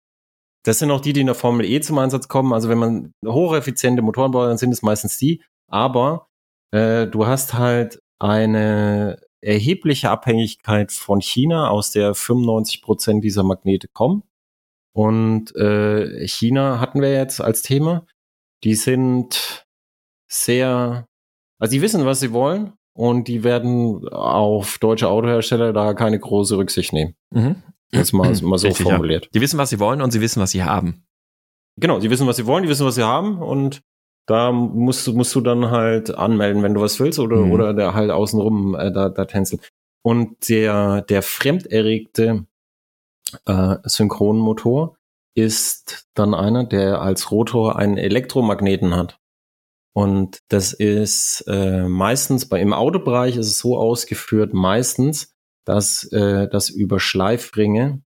das 0.63 0.79
sind 0.79 0.91
auch 0.91 1.01
die, 1.01 1.13
die 1.13 1.21
in 1.21 1.27
der 1.27 1.35
Formel 1.35 1.65
E 1.65 1.79
zum 1.81 1.97
Einsatz 1.97 2.27
kommen. 2.27 2.53
Also 2.53 2.69
wenn 2.69 2.77
man 2.77 3.13
hocheffiziente 3.25 4.01
Motoren 4.01 4.31
baut, 4.31 4.49
dann 4.49 4.57
sind 4.57 4.71
es 4.71 4.81
meistens 4.81 5.17
die. 5.17 5.43
Aber 5.67 6.26
äh, 6.71 7.07
du 7.07 7.25
hast 7.25 7.53
halt 7.53 7.99
eine 8.19 9.19
erhebliche 9.41 10.09
Abhängigkeit 10.09 10.91
von 10.91 11.21
China, 11.21 11.69
aus 11.69 11.91
der 11.91 12.13
95 12.13 12.81
Prozent 12.81 13.23
dieser 13.23 13.43
Magnete 13.43 13.87
kommen. 13.87 14.23
Und 14.93 15.55
äh, 15.55 16.27
China 16.27 16.79
hatten 16.79 17.01
wir 17.01 17.13
jetzt 17.13 17.39
als 17.39 17.61
Thema. 17.61 18.05
Die 18.63 18.73
sind 18.73 19.65
sehr, 20.27 21.07
also 21.59 21.71
die 21.71 21.81
wissen, 21.81 22.05
was 22.05 22.19
sie 22.19 22.33
wollen 22.33 22.73
und 22.95 23.27
die 23.27 23.43
werden 23.43 24.07
auf 24.09 24.79
deutsche 24.79 25.07
Autohersteller 25.07 25.71
da 25.71 25.93
keine 25.93 26.19
große 26.19 26.57
Rücksicht 26.57 26.93
nehmen. 26.93 27.15
Mhm. 27.29 27.61
Das 27.91 28.11
mal, 28.11 28.33
mal 28.41 28.57
so 28.57 28.67
Richtig, 28.67 28.87
formuliert. 28.87 29.25
Ja. 29.25 29.31
Die 29.35 29.41
wissen, 29.41 29.59
was 29.59 29.69
sie 29.69 29.79
wollen 29.79 30.01
und 30.01 30.11
sie 30.11 30.21
wissen, 30.21 30.41
was 30.41 30.51
sie 30.51 30.63
haben. 30.63 31.05
Genau, 31.79 31.99
sie 31.99 32.09
wissen, 32.09 32.25
was 32.25 32.37
sie 32.37 32.47
wollen, 32.47 32.63
die 32.63 32.69
wissen, 32.69 32.87
was 32.87 32.95
sie 32.95 33.03
haben 33.03 33.37
und 33.37 33.83
da 34.27 34.51
musst, 34.51 35.07
musst 35.13 35.33
du 35.33 35.41
dann 35.41 35.71
halt 35.71 36.13
anmelden, 36.13 36.61
wenn 36.61 36.73
du 36.73 36.81
was 36.81 36.99
willst 36.99 37.17
oder, 37.17 37.37
mhm. 37.37 37.51
oder 37.51 37.73
der 37.73 37.93
halt 37.93 38.11
außenrum 38.11 38.75
äh, 38.75 38.91
da, 38.91 39.09
da 39.09 39.25
tänzeln. 39.25 39.61
Und 40.03 40.49
der, 40.49 41.01
der 41.01 41.23
fremderregte 41.23 42.45
äh, 43.45 43.75
Synchronmotor 43.83 44.97
ist 45.35 46.07
dann 46.13 46.33
einer, 46.33 46.65
der 46.65 47.01
als 47.01 47.31
Rotor 47.31 47.77
einen 47.77 47.97
Elektromagneten 47.97 48.95
hat. 48.95 49.19
Und 49.93 50.39
das 50.49 50.73
ist 50.73 51.45
äh, 51.47 51.87
meistens 51.87 52.47
bei 52.47 52.61
im 52.61 52.73
Autobereich 52.73 53.37
ist 53.37 53.47
es 53.47 53.59
so 53.59 53.77
ausgeführt, 53.77 54.53
meistens, 54.53 55.33
dass 55.65 56.03
äh, 56.11 56.47
das 56.49 56.69
über 56.69 56.99
Schleifringe 56.99 58.03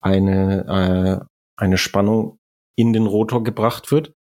eine, 0.00 1.20
äh, 1.20 1.26
eine 1.56 1.78
Spannung 1.78 2.38
in 2.76 2.92
den 2.92 3.06
Rotor 3.06 3.42
gebracht 3.42 3.90
wird 3.90 4.15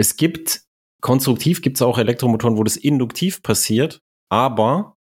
es 0.00 0.16
gibt, 0.16 0.62
konstruktiv 1.02 1.60
gibt 1.60 1.76
es 1.76 1.82
auch 1.82 1.98
Elektromotoren, 1.98 2.56
wo 2.56 2.64
das 2.64 2.78
induktiv 2.78 3.42
passiert, 3.42 4.00
aber 4.30 4.96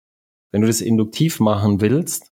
wenn 0.52 0.60
du 0.60 0.68
das 0.68 0.80
induktiv 0.80 1.40
machen 1.40 1.80
willst, 1.80 2.30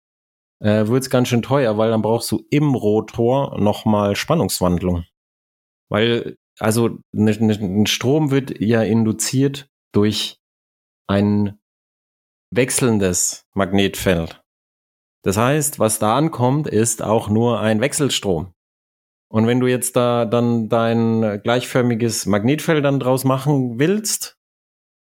äh, 0.63 0.87
wird 0.87 1.03
es 1.03 1.11
ganz 1.11 1.29
schön 1.29 1.43
teuer, 1.43 1.77
weil 1.77 1.91
dann 1.91 2.01
brauchst 2.01 2.33
du 2.33 2.47
im 2.49 2.75
Rotor 2.75 3.61
nochmal 3.61 4.17
Spannungswandlung. 4.17 5.05
Weil, 5.91 6.37
also 6.59 6.99
ne, 7.13 7.37
ne, 7.39 7.59
ein 7.61 7.87
Strom 7.87 8.31
wird 8.31 8.59
ja 8.59 8.83
induziert 8.83 9.69
durch 9.93 10.39
ein 11.07 11.59
wechselndes 12.51 13.45
Magnetfeld. 13.55 14.41
Das 15.23 15.37
heißt, 15.37 15.79
was 15.79 15.99
da 15.99 16.17
ankommt, 16.17 16.69
ist 16.69 17.03
auch 17.03 17.29
nur 17.29 17.61
ein 17.61 17.83
Wechselstrom. 17.83 18.55
Und 19.29 19.47
wenn 19.47 19.61
du 19.61 19.67
jetzt 19.67 19.97
da 19.97 20.25
dann 20.25 20.69
dein 20.69 21.41
gleichförmiges 21.43 22.27
Magnetfeld 22.27 22.85
dann 22.85 23.01
draus 23.01 23.25
machen 23.25 23.79
willst, 23.79 24.39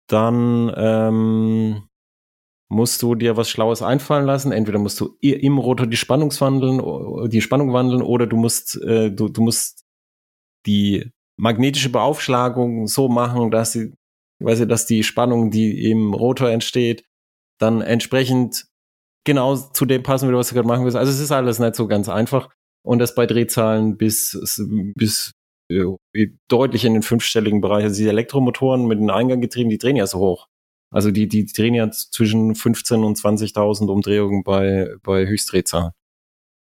dann 0.08 0.72
ähm, 0.76 1.88
musst 2.68 3.02
du 3.02 3.14
dir 3.14 3.36
was 3.36 3.48
Schlaues 3.48 3.82
einfallen 3.82 4.26
lassen. 4.26 4.52
Entweder 4.52 4.78
musst 4.78 5.00
du 5.00 5.16
im 5.20 5.58
Rotor 5.58 5.86
die 5.86 5.96
Spannung 5.96 6.32
wandeln, 6.40 7.30
die 7.30 7.40
Spannung 7.40 7.72
wandeln, 7.72 8.02
oder 8.02 8.26
du 8.26 8.36
musst, 8.36 8.80
äh, 8.82 9.10
du, 9.10 9.28
du 9.28 9.40
musst 9.40 9.84
die 10.66 11.10
magnetische 11.36 11.90
Beaufschlagung 11.90 12.88
so 12.88 13.08
machen, 13.08 13.50
dass 13.50 13.72
sie, 13.72 13.94
weiß 14.40 14.60
ich, 14.60 14.68
dass 14.68 14.86
die 14.86 15.04
Spannung, 15.04 15.50
die 15.50 15.90
im 15.90 16.12
Rotor 16.12 16.50
entsteht, 16.50 17.04
dann 17.58 17.80
entsprechend 17.80 18.66
genau 19.24 19.56
zu 19.56 19.84
dem 19.84 20.02
passen, 20.02 20.30
du 20.30 20.36
was 20.36 20.48
du 20.48 20.54
gerade 20.54 20.68
machen 20.68 20.84
willst. 20.84 20.96
Also 20.96 21.12
es 21.12 21.20
ist 21.20 21.32
alles 21.32 21.58
nicht 21.58 21.76
so 21.76 21.86
ganz 21.86 22.08
einfach 22.08 22.48
und 22.82 22.98
das 22.98 23.14
bei 23.14 23.26
Drehzahlen 23.26 23.96
bis, 23.96 24.38
bis 24.96 25.32
äh, 25.70 25.84
deutlich 26.48 26.84
in 26.84 26.94
den 26.94 27.02
fünfstelligen 27.02 27.60
Bereich. 27.60 27.84
Also 27.84 28.02
die 28.02 28.08
Elektromotoren 28.08 28.86
mit 28.86 28.98
den 28.98 29.10
Einganggetrieben, 29.10 29.70
die 29.70 29.78
drehen 29.78 29.96
ja 29.96 30.06
so 30.06 30.18
hoch. 30.18 30.48
Also 30.90 31.10
die, 31.10 31.28
die 31.28 31.44
drehen 31.46 31.74
ja 31.74 31.90
zwischen 31.90 32.54
15 32.54 33.04
und 33.04 33.18
20.000 33.18 33.90
Umdrehungen 33.90 34.42
bei, 34.42 34.94
bei 35.02 35.26
Höchstdrehzahlen. 35.26 35.92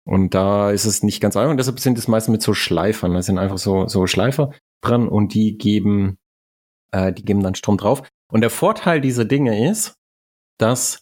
Und 0.04 0.34
da 0.34 0.70
ist 0.70 0.86
es 0.86 1.02
nicht 1.02 1.20
ganz 1.20 1.36
einfach. 1.36 1.50
Und 1.50 1.58
deshalb 1.58 1.78
sind 1.80 1.98
es 1.98 2.08
meistens 2.08 2.32
mit 2.32 2.42
so 2.42 2.54
Schleifern. 2.54 3.14
Da 3.14 3.22
sind 3.22 3.38
einfach 3.38 3.58
so, 3.58 3.86
so 3.86 4.06
Schleifer 4.06 4.52
dran 4.80 5.06
und 5.06 5.34
die 5.34 5.58
geben, 5.58 6.18
äh, 6.92 7.12
die 7.12 7.24
geben 7.24 7.42
dann 7.42 7.54
Strom 7.54 7.76
drauf. 7.76 8.02
Und 8.32 8.40
der 8.40 8.50
Vorteil 8.50 9.00
dieser 9.00 9.24
Dinge 9.24 9.70
ist, 9.70 9.94
dass 10.58 11.00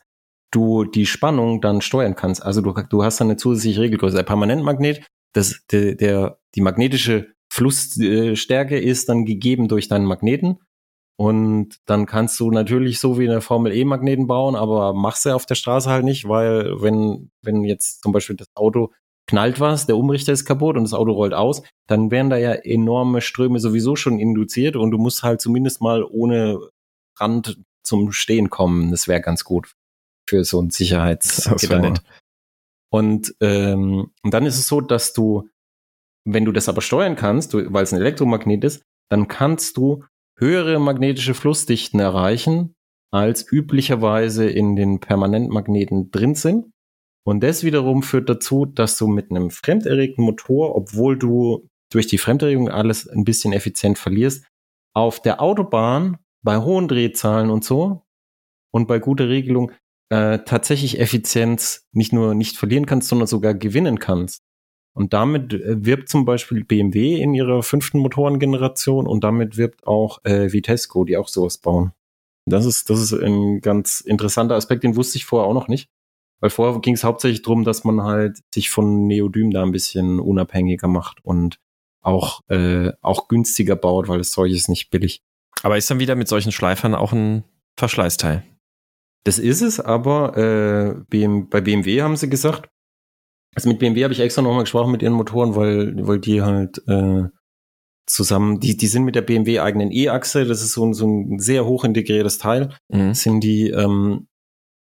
du 0.50 0.84
die 0.84 1.06
Spannung 1.06 1.60
dann 1.60 1.80
steuern 1.80 2.14
kannst. 2.14 2.42
Also 2.42 2.60
du, 2.60 2.72
du 2.72 3.02
hast 3.02 3.20
dann 3.20 3.28
eine 3.28 3.36
zusätzliche 3.36 3.80
Regelgröße. 3.82 4.16
Der 4.16 4.22
Permanentmagnet, 4.22 5.06
das, 5.32 5.64
der, 5.70 5.94
der, 5.94 6.38
die 6.54 6.60
magnetische 6.60 7.34
Flussstärke 7.52 8.78
ist 8.78 9.08
dann 9.08 9.24
gegeben 9.24 9.68
durch 9.68 9.88
deinen 9.88 10.06
Magneten. 10.06 10.58
Und 11.18 11.78
dann 11.86 12.04
kannst 12.04 12.38
du 12.40 12.50
natürlich 12.50 13.00
so 13.00 13.18
wie 13.18 13.24
in 13.24 13.30
der 13.30 13.40
Formel 13.40 13.72
E 13.72 13.84
Magneten 13.84 14.26
bauen, 14.26 14.54
aber 14.54 14.92
machst 14.92 15.24
du 15.24 15.34
auf 15.34 15.46
der 15.46 15.54
Straße 15.54 15.88
halt 15.88 16.04
nicht, 16.04 16.28
weil 16.28 16.82
wenn, 16.82 17.30
wenn 17.42 17.64
jetzt 17.64 18.02
zum 18.02 18.12
Beispiel 18.12 18.36
das 18.36 18.48
Auto 18.54 18.92
knallt 19.26 19.58
was, 19.58 19.86
der 19.86 19.96
Umrichter 19.96 20.32
ist 20.32 20.44
kaputt 20.44 20.76
und 20.76 20.84
das 20.84 20.92
Auto 20.92 21.12
rollt 21.12 21.32
aus, 21.32 21.62
dann 21.88 22.10
wären 22.10 22.28
da 22.28 22.36
ja 22.36 22.52
enorme 22.52 23.22
Ströme 23.22 23.60
sowieso 23.60 23.96
schon 23.96 24.18
induziert 24.18 24.76
und 24.76 24.90
du 24.90 24.98
musst 24.98 25.22
halt 25.22 25.40
zumindest 25.40 25.80
mal 25.80 26.04
ohne 26.04 26.60
Rand 27.18 27.58
zum 27.82 28.12
Stehen 28.12 28.50
kommen. 28.50 28.90
Das 28.90 29.08
wäre 29.08 29.22
ganz 29.22 29.42
gut 29.42 29.74
für 30.28 30.44
so 30.44 30.60
ein 30.60 30.70
Sicherheitsgedanke. 30.70 32.00
Und, 32.92 33.34
ähm, 33.40 34.10
und 34.22 34.34
dann 34.34 34.46
ist 34.46 34.58
es 34.58 34.68
so, 34.68 34.80
dass 34.80 35.12
du, 35.12 35.48
wenn 36.24 36.44
du 36.44 36.52
das 36.52 36.68
aber 36.68 36.80
steuern 36.80 37.16
kannst, 37.16 37.54
weil 37.54 37.84
es 37.84 37.92
ein 37.92 38.00
Elektromagnet 38.00 38.64
ist, 38.64 38.82
dann 39.10 39.28
kannst 39.28 39.76
du 39.76 40.04
höhere 40.38 40.78
magnetische 40.78 41.34
Flussdichten 41.34 42.00
erreichen, 42.00 42.74
als 43.12 43.50
üblicherweise 43.50 44.48
in 44.48 44.76
den 44.76 45.00
Permanentmagneten 45.00 46.10
drin 46.10 46.34
sind. 46.34 46.70
Und 47.24 47.42
das 47.42 47.64
wiederum 47.64 48.02
führt 48.02 48.28
dazu, 48.28 48.66
dass 48.66 48.98
du 48.98 49.08
mit 49.08 49.30
einem 49.30 49.50
fremderregten 49.50 50.24
Motor, 50.24 50.76
obwohl 50.76 51.18
du 51.18 51.66
durch 51.90 52.06
die 52.06 52.18
Fremderregung 52.18 52.68
alles 52.68 53.08
ein 53.08 53.24
bisschen 53.24 53.52
effizient 53.52 53.98
verlierst, 53.98 54.46
auf 54.94 55.20
der 55.20 55.40
Autobahn 55.40 56.18
bei 56.44 56.58
hohen 56.58 56.88
Drehzahlen 56.88 57.50
und 57.50 57.64
so 57.64 58.02
und 58.72 58.86
bei 58.86 58.98
guter 58.98 59.28
Regelung 59.28 59.72
äh, 60.10 60.38
tatsächlich 60.40 61.00
Effizienz 61.00 61.86
nicht 61.92 62.12
nur 62.12 62.34
nicht 62.34 62.56
verlieren 62.56 62.86
kannst, 62.86 63.08
sondern 63.08 63.26
sogar 63.26 63.54
gewinnen 63.54 63.98
kannst. 63.98 64.42
Und 64.94 65.12
damit 65.12 65.52
äh, 65.52 65.84
wirbt 65.84 66.08
zum 66.08 66.24
Beispiel 66.24 66.64
BMW 66.64 67.20
in 67.20 67.34
ihrer 67.34 67.62
fünften 67.62 67.98
Motorengeneration 67.98 69.06
und 69.06 69.24
damit 69.24 69.56
wirbt 69.56 69.86
auch 69.86 70.24
äh, 70.24 70.52
Vitesco, 70.52 71.04
die 71.04 71.16
auch 71.16 71.28
sowas 71.28 71.58
bauen. 71.58 71.92
Das 72.46 72.64
ist, 72.64 72.88
das 72.88 73.00
ist 73.00 73.12
ein 73.12 73.60
ganz 73.60 74.00
interessanter 74.00 74.54
Aspekt, 74.54 74.84
den 74.84 74.96
wusste 74.96 75.18
ich 75.18 75.24
vorher 75.24 75.48
auch 75.48 75.54
noch 75.54 75.68
nicht. 75.68 75.90
Weil 76.40 76.50
vorher 76.50 76.80
ging 76.80 76.94
es 76.94 77.04
hauptsächlich 77.04 77.42
darum, 77.42 77.64
dass 77.64 77.84
man 77.84 78.02
halt 78.02 78.40
sich 78.52 78.70
von 78.70 79.06
Neodym 79.06 79.50
da 79.50 79.62
ein 79.62 79.72
bisschen 79.72 80.20
unabhängiger 80.20 80.86
macht 80.86 81.24
und 81.24 81.58
auch, 82.02 82.40
äh, 82.48 82.92
auch 83.00 83.28
günstiger 83.28 83.74
baut, 83.74 84.08
weil 84.08 84.18
das 84.18 84.30
Zeug 84.30 84.52
ist 84.52 84.68
nicht 84.68 84.90
billig. 84.90 85.22
Aber 85.62 85.76
ist 85.76 85.90
dann 85.90 85.98
wieder 85.98 86.14
mit 86.14 86.28
solchen 86.28 86.52
Schleifern 86.52 86.94
auch 86.94 87.12
ein 87.12 87.44
Verschleißteil? 87.76 88.44
Das 89.26 89.40
ist 89.40 89.60
es, 89.60 89.80
aber 89.80 90.36
äh, 90.36 91.02
BM, 91.10 91.48
bei 91.48 91.60
BMW 91.60 92.00
haben 92.00 92.14
sie 92.14 92.30
gesagt, 92.30 92.68
also 93.56 93.68
mit 93.68 93.80
BMW 93.80 94.04
habe 94.04 94.12
ich 94.12 94.20
extra 94.20 94.40
nochmal 94.40 94.62
gesprochen 94.62 94.92
mit 94.92 95.02
ihren 95.02 95.14
Motoren, 95.14 95.56
weil, 95.56 96.06
weil 96.06 96.20
die 96.20 96.42
halt 96.42 96.80
äh, 96.86 97.24
zusammen, 98.06 98.60
die, 98.60 98.76
die 98.76 98.86
sind 98.86 99.02
mit 99.02 99.16
der 99.16 99.22
BMW 99.22 99.58
eigenen 99.58 99.90
E-Achse, 99.90 100.44
das 100.44 100.62
ist 100.62 100.74
so, 100.74 100.92
so 100.92 101.08
ein 101.08 101.40
sehr 101.40 101.66
hoch 101.66 101.82
integriertes 101.82 102.38
Teil, 102.38 102.76
mhm. 102.88 103.14
sind 103.14 103.40
die, 103.40 103.70
ähm, 103.70 104.28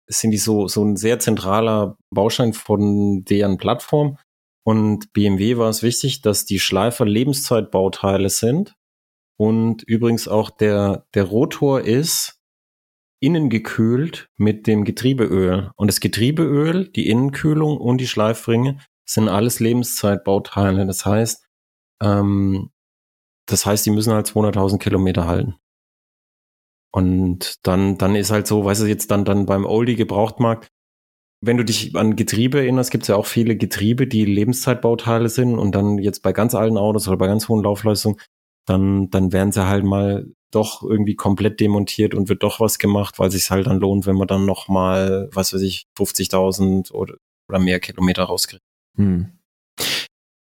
sind 0.09 0.33
die 0.33 0.39
so, 0.39 0.69
so 0.69 0.85
ein 0.85 0.97
sehr 0.97 1.19
zentraler 1.21 1.97
Baustein 2.11 2.53
von 2.53 3.25
deren 3.25 3.57
Plattform. 3.57 4.19
Und 4.63 5.15
BMW 5.15 5.57
war 5.57 5.71
es 5.71 5.83
wichtig, 5.83 6.21
dass 6.21 6.45
die 6.45 6.59
Schleifer 6.59 7.07
Lebenszeitbauteile 7.07 8.29
sind. 8.29 8.75
Und 9.39 9.85
übrigens 9.85 10.29
auch 10.29 10.51
der, 10.51 11.07
der 11.15 11.25
Rotor 11.25 11.81
ist 11.81 12.38
innen 13.21 13.51
gekühlt 13.51 14.31
mit 14.37 14.67
dem 14.67 14.85
Getriebeöl. 14.85 15.71
Und 15.77 15.89
das 15.89 16.01
Getriebeöl, 16.01 16.89
die 16.89 17.09
Innenkühlung 17.09 17.77
und 17.79 17.99
die 17.99 18.07
Schleifringe 18.07 18.79
sind 19.05 19.29
alles 19.29 19.61
Lebenszeitbauteile. 19.61 20.87
Das 20.87 21.05
heißt, 21.05 21.45
ähm, 22.03 22.71
das 23.47 23.67
heißt, 23.67 23.87
die 23.87 23.91
müssen 23.91 24.13
halt 24.13 24.27
200.000 24.27 24.79
Kilometer 24.79 25.27
halten. 25.27 25.57
Und 26.93 27.67
dann, 27.67 27.99
dann 27.99 28.15
ist 28.15 28.31
halt 28.31 28.47
so, 28.47 28.65
weißt 28.65 28.83
du, 28.83 28.87
jetzt 28.87 29.11
dann, 29.11 29.25
dann 29.25 29.47
beim 29.47 29.67
Oldie-Gebrauchtmarkt, 29.67 30.69
wenn 31.41 31.57
du 31.57 31.65
dich 31.65 31.95
an 31.95 32.17
Getriebe 32.17 32.59
erinnerst, 32.59 32.91
gibt 32.91 33.03
es 33.03 33.09
ja 33.09 33.17
auch 33.17 33.27
viele 33.27 33.57
Getriebe, 33.57 34.07
die 34.07 34.25
Lebenszeitbauteile 34.25 35.29
sind 35.29 35.59
und 35.59 35.75
dann 35.75 35.99
jetzt 35.99 36.23
bei 36.23 36.33
ganz 36.33 36.55
alten 36.55 36.77
Autos 36.77 37.07
oder 37.07 37.17
bei 37.17 37.27
ganz 37.27 37.49
hohen 37.49 37.63
Laufleistungen, 37.63 38.19
dann, 38.69 39.11
dann 39.11 39.33
werden 39.33 39.53
sie 39.53 39.67
halt 39.67 39.85
mal 39.85 40.27
doch 40.51 40.83
irgendwie 40.83 41.15
komplett 41.15 41.61
demontiert 41.61 42.15
und 42.15 42.29
wird 42.29 42.43
doch 42.43 42.61
was 42.61 42.79
gemacht, 42.79 43.19
weil 43.19 43.31
sich 43.31 43.51
halt 43.51 43.67
dann 43.67 43.81
lohnt, 43.81 44.07
wenn 44.07 44.17
man 44.17 44.29
dann 44.29 44.47
noch 44.47 44.69
mal, 44.69 45.29
was 45.33 45.53
weiß 45.53 45.61
ich, 45.61 45.87
50.000 45.99 46.93
oder, 46.93 47.17
oder 47.49 47.59
mehr 47.59 47.81
Kilometer 47.81 48.25
rauskriegt. 48.25 48.63
Hm. 48.97 49.39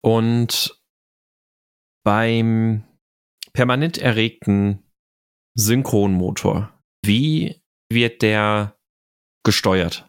Und 0.03 0.79
beim 2.03 2.83
permanent 3.53 3.97
erregten 3.97 4.83
Synchronmotor, 5.57 6.73
wie 7.03 7.61
wird 7.91 8.21
der 8.21 8.75
gesteuert? 9.43 10.07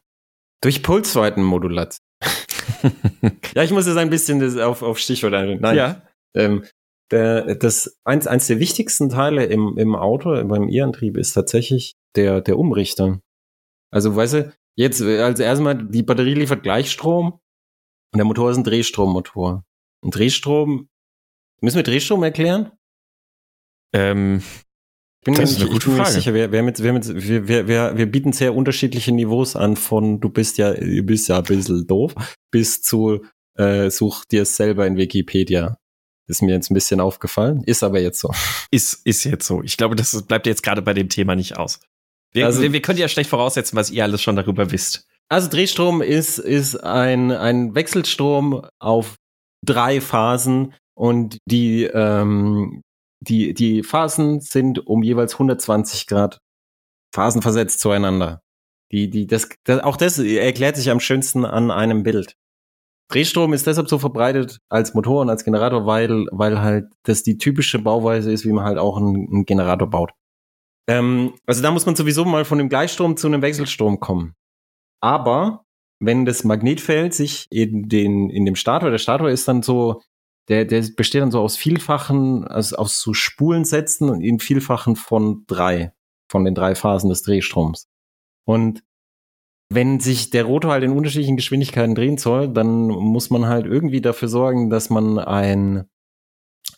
Durch 0.63 0.83
Pulsweitenmodulation. 0.83 2.01
ja, 3.55 3.63
ich 3.63 3.71
muss 3.71 3.87
jetzt 3.87 3.97
ein 3.97 4.11
bisschen 4.11 4.61
auf, 4.61 4.83
auf 4.83 4.99
Stichwort 4.99 5.35
eingehen. 5.35 5.61
Nein. 5.61 5.77
Ja. 5.77 6.03
Ähm, 6.35 6.65
der, 7.11 7.55
das 7.55 7.99
eins, 8.05 8.27
eins 8.27 8.47
der 8.47 8.59
wichtigsten 8.59 9.09
Teile 9.09 9.45
im, 9.45 9.77
im 9.79 9.95
Auto, 9.95 10.31
beim 10.45 10.69
E-Antrieb, 10.69 11.17
ist 11.17 11.33
tatsächlich 11.33 11.97
der, 12.17 12.41
der 12.41 12.59
Umrichter. 12.59 13.21
Also, 13.93 14.17
weißt 14.17 14.35
du, 14.35 14.53
jetzt, 14.75 15.03
also 15.03 15.43
erstmal, 15.43 15.87
die 15.87 16.03
Batterie 16.03 16.35
liefert 16.35 16.63
Gleichstrom 16.63 17.41
und 18.13 18.19
der 18.19 18.25
Motor 18.25 18.51
ist 18.51 18.57
ein 18.57 18.65
Drehstrommotor. 18.65 19.65
Ein 20.05 20.11
Drehstrom, 20.11 20.89
müssen 21.61 21.77
wir 21.77 21.83
Drehstrom 21.83 22.23
erklären? 22.23 22.73
Ähm, 23.93 24.43
bin 25.25 25.35
das 25.35 25.53
ist 25.53 25.61
eine 25.61 25.71
gute 25.71 25.91
Frage. 25.91 26.11
Sicher. 26.11 26.35
Wir, 26.35 26.53
wir, 26.53 26.63
mit, 26.63 26.83
wir, 26.83 26.93
mit, 26.93 27.09
wir, 27.09 27.67
wir, 27.67 27.97
wir 27.97 28.07
bieten 28.07 28.33
sehr 28.33 28.55
unterschiedliche 28.55 29.13
Niveaus 29.13 29.57
an, 29.57 29.77
von 29.77 30.21
du 30.21 30.29
bist 30.29 30.59
ja, 30.59 30.73
du 30.73 31.03
bist 31.03 31.29
ja 31.29 31.39
ein 31.39 31.45
bisschen 31.45 31.87
doof, 31.87 32.15
bis 32.53 32.83
zu 32.83 33.25
äh, 33.55 33.91
such 33.91 34.25
dir 34.27 34.45
selber 34.45 34.87
in 34.87 34.97
Wikipedia. 34.97 35.79
Ist 36.29 36.43
mir 36.43 36.53
jetzt 36.53 36.71
ein 36.71 36.75
bisschen 36.75 37.01
aufgefallen, 37.01 37.63
ist 37.65 37.83
aber 37.83 38.01
jetzt 38.01 38.21
so. 38.21 38.33
Ist, 38.71 39.07
ist 39.07 39.25
jetzt 39.25 39.47
so. 39.47 39.63
Ich 39.63 39.77
glaube, 39.77 39.95
das 39.95 40.23
bleibt 40.23 40.47
jetzt 40.47 40.63
gerade 40.63 40.83
bei 40.83 40.93
dem 40.93 41.09
Thema 41.09 41.37
nicht 41.37 41.57
aus. 41.57 41.81
Wir, 42.33 42.47
also, 42.47 42.61
wir 42.61 42.83
können 42.83 42.99
ja 42.99 43.09
schlecht 43.09 43.31
voraussetzen, 43.31 43.77
was 43.77 43.91
ihr 43.91 44.03
alles 44.03 44.23
schon 44.23 44.37
darüber 44.37 44.71
wisst. 44.71 45.07
Also 45.29 45.49
Drehstrom 45.49 46.03
ist, 46.03 46.39
ist 46.39 46.77
ein, 46.77 47.33
ein 47.33 47.75
Wechselstrom 47.75 48.67
auf 48.79 49.17
drei 49.65 50.01
Phasen 50.01 50.75
und 50.95 51.39
die, 51.47 51.85
ähm, 51.85 52.83
die, 53.21 53.55
die 53.55 53.83
Phasen 53.83 54.41
sind 54.41 54.87
um 54.87 55.03
jeweils 55.03 55.35
120 55.35 56.07
Grad 56.07 56.39
phasenversetzt 57.15 57.81
zueinander. 57.81 58.43
Die, 58.93 59.11
die, 59.11 59.27
das, 59.27 59.49
das, 59.65 59.81
auch 59.83 59.97
das 59.97 60.19
erklärt 60.19 60.77
sich 60.77 60.91
am 60.91 61.01
schönsten 61.01 61.45
an 61.45 61.71
einem 61.71 62.03
Bild. 62.03 62.37
Drehstrom 63.09 63.53
ist 63.53 63.67
deshalb 63.67 63.89
so 63.89 63.99
verbreitet 63.99 64.59
als 64.69 64.95
Motor 64.95 65.23
und 65.23 65.31
als 65.31 65.45
Generator, 65.45 65.87
weil, 65.87 66.27
weil 66.33 66.61
halt 66.61 66.87
das 67.05 67.23
die 67.23 67.39
typische 67.39 67.79
Bauweise 67.79 68.33
ist, 68.33 68.45
wie 68.45 68.53
man 68.53 68.65
halt 68.65 68.79
auch 68.79 68.97
einen, 68.97 69.29
einen 69.29 69.45
Generator 69.45 69.89
baut. 69.89 70.11
Ähm, 70.89 71.35
also 71.47 71.63
da 71.63 71.71
muss 71.71 71.87
man 71.87 71.97
sowieso 71.97 72.25
mal 72.25 72.45
von 72.45 72.59
dem 72.59 72.69
Gleichstrom 72.69 73.17
zu 73.17 73.27
einem 73.29 73.43
Wechselstrom 73.43 74.01
kommen. 74.01 74.35
Aber 75.01 75.65
wenn 76.01 76.25
das 76.25 76.45
Magnetfeld 76.45 77.15
sich 77.15 77.47
in 77.51 77.89
den, 77.89 78.29
in 78.31 78.45
dem 78.45 78.57
Stator, 78.57 78.91
der 78.91 78.99
Stator 78.99 79.31
ist 79.31 79.47
dann 79.49 79.63
so, 79.63 80.03
der, 80.49 80.65
der 80.65 80.85
besteht 80.97 81.23
dann 81.23 81.31
so 81.31 81.41
aus 81.41 81.57
vielfachen, 81.57 82.45
also 82.45 82.77
aus 82.77 83.01
so 83.01 83.15
Spulensätzen 83.15 84.21
in 84.21 84.39
vielfachen 84.39 84.97
von 84.97 85.45
drei, 85.47 85.93
von 86.29 86.45
den 86.45 86.55
drei 86.55 86.75
Phasen 86.75 87.09
des 87.09 87.23
Drehstroms. 87.23 87.89
Und 88.45 88.83
wenn 89.69 90.01
sich 90.01 90.31
der 90.31 90.45
Rotor 90.45 90.73
halt 90.73 90.85
in 90.85 90.93
unterschiedlichen 90.93 91.37
Geschwindigkeiten 91.37 91.95
drehen 91.95 92.19
soll, 92.19 92.49
dann 92.49 92.87
muss 92.87 93.31
man 93.31 93.47
halt 93.47 93.67
irgendwie 93.67 94.01
dafür 94.01 94.29
sorgen, 94.29 94.71
dass 94.71 94.91
man 94.91 95.19
ein, 95.19 95.87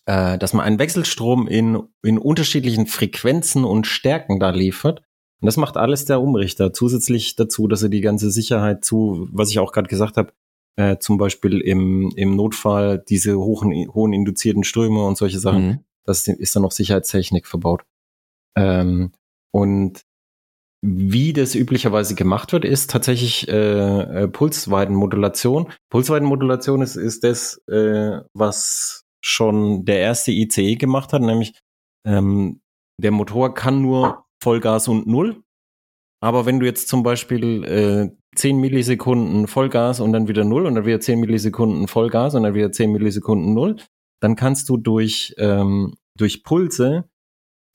äh, 0.07 0.39
dass 0.39 0.55
man 0.55 0.65
einen 0.65 0.79
Wechselstrom 0.79 1.47
in, 1.47 1.83
in 2.03 2.19
unterschiedlichen 2.19 2.87
Frequenzen 2.87 3.65
und 3.65 3.87
Stärken 3.87 4.41
da 4.41 4.51
liefert. 4.51 5.03
Und 5.41 5.47
das 5.47 5.57
macht 5.57 5.77
alles 5.77 6.07
der 6.07 6.21
Umrichter. 6.21 6.73
Zusätzlich 6.73 7.37
dazu, 7.37 7.69
dass 7.69 7.83
er 7.83 7.91
die 7.91 8.01
ganze 8.01 8.31
Sicherheit 8.31 8.85
zu, 8.85 9.29
was 9.33 9.51
ich 9.51 9.59
auch 9.59 9.73
gerade 9.73 9.89
gesagt 9.89 10.17
habe, 10.17 10.33
äh, 10.77 10.99
zum 10.99 11.19
Beispiel 11.19 11.61
im, 11.61 12.13
im 12.17 12.37
Notfall 12.37 13.05
diese 13.07 13.39
hohen, 13.39 13.93
hohen 13.93 14.13
induzierten 14.13 14.65
Ströme 14.65 15.05
und 15.05 15.19
solche 15.19 15.41
Sachen, 15.41 15.67
mhm. 15.67 15.79
das 16.05 16.27
ist 16.27 16.57
dann 16.57 16.63
noch 16.63 16.73
Sicherheitstechnik 16.73 17.47
verbaut. 17.47 17.83
Ähm, 18.57 19.13
und 19.51 20.03
wie 20.81 21.33
das 21.33 21.55
üblicherweise 21.55 22.15
gemacht 22.15 22.53
wird, 22.53 22.65
ist 22.65 22.91
tatsächlich 22.91 23.49
äh, 23.49 24.23
äh, 24.25 24.29
Pulsweitenmodulation. 24.29 25.73
Pulsweitenmodulation 25.91 26.83
ist, 26.83 26.97
ist 26.97 27.25
das, 27.25 27.61
äh, 27.69 28.21
was 28.33 29.05
schon 29.21 29.85
der 29.85 29.99
erste 29.99 30.31
ICE 30.31 30.77
gemacht 30.77 31.13
hat, 31.13 31.23
nämlich 31.23 31.59
ähm, 32.07 32.61
der 33.01 33.11
Motor 33.11 33.55
kann 33.55 33.83
nur 33.83 34.25
Vollgas 34.43 34.89
und 34.89 35.07
Null. 35.07 35.43
Aber 36.21 36.47
wenn 36.47 36.61
du 36.61 36.67
jetzt 36.67 36.89
zum 36.89 37.03
Beispiel 37.03 37.65
äh, 37.65 38.11
10 38.37 38.59
Millisekunden 38.59 39.47
Vollgas 39.47 40.01
und 40.01 40.13
dann 40.13 40.29
wieder 40.29 40.45
Null 40.45 40.67
und 40.67 40.77
dann 40.77 40.87
wieder 40.87 41.01
10 41.01 41.19
Millisekunden 41.21 41.89
Vollgas 41.89 42.35
und 42.35 42.45
dann 42.45 42.55
wieder 42.55 42.73
10 42.73 42.93
Millisekunden 42.93 43.55
Null, 43.55 43.77
dann 44.21 44.37
kannst 44.37 44.69
du 44.69 44.77
durch, 44.77 45.35
ähm, 45.39 45.95
durch 46.17 46.43
Pulse 46.43 47.09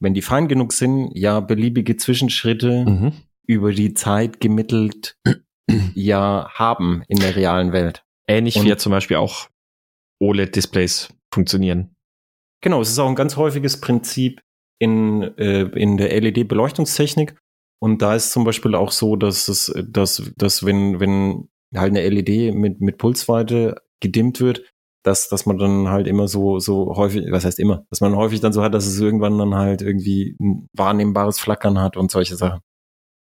wenn 0.04 0.14
die 0.14 0.22
fein 0.22 0.48
genug 0.48 0.74
sind, 0.74 1.12
ja 1.16 1.40
beliebige 1.40 1.96
Zwischenschritte 1.96 2.86
mhm. 2.86 3.14
über 3.48 3.72
die 3.72 3.94
Zeit 3.94 4.42
gemittelt 4.42 5.18
ja 5.96 6.50
haben 6.54 7.04
in 7.08 7.20
der 7.20 7.36
realen 7.36 7.72
Welt. 7.72 8.04
Ähnlich 8.28 8.58
und 8.58 8.66
wie 8.66 8.70
ja 8.70 8.78
zum 8.78 8.92
Beispiel 8.92 9.18
auch 9.18 9.48
OLED-Displays 10.22 11.14
funktionieren. 11.34 11.96
Genau, 12.62 12.82
es 12.82 12.90
ist 12.90 13.00
auch 13.00 13.08
ein 13.08 13.16
ganz 13.16 13.38
häufiges 13.38 13.80
Prinzip 13.80 14.42
in, 14.80 15.24
äh, 15.38 15.64
in 15.78 15.98
der 15.98 16.20
LED-Beleuchtungstechnik. 16.20 17.38
Und 17.82 18.02
da 18.02 18.16
ist 18.16 18.32
zum 18.32 18.44
Beispiel 18.44 18.76
auch 18.76 18.92
so, 18.92 19.16
dass 19.16 19.48
es, 19.48 19.74
dass, 19.88 20.32
dass 20.38 20.66
wenn, 20.66 21.00
wenn 21.00 21.50
halt 21.76 21.92
eine 21.92 22.08
LED 22.08 22.54
mit, 22.54 22.82
mit 22.82 22.98
Pulsweite 22.98 23.82
gedimmt 24.02 24.40
wird, 24.42 24.73
dass, 25.04 25.28
dass 25.28 25.46
man 25.46 25.58
dann 25.58 25.90
halt 25.90 26.08
immer 26.08 26.28
so, 26.28 26.60
so 26.60 26.96
häufig, 26.96 27.26
was 27.30 27.46
heißt 27.46 27.60
immer, 27.60 27.86
dass 27.90 28.02
man 28.02 28.16
häufig 28.16 28.40
dann 28.40 28.54
so 28.54 28.64
hat, 28.64 28.74
dass 28.74 28.88
es 28.88 29.00
irgendwann 29.00 29.38
dann 29.38 29.56
halt 29.56 29.82
irgendwie 29.82 30.36
ein 30.40 30.70
wahrnehmbares 30.74 31.40
Flackern 31.40 31.80
hat 31.80 31.98
und 31.98 32.10
solche 32.10 32.36
Sachen. 32.36 32.62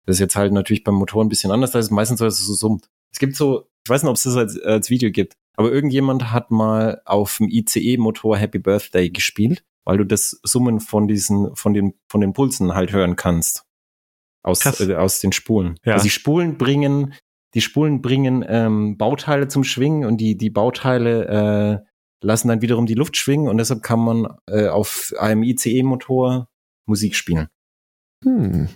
Das 0.07 0.17
ist 0.17 0.21
jetzt 0.21 0.37
halt 0.37 0.53
natürlich 0.53 0.85
beim 0.85 0.95
Motor 0.95 1.25
ein 1.25 1.29
bisschen 1.29 1.51
anders, 1.51 1.73
da 1.73 1.79
ist 1.79 1.87
es 1.87 1.91
meistens 1.91 2.19
so, 2.19 2.25
dass 2.25 2.39
es 2.39 2.47
so 2.47 2.55
summt. 2.55 2.89
Es 3.13 3.19
gibt 3.19 3.37
so, 3.37 3.69
ich 3.85 3.91
weiß 3.91 4.03
nicht, 4.03 4.11
ob 4.11 4.17
es 4.17 4.23
das 4.23 4.37
als, 4.37 4.61
als 4.61 4.91
Video 4.91 5.11
gibt, 5.11 5.35
aber 5.57 5.73
irgendjemand 5.73 6.31
hat 6.31 6.51
mal 6.51 7.01
auf 7.05 7.39
dem 7.39 7.49
ICE-Motor 7.49 8.37
Happy 8.37 8.59
Birthday 8.59 9.11
gespielt, 9.11 9.65
weil 9.85 9.99
du 9.99 10.05
das 10.05 10.41
Summen 10.43 10.81
von 10.81 11.09
diesen, 11.09 11.55
von 11.57 11.73
den, 11.73 11.95
von 12.09 12.21
den 12.21 12.33
Pulsen 12.33 12.75
halt 12.75 12.93
hören 12.93 13.17
kannst. 13.17 13.65
Aus, 14.45 14.65
äh, 14.81 14.95
aus 14.97 15.21
den 15.21 15.31
Spulen. 15.33 15.79
Ja. 15.85 15.95
Also 15.95 16.05
die 16.05 16.11
Spulen 16.11 16.59
bringen 16.59 17.15
die 17.55 17.61
Spulen 17.61 18.03
bringen 18.03 18.45
ähm, 18.47 18.97
Bauteile 18.97 19.49
zum 19.49 19.65
Schwingen 19.65 20.05
und 20.05 20.19
die, 20.19 20.37
die 20.37 20.51
Bauteile 20.51 21.83
äh, 21.83 22.27
lassen 22.27 22.49
dann 22.49 22.63
wiederum 22.63 22.87
die 22.87 22.95
Luft 22.95 23.17
schwingen 23.17 23.49
und 23.49 23.59
deshalb 23.59 23.83
kann 23.83 24.01
man 24.01 24.29
äh, 24.49 24.69
auf 24.69 25.13
einem 25.19 25.43
ICE-Motor 25.43 26.49
Musik 26.87 27.17
spielen. 27.17 27.49
Hm. 28.25 28.69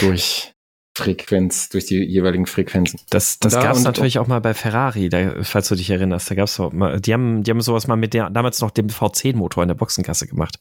Durch 0.00 0.54
Frequenz, 0.96 1.68
durch 1.70 1.86
die 1.86 1.98
jeweiligen 2.04 2.46
Frequenzen. 2.46 3.00
Das, 3.10 3.38
das 3.38 3.54
da 3.54 3.62
gab 3.62 3.76
es 3.76 3.84
natürlich 3.84 4.18
auch 4.18 4.26
mal 4.26 4.40
bei 4.40 4.54
Ferrari, 4.54 5.08
da, 5.08 5.42
falls 5.42 5.68
du 5.68 5.74
dich 5.74 5.90
erinnerst. 5.90 6.30
Da 6.30 6.34
gab's 6.34 6.58
auch 6.60 6.72
mal, 6.72 7.00
die 7.00 7.12
haben, 7.12 7.42
die 7.42 7.50
haben 7.50 7.60
sowas 7.60 7.86
mal 7.86 7.96
mit 7.96 8.12
der 8.12 8.30
damals 8.30 8.60
noch 8.60 8.70
dem 8.70 8.88
V10-Motor 8.88 9.62
in 9.62 9.68
der 9.68 9.74
Boxenkasse 9.74 10.26
gemacht. 10.26 10.58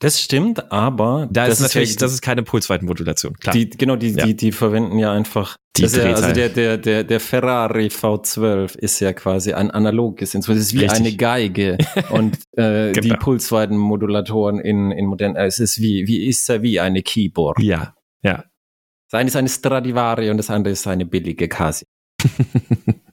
Das 0.00 0.20
stimmt, 0.20 0.70
aber 0.70 1.28
da 1.30 1.46
ist 1.46 1.60
natürlich, 1.60 1.90
ist 1.90 2.00
ja, 2.00 2.06
das 2.06 2.12
ist 2.12 2.22
keine 2.22 2.44
Pulsweitenmodulation. 2.44 3.34
Klar. 3.34 3.52
Die, 3.52 3.68
genau, 3.68 3.96
die, 3.96 4.10
ja. 4.10 4.26
die, 4.26 4.36
die 4.36 4.52
verwenden 4.52 4.96
ja 4.98 5.12
einfach. 5.12 5.56
Die 5.76 5.82
ja, 5.82 6.04
also 6.04 6.32
der, 6.32 6.48
der, 6.48 6.78
der, 6.78 7.02
der 7.02 7.20
Ferrari 7.20 7.88
V12 7.88 8.76
ist 8.78 9.00
ja 9.00 9.12
quasi 9.12 9.54
ein 9.54 9.72
analoges 9.72 10.34
Instrument. 10.34 10.60
Es 10.60 10.68
ist 10.68 10.74
wie 10.74 10.84
Richtig. 10.84 11.00
eine 11.00 11.16
Geige 11.16 11.78
und 12.10 12.36
äh, 12.56 12.92
genau. 12.92 13.00
die 13.00 13.10
Pulsweitenmodulatoren 13.10 14.60
in, 14.60 14.92
in 14.92 15.06
modernen, 15.06 15.34
äh, 15.34 15.46
es 15.46 15.58
ist 15.58 15.80
wie, 15.80 16.06
wie 16.06 16.26
ist 16.26 16.48
er 16.48 16.62
wie 16.62 16.78
eine 16.78 17.02
Keyboard. 17.02 17.58
Ja, 17.60 17.94
ja. 18.22 18.44
Das 19.10 19.18
eine 19.18 19.28
ist 19.28 19.36
eine 19.36 19.48
Stradivari 19.48 20.30
und 20.30 20.36
das 20.36 20.50
andere 20.50 20.72
ist 20.72 20.86
eine 20.86 21.06
billige 21.06 21.48
Casio. 21.48 21.88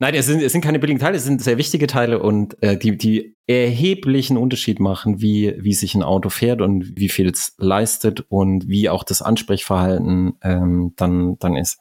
Nein, 0.00 0.14
es 0.14 0.26
sind, 0.26 0.40
es 0.40 0.52
sind 0.52 0.60
keine 0.60 0.78
billigen 0.78 1.00
Teile, 1.00 1.16
es 1.16 1.24
sind 1.24 1.42
sehr 1.42 1.58
wichtige 1.58 1.88
Teile 1.88 2.22
und 2.22 2.62
äh, 2.62 2.76
die, 2.76 2.96
die 2.96 3.36
erheblichen 3.48 4.36
Unterschied 4.36 4.78
machen, 4.78 5.20
wie, 5.20 5.56
wie 5.58 5.74
sich 5.74 5.96
ein 5.96 6.04
Auto 6.04 6.28
fährt 6.28 6.60
und 6.60 6.96
wie 6.96 7.08
viel 7.08 7.28
es 7.28 7.54
leistet 7.58 8.24
und 8.28 8.68
wie 8.68 8.88
auch 8.88 9.02
das 9.02 9.22
Ansprechverhalten 9.22 10.34
ähm, 10.42 10.92
dann, 10.96 11.36
dann 11.40 11.56
ist. 11.56 11.80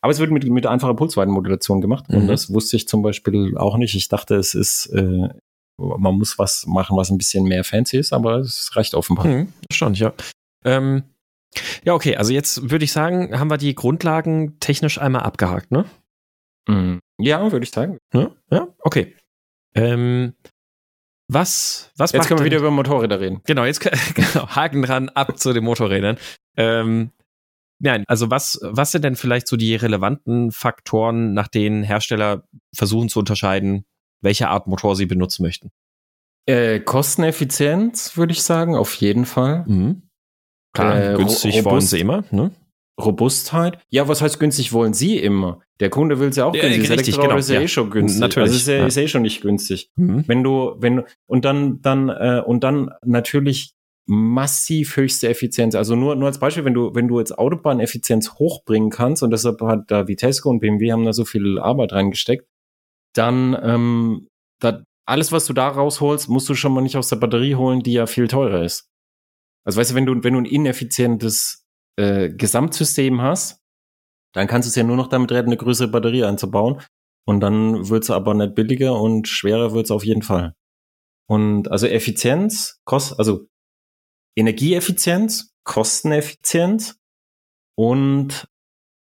Aber 0.00 0.10
es 0.10 0.18
wird 0.18 0.32
mit, 0.32 0.44
mit 0.44 0.66
einfacher 0.66 0.94
Pulsweitenmodulation 0.94 1.80
gemacht 1.80 2.08
mhm. 2.08 2.18
und 2.18 2.26
das 2.26 2.52
wusste 2.52 2.74
ich 2.74 2.88
zum 2.88 3.02
Beispiel 3.02 3.56
auch 3.56 3.76
nicht. 3.76 3.94
Ich 3.94 4.08
dachte, 4.08 4.34
es 4.34 4.54
ist, 4.54 4.86
äh, 4.86 5.28
man 5.78 6.14
muss 6.16 6.40
was 6.40 6.66
machen, 6.66 6.96
was 6.96 7.10
ein 7.10 7.18
bisschen 7.18 7.44
mehr 7.44 7.62
fancy 7.62 7.96
ist, 7.98 8.12
aber 8.12 8.38
es 8.38 8.74
reicht 8.74 8.94
offenbar. 8.94 9.26
Mhm, 9.26 9.52
stand, 9.70 10.00
ja. 10.00 10.12
Ähm, 10.64 11.04
ja, 11.84 11.94
okay, 11.94 12.16
also 12.16 12.32
jetzt 12.32 12.70
würde 12.70 12.84
ich 12.84 12.92
sagen, 12.92 13.38
haben 13.38 13.50
wir 13.50 13.58
die 13.58 13.76
Grundlagen 13.76 14.58
technisch 14.58 15.00
einmal 15.00 15.22
abgehakt, 15.22 15.70
ne? 15.70 15.84
Mhm. 16.66 17.00
Ja, 17.22 17.52
würde 17.52 17.64
ich 17.64 17.70
sagen. 17.70 17.98
Ja, 18.12 18.30
ja? 18.50 18.68
okay. 18.80 19.14
Ähm, 19.74 20.34
was, 21.28 21.90
was 21.96 22.12
Jetzt 22.12 22.28
können 22.28 22.40
wir 22.40 22.44
wieder 22.46 22.58
über 22.58 22.70
Motorräder 22.70 23.20
reden. 23.20 23.40
Genau, 23.46 23.64
jetzt 23.64 23.80
genau, 24.14 24.48
Haken 24.48 24.82
dran, 24.82 25.08
ab 25.08 25.38
zu 25.38 25.52
den 25.52 25.64
Motorrädern. 25.64 26.18
Ähm, 26.56 27.10
nein, 27.78 28.04
also 28.06 28.30
was, 28.30 28.60
was 28.62 28.92
sind 28.92 29.04
denn 29.04 29.16
vielleicht 29.16 29.48
so 29.48 29.56
die 29.56 29.74
relevanten 29.74 30.52
Faktoren, 30.52 31.32
nach 31.32 31.48
denen 31.48 31.82
Hersteller 31.82 32.46
versuchen 32.74 33.08
zu 33.08 33.18
unterscheiden, 33.20 33.84
welche 34.20 34.48
Art 34.48 34.66
Motor 34.66 34.94
sie 34.94 35.06
benutzen 35.06 35.42
möchten? 35.42 35.70
Äh, 36.46 36.80
Kosteneffizienz, 36.80 38.16
würde 38.16 38.32
ich 38.32 38.42
sagen, 38.42 38.76
auf 38.76 38.94
jeden 38.94 39.24
Fall. 39.24 39.64
Mhm. 39.66 40.02
Klar, 40.74 41.12
äh, 41.12 41.16
günstig 41.16 41.64
wollen 41.64 41.80
sie 41.80 42.00
immer, 42.00 42.24
ne? 42.30 42.50
Robustheit. 43.00 43.78
Ja, 43.90 44.08
was 44.08 44.20
heißt 44.20 44.38
günstig 44.38 44.72
wollen 44.72 44.92
Sie 44.92 45.18
immer? 45.18 45.60
Der 45.80 45.90
Kunde 45.90 46.20
will 46.20 46.28
es 46.28 46.36
ja 46.36 46.44
auch 46.44 46.52
günstig. 46.52 46.88
Ja, 46.88 46.94
richtig, 46.94 47.16
genau. 47.16 47.36
ist 47.36 47.48
ja, 47.48 47.56
ja, 47.56 47.62
eh 47.62 47.68
schon 47.68 47.90
günstig. 47.90 48.20
Natürlich. 48.20 48.50
Also 48.50 48.56
ist 48.56 48.68
ja, 48.68 48.74
ja. 48.74 48.86
ist 48.86 48.96
eh 48.96 49.08
schon 49.08 49.22
nicht 49.22 49.40
günstig. 49.40 49.90
Mhm. 49.96 50.24
Wenn 50.26 50.42
du, 50.42 50.74
wenn, 50.78 51.02
und 51.26 51.44
dann, 51.44 51.80
dann, 51.80 52.08
äh, 52.08 52.42
und 52.44 52.62
dann 52.62 52.90
natürlich 53.04 53.74
massiv 54.06 54.96
höchste 54.96 55.28
Effizienz. 55.28 55.74
Also 55.74 55.96
nur, 55.96 56.16
nur 56.16 56.26
als 56.26 56.38
Beispiel, 56.38 56.64
wenn 56.64 56.74
du, 56.74 56.94
wenn 56.94 57.08
du 57.08 57.18
jetzt 57.18 57.38
Autobahneffizienz 57.38 58.34
hochbringen 58.34 58.90
kannst, 58.90 59.22
und 59.22 59.30
deshalb 59.30 59.60
hat 59.62 59.84
da 59.88 60.08
Vitesco 60.08 60.50
und 60.50 60.60
BMW 60.60 60.92
haben 60.92 61.04
da 61.04 61.12
so 61.12 61.24
viel 61.24 61.58
Arbeit 61.58 61.92
reingesteckt, 61.92 62.46
dann, 63.14 63.56
ähm, 63.62 64.28
da, 64.60 64.82
alles, 65.06 65.32
was 65.32 65.46
du 65.46 65.52
da 65.52 65.68
rausholst, 65.68 66.28
musst 66.28 66.48
du 66.48 66.54
schon 66.54 66.72
mal 66.72 66.80
nicht 66.80 66.96
aus 66.96 67.08
der 67.08 67.16
Batterie 67.16 67.54
holen, 67.54 67.82
die 67.82 67.92
ja 67.94 68.06
viel 68.06 68.28
teurer 68.28 68.62
ist. 68.62 68.88
Also 69.64 69.80
weißt 69.80 69.92
du, 69.92 69.94
wenn 69.94 70.06
du, 70.06 70.24
wenn 70.24 70.34
du 70.34 70.40
ein 70.40 70.44
ineffizientes 70.44 71.61
äh, 71.96 72.30
Gesamtsystem 72.30 73.20
hast, 73.20 73.60
dann 74.34 74.46
kannst 74.46 74.66
du 74.66 74.70
es 74.70 74.76
ja 74.76 74.82
nur 74.82 74.96
noch 74.96 75.08
damit 75.08 75.30
retten, 75.32 75.48
eine 75.48 75.56
größere 75.56 75.88
Batterie 75.88 76.24
einzubauen. 76.24 76.82
Und 77.24 77.40
dann 77.40 77.88
wird 77.88 78.02
es 78.02 78.10
aber 78.10 78.34
nicht 78.34 78.54
billiger 78.54 79.00
und 79.00 79.28
schwerer 79.28 79.72
wird 79.72 79.84
es 79.86 79.90
auf 79.90 80.04
jeden 80.04 80.22
Fall. 80.22 80.54
Und 81.28 81.70
also 81.70 81.86
Effizienz, 81.86 82.80
Kost, 82.84 83.18
also 83.18 83.46
Energieeffizienz, 84.36 85.54
Kosteneffizienz 85.64 86.98
und 87.76 88.48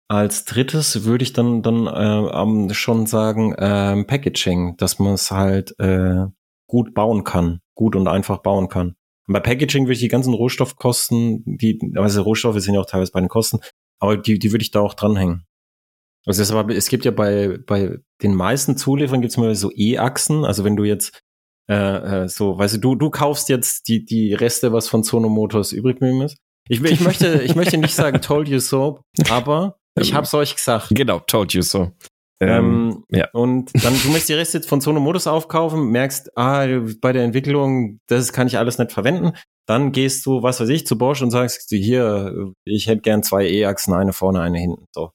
als 0.09 0.45
drittes 0.45 1.05
würde 1.05 1.23
ich 1.23 1.33
dann 1.33 1.63
dann 1.63 1.87
äh, 1.87 2.75
schon 2.75 3.07
sagen 3.07 3.55
äh, 3.55 4.05
Packaging, 4.05 4.77
dass 4.77 4.99
man 4.99 5.15
es 5.15 5.31
halt 5.31 5.79
äh, 5.79 6.27
gut 6.67 6.93
bauen 6.93 7.25
kann, 7.25 7.61
gut 7.75 7.97
und 7.97 8.09
einfach 8.09 8.39
bauen 8.39 8.69
kann. 8.69 8.97
Und 9.33 9.35
bei 9.35 9.41
Packaging 9.41 9.85
würde 9.85 9.95
ich 9.95 10.01
die 10.01 10.09
ganzen 10.09 10.35
Rohstoffkosten, 10.35 11.43
die, 11.47 11.81
also 11.95 12.21
Rohstoffe 12.21 12.61
sind 12.61 12.75
ja 12.75 12.81
auch 12.81 12.87
teilweise 12.87 13.13
bei 13.13 13.21
den 13.21 13.31
Kosten, 13.31 13.61
aber 13.99 14.19
die, 14.19 14.39
die 14.39 14.53
würde 14.53 14.63
ich 14.63 14.73
da 14.73 14.81
auch 14.81 14.93
dranhängen. 14.93 15.47
Also 16.27 16.43
es, 16.43 16.51
aber, 16.51 16.75
es 16.75 16.91
gibt 16.91 17.07
ja 17.07 17.13
bei, 17.13 17.59
bei 17.67 17.99
den 18.23 18.35
meisten 18.35 18.77
Zulieferern 18.77 19.23
gibt 19.23 19.31
es 19.31 19.39
mal 19.39 19.55
so 19.55 19.71
E-Achsen. 19.75 20.45
Also 20.45 20.65
wenn 20.65 20.77
du 20.77 20.85
jetzt 20.85 21.19
äh, 21.71 22.25
äh, 22.25 22.29
so, 22.29 22.59
weißt 22.59 22.75
du, 22.75 22.79
du, 22.79 22.95
du 22.95 23.09
kaufst 23.09 23.49
jetzt 23.49 23.89
die, 23.89 24.05
die 24.05 24.35
Reste, 24.35 24.75
was 24.75 24.87
von 24.87 25.03
Sono 25.03 25.31
Motors 25.31 25.73
übrig 25.73 25.99
geblieben 25.99 26.21
ist. 26.21 26.37
Ich, 26.69 26.83
ich, 26.83 27.01
möchte, 27.01 27.41
ich 27.43 27.55
möchte 27.55 27.79
nicht 27.79 27.95
sagen, 27.95 28.21
told 28.21 28.49
you 28.49 28.59
so, 28.59 29.01
aber 29.31 29.79
ich 29.99 30.13
hab's 30.13 30.35
euch 30.35 30.55
gesagt. 30.55 30.89
Genau, 30.91 31.21
told 31.21 31.55
you 31.55 31.63
so. 31.63 31.93
Ähm, 32.49 33.05
ja. 33.11 33.29
Und 33.33 33.71
dann, 33.85 33.95
du 33.95 34.09
möchtest 34.09 34.29
die 34.31 34.35
Reste 34.35 34.59
jetzt 34.59 34.69
von 34.69 34.81
Sono 34.81 35.01
Modus 35.01 35.27
aufkaufen, 35.27 35.91
merkst, 35.91 36.37
ah, 36.37 36.67
bei 37.01 37.13
der 37.13 37.23
Entwicklung, 37.23 38.01
das 38.09 38.33
kann 38.33 38.47
ich 38.47 38.59
alles 38.59 38.79
nicht 38.79 38.93
verwenden. 38.93 39.33
Dann 39.67 39.93
gehst 39.93 40.27
du, 40.27 40.43
was 40.43 40.61
weiß 40.61 40.69
ich, 40.71 40.87
zu 40.87 40.99
Bosch 40.99 41.23
und 41.23 41.31
sagst, 41.31 41.69
hier, 41.71 42.53
ich 42.65 42.89
hätte 42.89 43.03
gern 43.03 43.23
zwei 43.23 43.47
E-Achsen, 43.47 43.95
eine 43.95 44.13
vorne, 44.13 44.41
eine 44.41 44.59
hinten. 44.59 44.87
So. 44.93 45.13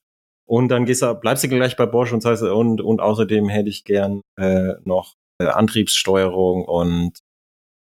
Und 0.48 0.70
dann 0.70 0.86
gehst 0.86 1.02
du, 1.02 1.14
bleibst 1.16 1.44
du 1.44 1.50
gleich 1.50 1.76
bei 1.76 1.86
Bosch 1.86 2.14
und 2.14 2.22
sagst, 2.22 2.44
und, 2.44 2.80
und 2.80 3.02
außerdem 3.02 3.50
hätte 3.50 3.70
ich 3.70 3.84
gern 3.84 4.22
äh, 4.40 4.76
noch 4.86 5.16
äh, 5.42 5.48
Antriebssteuerung 5.48 6.64
und 6.64 7.20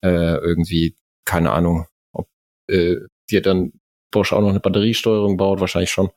äh, 0.03 0.37
irgendwie, 0.37 0.95
keine 1.25 1.51
Ahnung, 1.51 1.85
ob 2.13 2.27
äh, 2.67 2.95
dir 3.29 3.43
dann 3.43 3.73
Bosch 4.11 4.33
auch 4.33 4.41
noch 4.41 4.49
eine 4.49 4.59
Batteriesteuerung 4.59 5.37
baut, 5.37 5.59
wahrscheinlich 5.59 5.91
schon. 5.91 6.09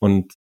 Und 0.00 0.34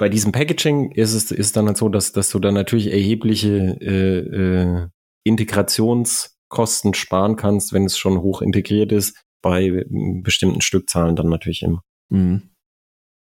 bei 0.00 0.08
diesem 0.08 0.32
Packaging 0.32 0.92
ist 0.92 1.12
es 1.12 1.30
ist 1.30 1.58
dann 1.58 1.66
halt 1.66 1.76
so, 1.76 1.90
dass, 1.90 2.12
dass 2.12 2.30
du 2.30 2.38
dann 2.38 2.54
natürlich 2.54 2.90
erhebliche 2.90 3.76
äh, 3.82 4.18
äh, 4.18 4.88
Integrationskosten 5.24 6.94
sparen 6.94 7.36
kannst, 7.36 7.74
wenn 7.74 7.84
es 7.84 7.98
schon 7.98 8.22
hoch 8.22 8.40
integriert 8.40 8.92
ist, 8.92 9.22
bei 9.42 9.84
bestimmten 10.22 10.62
Stückzahlen 10.62 11.16
dann 11.16 11.28
natürlich 11.28 11.62
immer. 11.62 11.82
Mhm. 12.08 12.48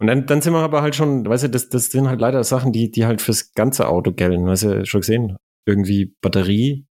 Und 0.00 0.06
dann, 0.06 0.26
dann 0.26 0.40
sind 0.40 0.52
wir 0.52 0.60
aber 0.60 0.80
halt 0.82 0.94
schon, 0.94 1.26
weißt 1.26 1.44
du, 1.44 1.50
das, 1.50 1.68
das 1.68 1.86
sind 1.86 2.06
halt 2.06 2.20
leider 2.20 2.44
Sachen, 2.44 2.72
die, 2.72 2.92
die 2.92 3.06
halt 3.06 3.20
fürs 3.20 3.52
ganze 3.54 3.88
Auto 3.88 4.12
gelten. 4.12 4.46
Weißt 4.46 4.62
du, 4.62 4.86
schon 4.86 5.00
gesehen, 5.00 5.36
irgendwie 5.66 6.14
Batterie 6.20 6.86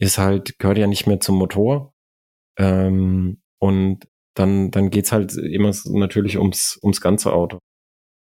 ist 0.00 0.18
halt, 0.18 0.58
gehört 0.58 0.78
ja 0.78 0.88
nicht 0.88 1.06
mehr 1.06 1.20
zum 1.20 1.36
Motor. 1.36 1.94
Ähm, 2.58 3.40
und 3.60 4.08
dann, 4.34 4.72
dann 4.72 4.90
geht's 4.90 5.12
halt 5.12 5.36
immer 5.36 5.72
natürlich 5.84 6.36
ums, 6.36 6.80
ums 6.82 7.00
ganze 7.00 7.32
Auto. 7.32 7.60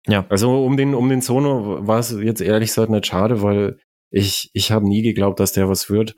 Ja, 0.08 0.26
also 0.30 0.64
um 0.64 0.78
den, 0.78 0.94
um 0.94 1.10
den 1.10 1.22
Sono 1.22 1.86
war 1.88 2.00
es 2.00 2.12
jetzt 2.12 2.42
ehrlich 2.42 2.70
gesagt 2.70 2.92
nicht 2.92 3.08
schade, 3.08 3.42
weil 3.42 3.80
ich, 4.12 4.50
ich 4.54 4.72
habe 4.72 4.88
nie 4.88 5.02
geglaubt, 5.02 5.40
dass 5.40 5.54
der 5.54 5.68
was 5.68 5.90
wird. 5.90 6.16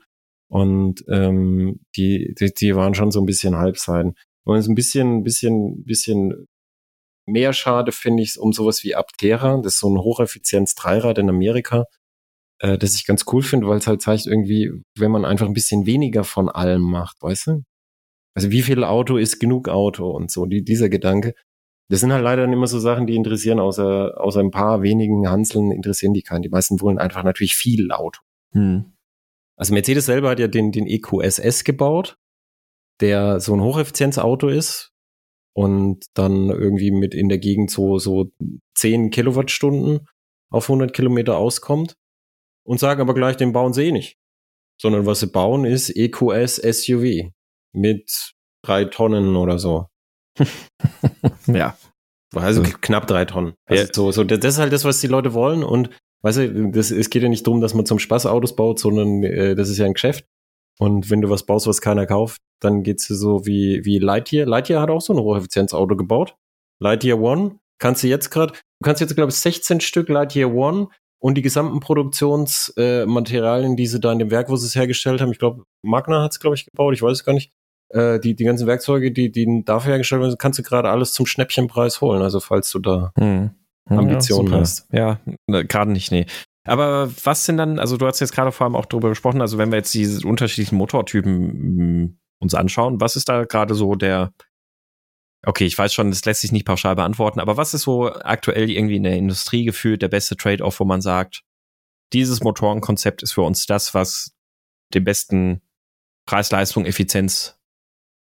Und 0.50 1.04
ähm, 1.08 1.80
die, 1.96 2.34
die, 2.38 2.52
die 2.52 2.76
waren 2.76 2.94
schon 2.94 3.10
so 3.10 3.20
ein 3.20 3.26
bisschen 3.26 3.56
Halbseiten. 3.56 4.14
Und 4.44 4.56
es 4.56 4.64
ist 4.64 4.70
ein 4.70 4.74
bisschen, 4.74 5.24
bisschen, 5.24 5.84
bisschen 5.84 6.46
mehr 7.26 7.52
schade 7.52 7.92
finde 7.92 8.22
ich 8.22 8.38
um 8.38 8.52
sowas 8.52 8.82
wie 8.84 8.94
Aptera. 8.94 9.58
Das 9.58 9.74
ist 9.74 9.80
so 9.80 9.90
ein 9.90 9.98
Hocheffizienz-Dreirad 9.98 11.18
in 11.18 11.28
Amerika, 11.28 11.84
äh, 12.60 12.78
das 12.78 12.96
ich 12.96 13.06
ganz 13.06 13.24
cool 13.32 13.42
finde, 13.42 13.68
weil 13.68 13.78
es 13.78 13.86
halt 13.86 14.02
zeigt 14.02 14.26
irgendwie, 14.26 14.72
wenn 14.96 15.10
man 15.10 15.24
einfach 15.24 15.46
ein 15.46 15.54
bisschen 15.54 15.86
weniger 15.86 16.24
von 16.24 16.48
allem 16.48 16.82
macht, 16.82 17.16
weißt 17.20 17.48
du? 17.48 17.62
Also 18.34 18.50
wie 18.50 18.62
viel 18.62 18.84
Auto 18.84 19.16
ist 19.16 19.40
genug 19.40 19.68
Auto 19.68 20.10
und 20.10 20.30
so, 20.30 20.46
die, 20.46 20.64
dieser 20.64 20.88
Gedanke. 20.88 21.34
Das 21.90 22.00
sind 22.00 22.12
halt 22.12 22.22
leider 22.22 22.44
immer 22.44 22.66
so 22.66 22.78
Sachen, 22.78 23.06
die 23.06 23.14
interessieren, 23.14 23.60
außer, 23.60 24.20
außer 24.20 24.40
ein 24.40 24.50
paar 24.50 24.82
wenigen 24.82 25.28
Hanseln 25.28 25.72
interessieren 25.72 26.12
die 26.12 26.22
keinen. 26.22 26.42
Die 26.42 26.50
meisten 26.50 26.80
wollen 26.80 26.98
einfach 26.98 27.22
natürlich 27.22 27.54
viel 27.54 27.90
Auto. 27.92 28.20
Hm. 28.52 28.92
Also 29.56 29.72
Mercedes 29.72 30.06
selber 30.06 30.30
hat 30.30 30.38
ja 30.38 30.48
den, 30.48 30.70
den 30.70 30.86
EQSS 30.86 31.64
gebaut, 31.64 32.16
der 33.00 33.40
so 33.40 33.54
ein 33.54 33.62
Hocheffizienzauto 33.62 34.48
ist 34.48 34.92
und 35.54 36.04
dann 36.14 36.50
irgendwie 36.50 36.90
mit 36.90 37.14
in 37.14 37.28
der 37.28 37.38
Gegend 37.38 37.70
so, 37.70 37.98
so 37.98 38.30
10 38.76 39.10
Kilowattstunden 39.10 40.06
auf 40.50 40.68
100 40.68 40.92
Kilometer 40.92 41.36
auskommt 41.36 41.96
und 42.64 42.78
sagen 42.78 43.00
aber 43.00 43.14
gleich, 43.14 43.36
den 43.36 43.52
bauen 43.52 43.72
sie 43.72 43.86
eh 43.86 43.92
nicht. 43.92 44.16
Sondern 44.80 45.06
was 45.06 45.20
sie 45.20 45.26
bauen 45.26 45.64
ist 45.64 45.90
EQS 45.90 46.56
SUV 46.56 47.32
mit 47.72 48.34
drei 48.62 48.84
Tonnen 48.84 49.34
oder 49.34 49.58
so. 49.58 49.86
ja. 51.46 51.76
Also 52.34 52.62
knapp 52.62 53.06
drei 53.06 53.24
Tonnen. 53.24 53.54
Also 53.66 53.84
ja. 53.84 53.88
so, 53.92 54.12
so, 54.12 54.24
das 54.24 54.44
ist 54.44 54.58
halt 54.58 54.72
das, 54.72 54.84
was 54.84 55.00
die 55.00 55.06
Leute 55.06 55.32
wollen. 55.32 55.64
Und 55.64 55.90
weißt 56.22 56.38
du, 56.38 56.70
das, 56.70 56.90
es 56.90 57.10
geht 57.10 57.22
ja 57.22 57.28
nicht 57.28 57.46
darum, 57.46 57.60
dass 57.60 57.74
man 57.74 57.86
zum 57.86 57.98
Spaß 57.98 58.26
Autos 58.26 58.54
baut, 58.54 58.78
sondern 58.78 59.22
äh, 59.22 59.54
das 59.54 59.70
ist 59.70 59.78
ja 59.78 59.86
ein 59.86 59.94
Geschäft. 59.94 60.26
Und 60.78 61.10
wenn 61.10 61.20
du 61.20 61.30
was 61.30 61.44
baust, 61.44 61.66
was 61.66 61.80
keiner 61.80 62.06
kauft, 62.06 62.40
dann 62.60 62.82
geht's 62.82 63.06
so 63.06 63.46
wie, 63.46 63.84
wie 63.84 63.98
Lightyear. 63.98 64.46
Lightyear 64.46 64.82
hat 64.82 64.90
auch 64.90 65.00
so 65.00 65.12
ein 65.12 65.18
Hocheffizienzauto 65.18 65.96
gebaut. 65.96 66.36
Lightyear 66.80 67.18
One 67.18 67.58
kannst 67.78 68.02
du 68.02 68.08
jetzt 68.08 68.30
gerade, 68.30 68.52
du 68.52 68.84
kannst 68.84 69.00
jetzt, 69.00 69.14
glaube 69.14 69.30
ich, 69.30 69.36
16 69.36 69.80
Stück 69.80 70.08
Lightyear 70.08 70.52
One 70.54 70.88
und 71.20 71.34
die 71.34 71.42
gesamten 71.42 71.80
Produktionsmaterialien, 71.80 73.72
äh, 73.72 73.76
die 73.76 73.86
sie 73.86 74.00
da 74.00 74.12
in 74.12 74.20
dem 74.20 74.30
Werk, 74.30 74.48
wo 74.48 74.56
sie 74.56 74.66
es 74.66 74.76
hergestellt 74.76 75.20
haben, 75.20 75.32
ich 75.32 75.38
glaube, 75.38 75.64
Magna 75.82 76.22
hat 76.22 76.32
es, 76.32 76.40
glaube 76.40 76.54
ich, 76.54 76.66
gebaut, 76.66 76.94
ich 76.94 77.02
weiß 77.02 77.18
es 77.18 77.24
gar 77.24 77.32
nicht, 77.32 77.50
äh, 77.90 78.20
die, 78.20 78.34
die 78.34 78.44
ganzen 78.44 78.66
Werkzeuge, 78.66 79.12
die, 79.12 79.30
die 79.30 79.62
dafür 79.64 79.92
hergestellt 79.92 80.22
werden, 80.22 80.36
kannst 80.38 80.58
du 80.58 80.62
gerade 80.62 80.90
alles 80.90 81.12
zum 81.12 81.26
Schnäppchenpreis 81.26 82.00
holen. 82.00 82.22
Also 82.22 82.40
falls 82.40 82.70
du 82.70 82.78
da 82.78 83.12
hm. 83.16 83.50
Ambitionen 83.86 84.52
ja, 84.52 84.60
hast. 84.60 84.86
Ja, 84.92 85.20
ne, 85.46 85.64
gerade 85.64 85.90
nicht, 85.90 86.12
nee. 86.12 86.26
Aber 86.64 87.10
was 87.24 87.44
sind 87.44 87.56
dann, 87.56 87.78
also 87.78 87.96
du 87.96 88.06
hast 88.06 88.20
jetzt 88.20 88.32
gerade 88.32 88.52
vor 88.52 88.66
allem 88.66 88.76
auch 88.76 88.84
darüber 88.84 89.08
gesprochen, 89.08 89.40
also 89.40 89.56
wenn 89.56 89.70
wir 89.70 89.78
jetzt 89.78 89.94
diese 89.94 90.26
unterschiedlichen 90.26 90.76
Motortypen 90.76 91.32
hm, 91.32 92.18
uns 92.40 92.54
anschauen, 92.54 93.00
was 93.00 93.16
ist 93.16 93.28
da 93.28 93.44
gerade 93.44 93.74
so 93.74 93.94
der, 93.94 94.32
okay, 95.46 95.64
ich 95.64 95.78
weiß 95.78 95.94
schon, 95.94 96.10
das 96.10 96.24
lässt 96.26 96.42
sich 96.42 96.52
nicht 96.52 96.66
pauschal 96.66 96.94
beantworten, 96.94 97.40
aber 97.40 97.56
was 97.56 97.72
ist 97.72 97.82
so 97.82 98.12
aktuell 98.12 98.70
irgendwie 98.70 98.96
in 98.96 99.04
der 99.04 99.16
Industrie 99.16 99.64
gefühlt 99.64 100.02
der 100.02 100.08
beste 100.08 100.36
Trade-off, 100.36 100.78
wo 100.78 100.84
man 100.84 101.00
sagt, 101.00 101.42
dieses 102.12 102.42
Motorenkonzept 102.42 103.22
ist 103.22 103.32
für 103.32 103.42
uns 103.42 103.64
das, 103.64 103.94
was 103.94 104.34
den 104.92 105.04
besten 105.04 105.62
Preis-Leistung, 106.26 106.84
Effizienz 106.84 107.57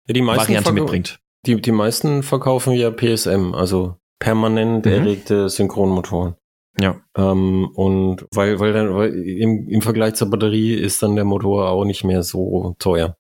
ja, 0.08 0.14
die 0.14 0.22
meisten 0.22 0.41
Variante 0.41 0.72
mitbringt. 0.72 1.20
Die, 1.45 1.62
die 1.62 1.72
meisten 1.72 2.24
verkaufen 2.24 2.74
ja 2.74 2.91
PSM, 2.91 3.53
also 3.53 3.95
permanent 4.20 4.86
mhm. 4.86 4.91
erregte 4.91 5.49
Synchronmotoren. 5.49 6.36
Ja. 6.80 6.99
Ähm, 7.16 7.70
und 7.74 8.26
weil, 8.32 8.60
weil 8.60 8.74
dann, 8.74 8.93
weil 8.95 9.14
im, 9.14 9.68
im 9.70 9.82
Vergleich 9.82 10.16
zur 10.16 10.30
Batterie 10.30 10.74
ist 10.74 11.01
dann 11.03 11.16
der 11.16 11.26
Motor 11.26 11.70
auch 11.70 11.86
nicht 11.86 12.03
mehr 12.03 12.24
so 12.24 12.76
teuer. 12.80 13.16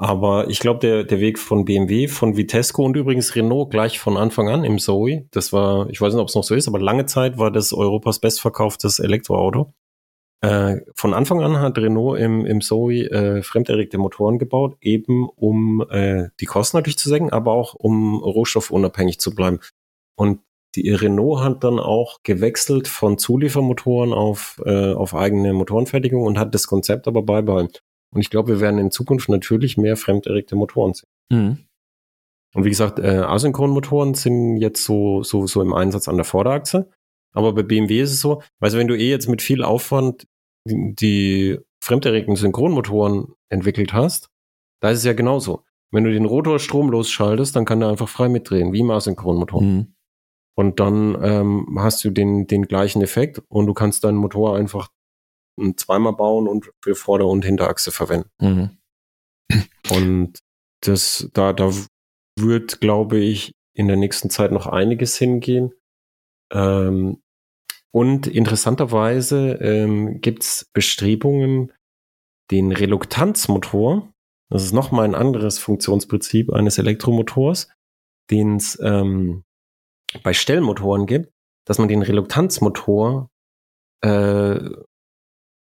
Aber 0.00 0.48
ich 0.48 0.60
glaube, 0.60 0.78
der, 0.78 1.02
der 1.02 1.18
Weg 1.18 1.40
von 1.40 1.64
BMW, 1.64 2.06
von 2.06 2.36
Vitesco 2.36 2.84
und 2.84 2.96
übrigens 2.96 3.34
Renault 3.34 3.70
gleich 3.70 3.98
von 3.98 4.16
Anfang 4.16 4.48
an 4.48 4.62
im 4.62 4.78
Zoe, 4.78 5.26
das 5.32 5.52
war, 5.52 5.90
ich 5.90 6.00
weiß 6.00 6.14
nicht, 6.14 6.22
ob 6.22 6.28
es 6.28 6.36
noch 6.36 6.44
so 6.44 6.54
ist, 6.54 6.68
aber 6.68 6.78
lange 6.78 7.06
Zeit 7.06 7.36
war 7.36 7.50
das 7.50 7.72
Europas 7.72 8.20
bestverkauftes 8.20 9.00
Elektroauto. 9.00 9.74
Äh, 10.40 10.76
von 10.94 11.14
Anfang 11.14 11.42
an 11.42 11.58
hat 11.58 11.78
Renault 11.78 12.20
im, 12.20 12.46
im 12.46 12.60
Zoe 12.60 13.10
äh, 13.10 13.42
fremderregte 13.42 13.98
Motoren 13.98 14.38
gebaut, 14.38 14.76
eben 14.80 15.28
um 15.28 15.84
äh, 15.90 16.28
die 16.40 16.46
Kosten 16.46 16.76
natürlich 16.76 16.98
zu 16.98 17.08
senken, 17.08 17.32
aber 17.32 17.52
auch 17.52 17.74
um 17.74 18.22
rohstoffunabhängig 18.22 19.18
zu 19.18 19.34
bleiben. 19.34 19.58
Und 20.16 20.40
die 20.74 20.90
Renault 20.90 21.40
hat 21.40 21.64
dann 21.64 21.80
auch 21.80 22.22
gewechselt 22.22 22.86
von 22.88 23.18
Zuliefermotoren 23.18 24.12
auf, 24.12 24.60
äh, 24.64 24.92
auf 24.92 25.14
eigene 25.14 25.52
Motorenfertigung 25.52 26.22
und 26.22 26.38
hat 26.38 26.54
das 26.54 26.66
Konzept 26.66 27.08
aber 27.08 27.22
beibehalten. 27.22 27.78
Und 28.14 28.20
ich 28.20 28.30
glaube, 28.30 28.48
wir 28.48 28.60
werden 28.60 28.78
in 28.78 28.90
Zukunft 28.90 29.28
natürlich 29.28 29.76
mehr 29.76 29.96
fremderregte 29.96 30.56
Motoren 30.56 30.94
sehen. 30.94 31.08
Mhm. 31.30 31.58
Und 32.54 32.64
wie 32.64 32.70
gesagt, 32.70 32.98
äh, 32.98 33.18
Asynchronmotoren 33.18 34.14
sind 34.14 34.56
jetzt 34.56 34.84
so, 34.84 35.22
so, 35.22 35.46
so 35.46 35.60
im 35.60 35.74
Einsatz 35.74 36.08
an 36.08 36.16
der 36.16 36.24
Vorderachse. 36.24 36.90
Aber 37.38 37.52
bei 37.52 37.62
BMW 37.62 38.00
ist 38.00 38.10
es 38.10 38.20
so, 38.20 38.42
weißt 38.58 38.74
du, 38.74 38.78
wenn 38.78 38.88
du 38.88 38.98
eh 38.98 39.08
jetzt 39.08 39.28
mit 39.28 39.42
viel 39.42 39.62
Aufwand 39.62 40.26
die, 40.68 40.92
die 40.92 41.58
fremderregten 41.80 42.34
Synchronmotoren 42.34 43.28
entwickelt 43.48 43.92
hast, 43.92 44.28
da 44.80 44.90
ist 44.90 44.98
es 44.98 45.04
ja 45.04 45.12
genauso. 45.12 45.62
Wenn 45.92 46.02
du 46.02 46.12
den 46.12 46.24
Rotor 46.24 46.58
stromlos 46.58 47.08
schaltest, 47.10 47.54
dann 47.54 47.64
kann 47.64 47.78
der 47.78 47.90
einfach 47.90 48.08
frei 48.08 48.28
mitdrehen, 48.28 48.72
wie 48.72 48.80
im 48.80 48.90
Asynchronmotor. 48.90 49.62
Mhm. 49.62 49.94
Und 50.56 50.80
dann 50.80 51.16
ähm, 51.22 51.78
hast 51.78 52.04
du 52.04 52.10
den, 52.10 52.48
den 52.48 52.62
gleichen 52.62 53.02
Effekt 53.02 53.40
und 53.46 53.66
du 53.66 53.72
kannst 53.72 54.02
deinen 54.02 54.16
Motor 54.16 54.56
einfach 54.56 54.88
zweimal 55.76 56.14
bauen 56.14 56.48
und 56.48 56.72
für 56.82 56.96
Vorder- 56.96 57.28
und 57.28 57.44
Hinterachse 57.44 57.92
verwenden. 57.92 58.30
Mhm. 58.40 58.70
Und 59.90 60.40
das, 60.80 61.30
da, 61.34 61.52
da 61.52 61.72
wird, 62.36 62.80
glaube 62.80 63.18
ich, 63.18 63.52
in 63.74 63.86
der 63.86 63.96
nächsten 63.96 64.28
Zeit 64.28 64.50
noch 64.50 64.66
einiges 64.66 65.16
hingehen. 65.16 65.72
Ähm, 66.52 67.22
und 67.92 68.26
interessanterweise 68.26 69.52
ähm, 69.60 70.20
gibt 70.20 70.42
es 70.44 70.70
Bestrebungen, 70.72 71.72
den 72.50 72.72
Reluktanzmotor, 72.72 74.10
das 74.50 74.64
ist 74.64 74.72
nochmal 74.72 75.04
ein 75.04 75.14
anderes 75.14 75.58
Funktionsprinzip 75.58 76.52
eines 76.52 76.78
Elektromotors, 76.78 77.68
den 78.30 78.56
es 78.56 78.78
ähm, 78.82 79.44
bei 80.22 80.32
Stellmotoren 80.32 81.06
gibt, 81.06 81.30
dass 81.66 81.78
man 81.78 81.88
den 81.88 82.02
Reluktanzmotor 82.02 83.28
äh, 84.02 84.58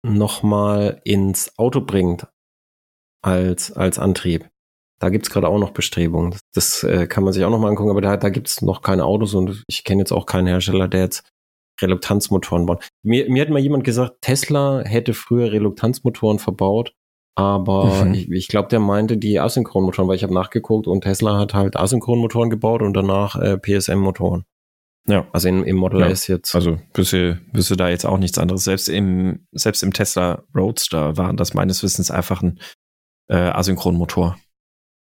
nochmal 0.07 1.01
ins 1.05 1.59
Auto 1.59 1.81
bringt 1.81 2.29
als, 3.23 3.73
als 3.73 3.99
Antrieb. 3.99 4.49
Da 5.01 5.11
gibt's 5.11 5.31
gerade 5.31 5.49
auch 5.49 5.59
noch 5.59 5.71
Bestrebungen. 5.71 6.33
Das, 6.33 6.41
das 6.55 6.85
äh, 6.85 7.07
kann 7.07 7.25
man 7.25 7.33
sich 7.33 7.45
auch 7.45 7.51
noch 7.51 7.59
mal 7.59 7.69
angucken, 7.69 7.91
aber 7.91 8.01
da, 8.01 8.17
da 8.17 8.31
gibt's 8.31 8.63
noch 8.63 8.83
keine 8.83 9.05
Autos 9.05 9.35
und 9.35 9.65
ich 9.69 9.85
kenne 9.85 10.03
jetzt 10.03 10.13
auch 10.13 10.27
keinen 10.27 10.47
Hersteller, 10.47 10.89
der 10.89 11.03
jetzt 11.03 11.29
Reluktanzmotoren 11.81 12.67
baut. 12.67 12.89
Mir, 13.03 13.31
mir 13.31 13.43
hat 13.43 13.51
mal 13.51 13.59
jemand 13.59 13.85
gesagt, 13.85 14.23
Tesla 14.23 14.83
hätte 14.85 15.15
früher 15.15 15.53
Reluktanzmotoren 15.53 16.39
verbaut, 16.39 16.95
aber 17.35 18.05
mhm. 18.05 18.15
ich, 18.15 18.31
ich 18.31 18.49
glaube, 18.49 18.69
der 18.69 18.81
meinte 18.81 19.17
die 19.17 19.39
Asynchronmotoren, 19.39 20.09
weil 20.09 20.17
ich 20.17 20.25
habe 20.25 20.35
nachgeguckt 20.35 20.87
und 20.87 21.03
Tesla 21.03 21.39
hat 21.39 21.55
halt 21.55 21.77
Asynchronmotoren 21.77 22.51
gebaut 22.51 22.83
und 22.83 22.95
danach 22.95 23.37
äh, 23.37 23.59
PSM-Motoren. 23.59 24.45
Ja. 25.09 25.27
Also 25.33 25.49
in, 25.49 25.63
im 25.65 25.77
Model 25.77 26.01
ja. 26.01 26.09
S 26.09 26.27
jetzt. 26.27 26.55
Also 26.55 26.79
wüsste, 26.95 27.41
wüsste 27.53 27.77
da 27.77 27.89
jetzt 27.89 28.05
auch 28.05 28.19
nichts 28.19 28.39
anderes. 28.39 28.65
Selbst 28.65 28.89
im, 28.89 29.47
selbst 29.53 29.83
im 29.83 29.93
Tesla 29.93 30.43
Roadster 30.55 31.17
waren 31.17 31.37
das 31.37 31.55
meines 31.55 31.83
Wissens 31.83 32.11
einfach 32.11 32.43
ein 32.43 32.61
äh, 33.29 33.37
Asynchronmotor. 33.37 34.37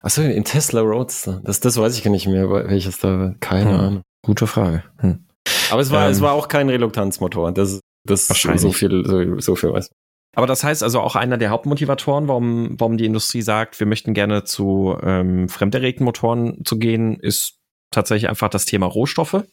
Achso, 0.01 0.23
im 0.23 0.45
Tesla 0.45 0.81
Roadster. 0.81 1.41
Das, 1.45 1.61
das 1.61 1.77
weiß 1.77 1.97
ich 1.97 2.03
gar 2.03 2.11
nicht 2.11 2.27
mehr, 2.27 2.51
welches 2.51 2.99
da, 2.99 3.35
keine 3.39 3.71
hm. 3.71 3.81
Ahnung. 3.81 4.03
Gute 4.25 4.47
Frage. 4.47 4.83
Hm. 4.99 5.27
Aber 5.73 5.81
es 5.81 5.91
war, 5.91 6.07
ähm, 6.07 6.13
es 6.13 6.21
war 6.21 6.33
auch 6.33 6.49
kein 6.49 6.69
Reluktanzmotor. 6.69 7.53
Das, 7.53 7.81
das 8.05 8.29
wahrscheinlich. 8.29 8.61
so 8.61 8.73
viel, 8.73 9.05
so, 9.07 9.41
so 9.41 9.57
viel 9.57 9.73
weiß. 9.73 9.91
Aber 10.35 10.47
das 10.47 10.65
heißt 10.65 10.83
also 10.83 11.01
auch 11.01 11.17
einer 11.17 11.39
der 11.39 11.51
Hauptmotivatoren, 11.51 12.29
warum, 12.29 12.79
warum 12.79 12.97
die 12.99 13.07
Industrie 13.07 13.43
sagt, 13.43 13.81
wir 13.81 13.87
möchten 13.87 14.15
gerne 14.15 14.45
zu 14.45 14.97
ähm, 15.03 15.49
fremderregten 15.49 16.05
Motoren 16.05 16.65
zu 16.65 16.79
gehen, 16.79 17.19
ist 17.21 17.59
tatsächlich 17.91 18.29
einfach 18.29 18.49
das 18.49 18.67
Thema 18.67 18.87
Rohstoffe. 18.87 19.45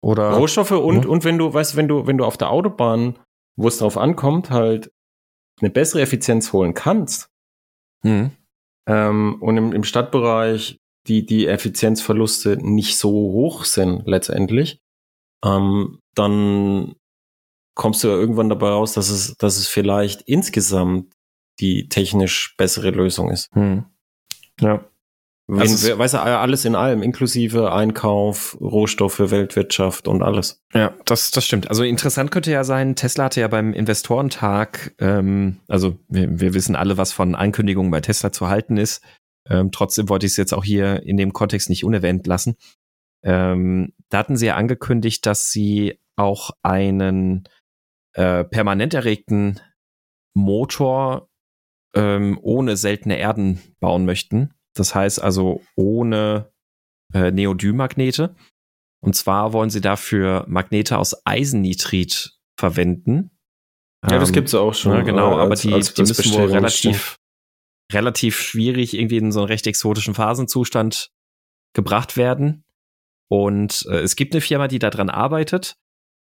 Oder 0.00 0.30
Rohstoffe 0.30 0.70
und, 0.70 1.04
ja. 1.04 1.10
und 1.10 1.24
wenn 1.24 1.38
du, 1.38 1.52
weißt, 1.52 1.74
wenn 1.74 1.88
du, 1.88 2.06
wenn 2.06 2.18
du 2.18 2.24
auf 2.24 2.36
der 2.36 2.50
Autobahn, 2.50 3.18
wo 3.56 3.66
es 3.66 3.78
drauf 3.78 3.96
ankommt, 3.96 4.50
halt 4.50 4.92
eine 5.60 5.70
bessere 5.70 6.02
Effizienz 6.02 6.52
holen 6.52 6.74
kannst, 6.74 7.30
mhm. 8.04 8.30
ähm, 8.88 9.36
und 9.40 9.56
im, 9.56 9.72
im 9.72 9.82
Stadtbereich 9.82 10.78
die, 11.08 11.26
die 11.26 11.46
Effizienzverluste 11.46 12.58
nicht 12.60 12.96
so 12.96 13.10
hoch 13.10 13.64
sind 13.64 14.06
letztendlich, 14.06 14.78
ähm, 15.44 15.98
dann 16.14 16.94
kommst 17.74 18.02
du 18.02 18.08
ja 18.08 18.14
irgendwann 18.14 18.48
dabei 18.48 18.70
raus, 18.70 18.92
dass 18.92 19.08
es, 19.08 19.36
dass 19.36 19.56
es 19.56 19.68
vielleicht 19.68 20.22
insgesamt 20.22 21.12
die 21.60 21.88
technisch 21.88 22.54
bessere 22.56 22.90
Lösung 22.90 23.30
ist. 23.30 23.54
Hm. 23.54 23.84
Ja. 24.60 24.84
Wenn, 25.50 25.60
also 25.60 25.98
weißt 25.98 26.14
du, 26.14 26.20
alles 26.20 26.66
in 26.66 26.74
allem, 26.74 27.02
inklusive 27.02 27.72
Einkauf, 27.72 28.58
Rohstoffe, 28.60 29.18
Weltwirtschaft 29.18 30.06
und 30.06 30.22
alles. 30.22 30.62
Ja, 30.74 30.94
das, 31.06 31.30
das 31.30 31.46
stimmt. 31.46 31.70
Also 31.70 31.84
interessant 31.84 32.30
könnte 32.30 32.50
ja 32.50 32.64
sein, 32.64 32.96
Tesla 32.96 33.24
hatte 33.24 33.40
ja 33.40 33.48
beim 33.48 33.72
Investorentag, 33.72 34.94
ähm, 34.98 35.60
also 35.66 35.98
wir, 36.08 36.38
wir 36.38 36.52
wissen 36.52 36.76
alle, 36.76 36.98
was 36.98 37.12
von 37.12 37.34
Ankündigungen 37.34 37.90
bei 37.90 38.02
Tesla 38.02 38.30
zu 38.30 38.48
halten 38.48 38.76
ist. 38.76 39.02
Ähm, 39.48 39.70
trotzdem 39.72 40.10
wollte 40.10 40.26
ich 40.26 40.32
es 40.32 40.36
jetzt 40.36 40.52
auch 40.52 40.64
hier 40.64 41.02
in 41.04 41.16
dem 41.16 41.32
Kontext 41.32 41.70
nicht 41.70 41.82
unerwähnt 41.82 42.26
lassen. 42.26 42.56
Ähm, 43.24 43.92
da 44.08 44.18
hatten 44.18 44.36
sie 44.36 44.46
ja 44.46 44.56
angekündigt, 44.56 45.26
dass 45.26 45.50
sie 45.50 45.98
auch 46.16 46.50
einen 46.62 47.48
äh, 48.14 48.44
permanent 48.44 48.94
erregten 48.94 49.60
Motor 50.34 51.28
ähm, 51.94 52.38
ohne 52.42 52.76
seltene 52.76 53.18
Erden 53.18 53.60
bauen 53.80 54.04
möchten. 54.04 54.54
Das 54.74 54.94
heißt 54.94 55.20
also 55.20 55.62
ohne 55.76 56.52
äh, 57.12 57.30
Neodym-Magnete. 57.30 58.34
Und 59.00 59.14
zwar 59.14 59.52
wollen 59.52 59.70
sie 59.70 59.80
dafür 59.80 60.44
Magnete 60.48 60.98
aus 60.98 61.24
Eisennitrit 61.24 62.38
verwenden. 62.58 63.30
Ja, 64.08 64.18
das 64.18 64.30
ähm, 64.30 64.34
gibt's 64.34 64.54
auch 64.54 64.74
schon. 64.74 64.92
Ja, 64.92 65.02
genau, 65.02 65.38
äh, 65.38 65.40
als, 65.40 65.42
aber 65.42 65.54
die, 65.56 65.74
als 65.74 65.94
die 65.94 66.02
müssen 66.02 66.32
wohl 66.34 66.50
relativ, 66.50 67.16
relativ 67.92 68.40
schwierig 68.40 68.94
irgendwie 68.94 69.18
in 69.18 69.32
so 69.32 69.40
einen 69.40 69.48
recht 69.48 69.66
exotischen 69.66 70.14
Phasenzustand 70.14 71.10
gebracht 71.74 72.16
werden. 72.16 72.64
Und 73.30 73.86
äh, 73.90 74.00
es 74.00 74.16
gibt 74.16 74.34
eine 74.34 74.40
Firma, 74.40 74.68
die 74.68 74.78
daran 74.78 75.10
arbeitet, 75.10 75.76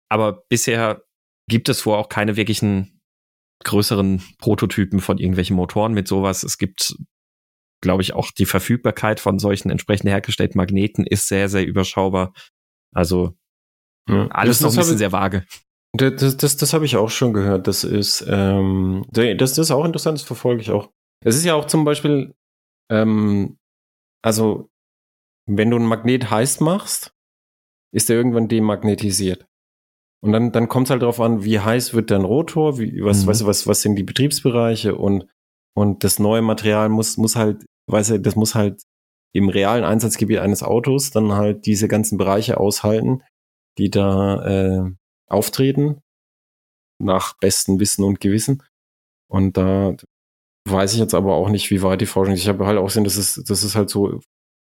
aber 0.09 0.43
bisher 0.49 1.03
gibt 1.49 1.69
es 1.69 1.85
wohl 1.85 1.95
auch 1.95 2.09
keine 2.09 2.35
wirklichen 2.35 3.01
größeren 3.63 4.21
Prototypen 4.39 4.99
von 4.99 5.17
irgendwelchen 5.17 5.55
Motoren 5.55 5.93
mit 5.93 6.07
sowas. 6.07 6.43
Es 6.43 6.57
gibt, 6.57 6.95
glaube 7.81 8.01
ich, 8.01 8.13
auch 8.13 8.31
die 8.31 8.45
Verfügbarkeit 8.45 9.19
von 9.19 9.39
solchen 9.39 9.69
entsprechend 9.69 10.09
hergestellten 10.09 10.57
Magneten 10.57 11.05
ist 11.05 11.27
sehr, 11.27 11.49
sehr 11.49 11.65
überschaubar. 11.65 12.33
Also 12.93 13.33
ja, 14.09 14.27
alles 14.27 14.61
noch 14.61 14.71
ein 14.71 14.77
bisschen 14.77 14.97
sehr 14.97 15.11
vage. 15.11 15.45
Das, 15.95 16.15
das, 16.15 16.37
das, 16.37 16.57
das 16.57 16.73
habe 16.73 16.85
ich 16.85 16.97
auch 16.97 17.09
schon 17.09 17.33
gehört. 17.33 17.67
Das 17.67 17.83
ist, 17.83 18.25
ähm, 18.27 19.05
das, 19.11 19.37
das 19.37 19.57
ist 19.57 19.71
auch 19.71 19.85
interessant, 19.85 20.17
das 20.17 20.25
verfolge 20.25 20.61
ich 20.61 20.71
auch. 20.71 20.91
Es 21.23 21.35
ist 21.35 21.45
ja 21.45 21.53
auch 21.53 21.65
zum 21.65 21.85
Beispiel, 21.85 22.33
ähm, 22.91 23.57
also 24.21 24.69
wenn 25.45 25.69
du 25.69 25.77
ein 25.77 25.85
Magnet 25.85 26.29
heiß 26.29 26.59
machst, 26.59 27.13
ist 27.93 28.09
er 28.09 28.15
irgendwann 28.15 28.47
demagnetisiert. 28.47 29.45
Und 30.23 30.31
dann, 30.31 30.51
dann 30.51 30.69
kommt 30.69 30.87
es 30.87 30.91
halt 30.91 31.01
darauf 31.01 31.19
an, 31.19 31.43
wie 31.43 31.59
heiß 31.59 31.93
wird 31.93 32.09
dein 32.09 32.23
Rotor, 32.23 32.79
wie, 32.79 33.03
was, 33.03 33.23
mhm. 33.23 33.27
weißt 33.27 33.41
du, 33.41 33.45
was, 33.45 33.67
was 33.67 33.81
sind 33.81 33.95
die 33.95 34.03
Betriebsbereiche 34.03 34.95
und, 34.95 35.27
und 35.75 36.03
das 36.03 36.17
neue 36.17 36.41
Material 36.41 36.87
muss, 36.89 37.17
muss 37.17 37.35
halt, 37.35 37.65
weißt 37.87 38.11
du, 38.11 38.19
das 38.21 38.35
muss 38.35 38.55
halt 38.55 38.81
im 39.35 39.49
realen 39.49 39.83
Einsatzgebiet 39.83 40.39
eines 40.39 40.63
Autos 40.63 41.11
dann 41.11 41.33
halt 41.33 41.65
diese 41.65 41.87
ganzen 41.87 42.17
Bereiche 42.17 42.57
aushalten, 42.57 43.21
die 43.77 43.89
da 43.89 44.45
äh, 44.45 44.91
auftreten, 45.27 45.99
nach 47.01 47.37
bestem 47.39 47.79
Wissen 47.79 48.03
und 48.05 48.21
Gewissen. 48.21 48.63
Und 49.29 49.57
da 49.57 49.95
weiß 50.69 50.93
ich 50.93 50.99
jetzt 50.99 51.15
aber 51.15 51.33
auch 51.33 51.49
nicht, 51.49 51.69
wie 51.71 51.81
weit 51.81 51.99
die 51.99 52.05
Forschung 52.05 52.33
ist. 52.33 52.41
Ich 52.41 52.47
habe 52.47 52.65
halt 52.65 52.77
auch 52.77 52.85
gesehen, 52.85 53.03
das 53.03 53.17
ist, 53.17 53.49
das 53.49 53.63
ist 53.63 53.75
halt 53.75 53.89
so 53.89 54.21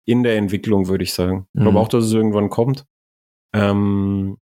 in 0.07 0.23
der 0.23 0.37
Entwicklung, 0.37 0.87
würde 0.87 1.03
ich 1.03 1.13
sagen. 1.13 1.47
Ich 1.53 1.61
glaube 1.61 1.71
mhm. 1.71 1.77
auch, 1.77 1.89
dass 1.89 2.05
es 2.05 2.13
irgendwann 2.13 2.49
kommt. 2.49 2.85
Ähm, 3.53 4.37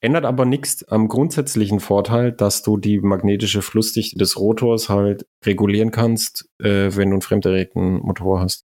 ändert 0.00 0.24
aber 0.24 0.44
nichts 0.44 0.84
am 0.84 1.08
grundsätzlichen 1.08 1.80
Vorteil, 1.80 2.32
dass 2.32 2.62
du 2.62 2.76
die 2.76 3.00
magnetische 3.00 3.60
Flussdichte 3.60 4.16
des 4.16 4.38
Rotors 4.38 4.88
halt 4.88 5.26
regulieren 5.44 5.90
kannst, 5.90 6.48
äh, 6.58 6.94
wenn 6.94 7.10
du 7.10 7.16
einen 7.16 7.22
fremderregten 7.22 7.98
Motor 7.98 8.40
hast. 8.40 8.64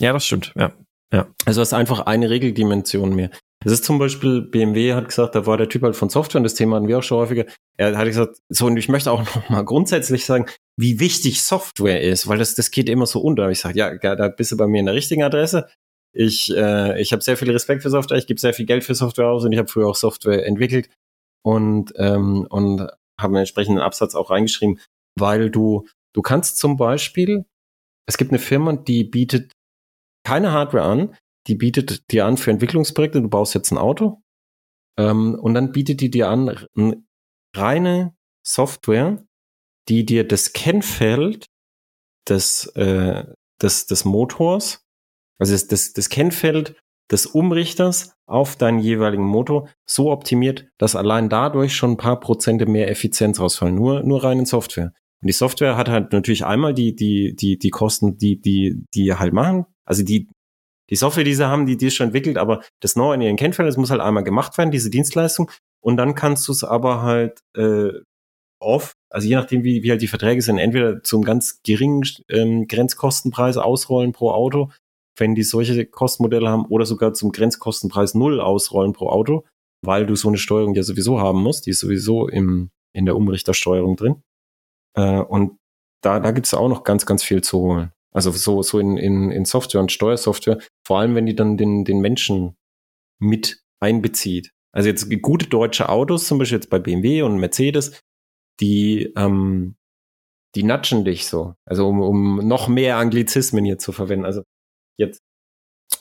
Ja, 0.00 0.12
das 0.12 0.26
stimmt, 0.26 0.52
ja. 0.56 0.72
ja. 1.12 1.28
Also 1.46 1.60
hast 1.60 1.72
einfach 1.72 2.00
eine 2.00 2.30
Regeldimension 2.30 3.14
mehr. 3.14 3.30
Das 3.62 3.74
ist 3.74 3.84
zum 3.84 3.98
Beispiel, 3.98 4.40
BMW 4.40 4.94
hat 4.94 5.08
gesagt, 5.08 5.34
da 5.34 5.44
war 5.44 5.58
der 5.58 5.68
Typ 5.68 5.82
halt 5.82 5.94
von 5.94 6.08
Software 6.08 6.38
und 6.38 6.44
das 6.44 6.54
Thema 6.54 6.76
hatten 6.76 6.88
wir 6.88 6.98
auch 6.98 7.02
schon 7.02 7.18
häufiger. 7.18 7.44
Er 7.76 7.96
hat 7.96 8.06
gesagt, 8.06 8.38
so, 8.48 8.66
und 8.66 8.78
ich 8.78 8.88
möchte 8.88 9.12
auch 9.12 9.20
noch 9.34 9.48
mal 9.50 9.64
grundsätzlich 9.64 10.24
sagen, 10.24 10.46
wie 10.78 10.98
wichtig 10.98 11.42
Software 11.42 12.00
ist, 12.00 12.26
weil 12.26 12.38
das, 12.38 12.54
das 12.54 12.70
geht 12.70 12.88
immer 12.88 13.06
so 13.06 13.20
unter. 13.20 13.50
Ich 13.50 13.60
sage, 13.60 13.78
ja, 13.78 13.96
da 13.96 14.28
bist 14.28 14.52
du 14.52 14.56
bei 14.56 14.66
mir 14.66 14.80
in 14.80 14.86
der 14.86 14.94
richtigen 14.94 15.22
Adresse. 15.22 15.68
Ich, 16.12 16.54
äh, 16.56 17.00
ich 17.00 17.12
habe 17.12 17.22
sehr 17.22 17.36
viel 17.36 17.50
Respekt 17.50 17.82
für 17.82 17.90
Software, 17.90 18.18
ich 18.18 18.26
gebe 18.26 18.40
sehr 18.40 18.54
viel 18.54 18.66
Geld 18.66 18.82
für 18.82 18.94
Software 18.94 19.28
aus 19.28 19.44
und 19.44 19.52
ich 19.52 19.58
habe 19.58 19.68
früher 19.68 19.88
auch 19.88 19.94
Software 19.94 20.46
entwickelt 20.46 20.88
und, 21.42 21.92
ähm, 21.96 22.46
und 22.48 22.80
habe 22.80 23.34
einen 23.34 23.36
entsprechenden 23.36 23.80
Absatz 23.80 24.14
auch 24.14 24.30
reingeschrieben, 24.30 24.80
weil 25.18 25.50
du, 25.50 25.86
du 26.14 26.22
kannst 26.22 26.58
zum 26.58 26.76
Beispiel, 26.76 27.44
es 28.08 28.16
gibt 28.16 28.30
eine 28.30 28.38
Firma, 28.38 28.72
die 28.72 29.04
bietet 29.04 29.52
keine 30.26 30.50
Hardware 30.52 30.84
an, 30.84 31.16
die 31.46 31.54
bietet 31.54 32.10
dir 32.10 32.26
an 32.26 32.36
für 32.36 32.50
Entwicklungsprojekte, 32.50 33.22
du 33.22 33.28
baust 33.28 33.54
jetzt 33.54 33.70
ein 33.70 33.78
Auto 33.78 34.22
ähm, 34.98 35.34
und 35.34 35.54
dann 35.54 35.72
bietet 35.72 36.00
die 36.00 36.10
dir 36.10 36.28
an 36.28 36.66
reine 37.54 38.14
Software, 38.44 39.24
die 39.88 40.04
dir 40.04 40.26
das 40.26 40.52
Kennfeld 40.52 41.46
des, 42.28 42.66
äh, 42.76 43.24
des, 43.60 43.86
des 43.86 44.04
Motors, 44.04 44.84
also 45.38 45.52
das, 45.52 45.66
das, 45.66 45.92
das 45.92 46.08
Kennfeld 46.08 46.76
des 47.10 47.26
Umrichters 47.26 48.14
auf 48.26 48.56
deinen 48.56 48.78
jeweiligen 48.78 49.24
Motor 49.24 49.68
so 49.84 50.12
optimiert, 50.12 50.68
dass 50.78 50.94
allein 50.94 51.28
dadurch 51.28 51.74
schon 51.74 51.92
ein 51.92 51.96
paar 51.96 52.20
Prozente 52.20 52.66
mehr 52.66 52.88
Effizienz 52.88 53.40
rausfallen. 53.40 53.74
Nur, 53.74 54.04
nur 54.04 54.22
rein 54.22 54.38
in 54.38 54.46
Software. 54.46 54.92
Und 55.22 55.26
die 55.26 55.32
Software 55.32 55.76
hat 55.76 55.88
halt 55.88 56.12
natürlich 56.12 56.44
einmal 56.44 56.72
die, 56.72 56.94
die, 56.94 57.34
die, 57.34 57.58
die 57.58 57.70
Kosten, 57.70 58.16
die, 58.16 58.40
die, 58.40 58.84
die 58.94 59.12
halt 59.14 59.32
machen. 59.32 59.66
Also 59.84 60.04
die, 60.04 60.28
die 60.90 60.96
Software, 60.96 61.24
die 61.24 61.34
sie 61.34 61.46
haben, 61.46 61.66
die, 61.66 61.76
die 61.76 61.86
ist 61.86 61.94
schon 61.94 62.08
entwickelt, 62.08 62.36
aber 62.36 62.62
das 62.80 62.96
Neue 62.96 63.14
in 63.14 63.20
ihren 63.22 63.36
Kennfällen, 63.36 63.68
das 63.68 63.76
muss 63.76 63.90
halt 63.90 64.00
einmal 64.00 64.24
gemacht 64.24 64.58
werden, 64.58 64.70
diese 64.70 64.90
Dienstleistung. 64.90 65.50
Und 65.82 65.96
dann 65.96 66.14
kannst 66.14 66.46
du 66.48 66.52
es 66.52 66.64
aber 66.64 67.02
halt 67.02 67.40
äh, 67.56 67.92
oft, 68.60 68.94
also 69.10 69.26
je 69.26 69.36
nachdem, 69.36 69.64
wie, 69.64 69.82
wie 69.82 69.90
halt 69.90 70.02
die 70.02 70.08
Verträge 70.08 70.42
sind, 70.42 70.58
entweder 70.58 71.02
zum 71.02 71.22
ganz 71.22 71.60
geringen 71.62 72.02
ähm, 72.28 72.66
Grenzkostenpreis 72.66 73.56
ausrollen 73.56 74.12
pro 74.12 74.30
Auto, 74.30 74.70
wenn 75.16 75.34
die 75.34 75.42
solche 75.42 75.86
Kostenmodelle 75.86 76.48
haben, 76.48 76.66
oder 76.66 76.86
sogar 76.86 77.14
zum 77.14 77.32
Grenzkostenpreis 77.32 78.14
null 78.14 78.40
ausrollen 78.40 78.92
pro 78.92 79.08
Auto, 79.08 79.44
weil 79.82 80.06
du 80.06 80.14
so 80.16 80.28
eine 80.28 80.38
Steuerung 80.38 80.74
ja 80.74 80.82
sowieso 80.82 81.20
haben 81.20 81.42
musst, 81.42 81.66
die 81.66 81.70
ist 81.70 81.80
sowieso 81.80 82.28
im, 82.28 82.70
in 82.94 83.06
der 83.06 83.16
Umrichtersteuerung 83.16 83.96
drin. 83.96 84.22
Äh, 84.96 85.20
und 85.20 85.56
da, 86.02 86.20
da 86.20 86.30
gibt 86.32 86.46
es 86.46 86.54
auch 86.54 86.68
noch 86.68 86.84
ganz, 86.84 87.06
ganz 87.06 87.22
viel 87.22 87.42
zu 87.42 87.58
holen. 87.58 87.92
Also 88.12 88.30
so, 88.32 88.62
so 88.62 88.78
in, 88.78 88.96
in, 88.96 89.30
in 89.30 89.44
Software 89.44 89.80
und 89.80 89.92
Steuersoftware, 89.92 90.58
vor 90.86 90.98
allem 90.98 91.14
wenn 91.14 91.26
die 91.26 91.36
dann 91.36 91.56
den, 91.56 91.84
den 91.84 92.00
Menschen 92.00 92.56
mit 93.20 93.62
einbezieht. 93.80 94.50
Also 94.72 94.88
jetzt 94.88 95.08
gute 95.22 95.46
deutsche 95.46 95.88
Autos, 95.88 96.26
zum 96.26 96.38
Beispiel 96.38 96.58
jetzt 96.58 96.70
bei 96.70 96.78
BMW 96.78 97.22
und 97.22 97.38
Mercedes, 97.38 98.00
die, 98.60 99.12
ähm, 99.16 99.76
die 100.54 100.62
natschen 100.62 101.04
dich 101.04 101.26
so. 101.26 101.54
Also 101.64 101.88
um, 101.88 102.00
um 102.00 102.36
noch 102.46 102.68
mehr 102.68 102.96
Anglizismen 102.96 103.64
hier 103.64 103.78
zu 103.78 103.92
verwenden. 103.92 104.24
Also 104.24 104.42
jetzt, 104.98 105.20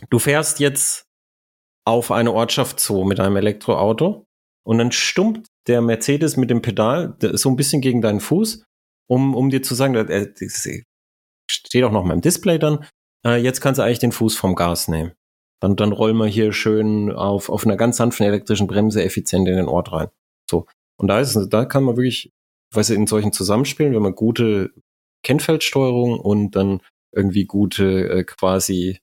du 0.10 0.20
fährst 0.20 0.60
jetzt 0.60 1.06
auf 1.86 2.12
eine 2.12 2.34
Ortschaft 2.34 2.80
zu 2.80 3.04
mit 3.04 3.20
einem 3.20 3.36
Elektroauto 3.36 4.26
und 4.64 4.78
dann 4.78 4.92
stummt 4.92 5.48
der 5.68 5.82
Mercedes 5.82 6.38
mit 6.38 6.50
dem 6.50 6.62
Pedal 6.62 7.16
so 7.20 7.50
ein 7.50 7.56
bisschen 7.56 7.82
gegen 7.82 8.02
deinen 8.02 8.20
Fuß, 8.20 8.64
um, 9.08 9.36
um 9.36 9.50
dir 9.50 9.64
zu 9.64 9.74
sagen, 9.74 9.96
äh, 9.96 10.34
steht 11.50 11.84
auch 11.84 11.92
noch 11.92 12.04
mal 12.04 12.14
im 12.14 12.22
Display 12.22 12.60
dann, 12.60 12.86
äh, 13.26 13.38
jetzt 13.42 13.62
kannst 13.62 13.80
du 13.80 13.84
eigentlich 13.84 14.00
den 14.00 14.12
Fuß 14.12 14.36
vom 14.36 14.56
Gas 14.56 14.88
nehmen. 14.88 15.14
Dann, 15.62 15.76
dann 15.76 15.92
rollen 15.92 16.18
wir 16.18 16.28
hier 16.28 16.54
schön 16.54 17.12
auf, 17.12 17.50
auf 17.50 17.66
einer 17.66 17.76
ganz 17.76 17.98
sanften 17.98 18.26
elektrischen 18.26 18.68
Bremse 18.68 19.04
effizient 19.04 19.48
in 19.48 19.56
den 19.56 19.68
Ort 19.68 19.92
rein. 19.92 20.08
So. 20.50 20.68
Und 20.98 21.08
da 21.08 21.20
ist, 21.20 21.38
da 21.50 21.66
kann 21.66 21.84
man 21.84 21.98
wirklich, 21.98 22.32
weißt 22.74 22.92
du, 22.92 22.94
in 22.94 23.08
solchen 23.08 23.34
Zusammenspielen, 23.34 23.94
wenn 23.94 24.02
man 24.02 24.16
gute 24.16 24.72
Kennfeldsteuerung 25.24 26.20
und 26.20 26.56
dann 26.56 26.82
irgendwie 27.14 27.46
gute 27.46 28.10
äh, 28.10 28.24
quasi 28.24 29.00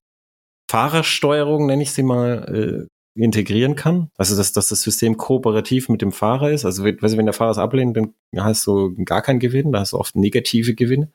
Fahrersteuerung, 0.70 1.66
nenne 1.66 1.82
ich 1.82 1.92
sie 1.92 2.02
mal, 2.02 2.86
äh, 2.86 2.86
integrieren 3.18 3.76
kann. 3.76 4.10
Also 4.16 4.36
dass, 4.36 4.52
dass 4.52 4.68
das 4.68 4.82
System 4.82 5.16
kooperativ 5.16 5.88
mit 5.88 6.02
dem 6.02 6.12
Fahrer 6.12 6.50
ist. 6.50 6.64
Also 6.64 6.84
weißt 6.84 7.14
du, 7.14 7.16
wenn 7.16 7.26
der 7.26 7.32
Fahrer 7.32 7.50
es 7.50 7.58
ablehnt, 7.58 7.96
dann 7.96 8.14
hast 8.36 8.66
du 8.66 8.94
gar 9.04 9.22
keinen 9.22 9.40
Gewinn, 9.40 9.72
da 9.72 9.80
hast 9.80 9.92
du 9.92 9.98
oft 9.98 10.16
negative 10.16 10.74
Gewinne. 10.74 11.10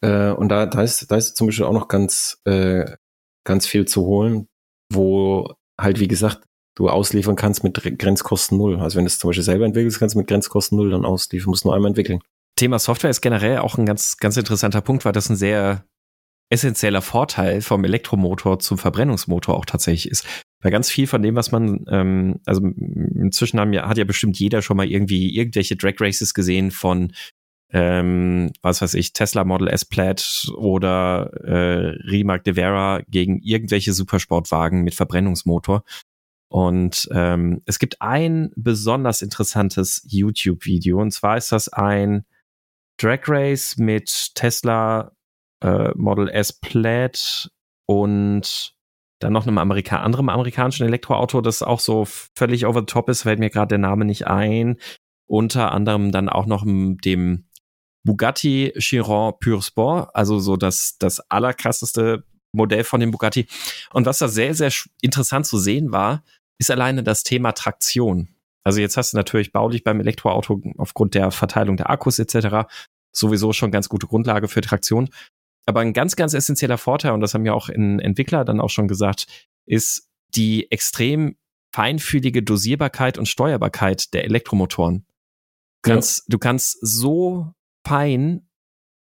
Äh, 0.00 0.30
und 0.30 0.48
da, 0.48 0.66
da, 0.66 0.82
ist, 0.82 1.10
da 1.10 1.16
ist 1.16 1.36
zum 1.36 1.48
Beispiel 1.48 1.66
auch 1.66 1.72
noch 1.72 1.88
ganz, 1.88 2.40
äh, 2.44 2.84
ganz 3.44 3.66
viel 3.66 3.86
zu 3.86 4.02
holen, 4.02 4.48
wo 4.92 5.54
halt, 5.80 6.00
wie 6.00 6.08
gesagt, 6.08 6.44
du 6.76 6.88
ausliefern 6.88 7.36
kannst 7.36 7.64
mit 7.64 7.98
Grenzkosten 7.98 8.56
null. 8.56 8.78
Also 8.80 8.96
wenn 8.96 9.04
du 9.04 9.08
es 9.08 9.18
zum 9.18 9.28
Beispiel 9.28 9.44
selber 9.44 9.64
entwickelst, 9.64 9.98
kannst 9.98 10.14
du 10.14 10.18
mit 10.18 10.28
Grenzkosten 10.28 10.78
null 10.78 10.90
dann 10.90 11.04
ausliefern, 11.04 11.50
musst 11.50 11.64
nur 11.64 11.74
einmal 11.74 11.90
entwickeln. 11.90 12.20
Thema 12.56 12.78
Software 12.78 13.10
ist 13.10 13.20
generell 13.20 13.58
auch 13.58 13.78
ein 13.78 13.86
ganz, 13.86 14.16
ganz 14.16 14.36
interessanter 14.36 14.80
Punkt, 14.80 15.04
weil 15.04 15.12
das 15.12 15.28
ein 15.28 15.36
sehr 15.36 15.84
essentieller 16.50 17.02
Vorteil 17.02 17.60
vom 17.60 17.84
Elektromotor 17.84 18.58
zum 18.58 18.78
Verbrennungsmotor 18.78 19.56
auch 19.56 19.66
tatsächlich 19.66 20.10
ist. 20.10 20.26
Weil 20.60 20.72
ganz 20.72 20.90
viel 20.90 21.06
von 21.06 21.22
dem, 21.22 21.36
was 21.36 21.52
man, 21.52 21.84
ähm, 21.90 22.40
also 22.46 22.62
inzwischen 22.64 23.60
haben 23.60 23.72
ja, 23.72 23.88
hat 23.88 23.98
ja 23.98 24.04
bestimmt 24.04 24.38
jeder 24.38 24.62
schon 24.62 24.76
mal 24.76 24.88
irgendwie 24.90 25.36
irgendwelche 25.36 25.76
Drag 25.76 25.94
Races 26.00 26.34
gesehen 26.34 26.70
von 26.70 27.12
ähm, 27.70 28.50
was 28.62 28.80
weiß 28.80 28.94
ich, 28.94 29.12
Tesla 29.12 29.44
Model 29.44 29.68
S 29.68 29.84
Plaid 29.84 30.50
oder 30.56 31.30
äh, 31.44 31.96
Rimac 32.08 32.44
de 32.44 32.54
Vera 32.54 33.02
gegen 33.08 33.40
irgendwelche 33.40 33.92
Supersportwagen 33.92 34.82
mit 34.82 34.94
Verbrennungsmotor. 34.94 35.84
Und 36.48 37.08
ähm, 37.12 37.60
es 37.66 37.78
gibt 37.78 38.00
ein 38.00 38.50
besonders 38.56 39.20
interessantes 39.20 40.02
YouTube-Video, 40.08 41.00
und 41.00 41.10
zwar 41.10 41.36
ist 41.36 41.52
das 41.52 41.68
ein 41.68 42.24
Drag 42.98 43.20
Race 43.28 43.76
mit 43.76 44.34
Tesla 44.34 45.12
äh, 45.62 45.90
Model 45.94 46.28
S 46.28 46.52
Plaid 46.52 47.50
und 47.86 48.74
dann 49.20 49.32
noch 49.32 49.46
einem 49.46 49.58
Amerika 49.58 50.00
anderem 50.00 50.28
amerikanischen 50.28 50.86
Elektroauto, 50.86 51.40
das 51.40 51.62
auch 51.62 51.80
so 51.80 52.06
völlig 52.06 52.66
over 52.66 52.80
the 52.80 52.86
top 52.86 53.08
ist, 53.08 53.22
fällt 53.22 53.40
mir 53.40 53.50
gerade 53.50 53.68
der 53.68 53.78
Name 53.78 54.04
nicht 54.04 54.26
ein. 54.26 54.76
Unter 55.26 55.72
anderem 55.72 56.12
dann 56.12 56.28
auch 56.28 56.46
noch 56.46 56.64
dem 56.64 57.47
Bugatti 58.04 58.72
Chiron 58.78 59.34
Pure 59.40 59.62
Sport, 59.62 60.10
also 60.14 60.38
so 60.38 60.56
das, 60.56 60.96
das 60.98 61.20
allerkrasseste 61.30 62.24
Modell 62.52 62.84
von 62.84 63.00
dem 63.00 63.10
Bugatti. 63.10 63.46
Und 63.92 64.06
was 64.06 64.18
da 64.18 64.28
sehr, 64.28 64.54
sehr 64.54 64.72
interessant 65.02 65.46
zu 65.46 65.58
sehen 65.58 65.92
war, 65.92 66.24
ist 66.58 66.70
alleine 66.70 67.02
das 67.02 67.22
Thema 67.22 67.52
Traktion. 67.52 68.28
Also 68.64 68.80
jetzt 68.80 68.96
hast 68.96 69.12
du 69.12 69.16
natürlich 69.16 69.52
baulich 69.52 69.84
beim 69.84 70.00
Elektroauto 70.00 70.60
aufgrund 70.76 71.14
der 71.14 71.30
Verteilung 71.30 71.76
der 71.76 71.90
Akkus 71.90 72.18
etc. 72.18 72.68
sowieso 73.12 73.52
schon 73.52 73.70
ganz 73.70 73.88
gute 73.88 74.06
Grundlage 74.06 74.48
für 74.48 74.60
Traktion. 74.60 75.08
Aber 75.66 75.80
ein 75.80 75.92
ganz, 75.92 76.16
ganz 76.16 76.34
essentieller 76.34 76.78
Vorteil, 76.78 77.12
und 77.12 77.20
das 77.20 77.34
haben 77.34 77.44
ja 77.44 77.52
auch 77.52 77.68
in 77.68 78.00
Entwickler 78.00 78.44
dann 78.44 78.60
auch 78.60 78.70
schon 78.70 78.88
gesagt, 78.88 79.26
ist 79.66 80.08
die 80.34 80.70
extrem 80.70 81.36
feinfühlige 81.74 82.42
Dosierbarkeit 82.42 83.18
und 83.18 83.26
Steuerbarkeit 83.26 84.12
der 84.14 84.24
Elektromotoren. 84.24 85.06
Du 85.82 85.90
kannst, 85.90 86.18
ja. 86.18 86.24
du 86.28 86.38
kannst 86.38 86.78
so 86.80 87.52
fein 87.88 88.48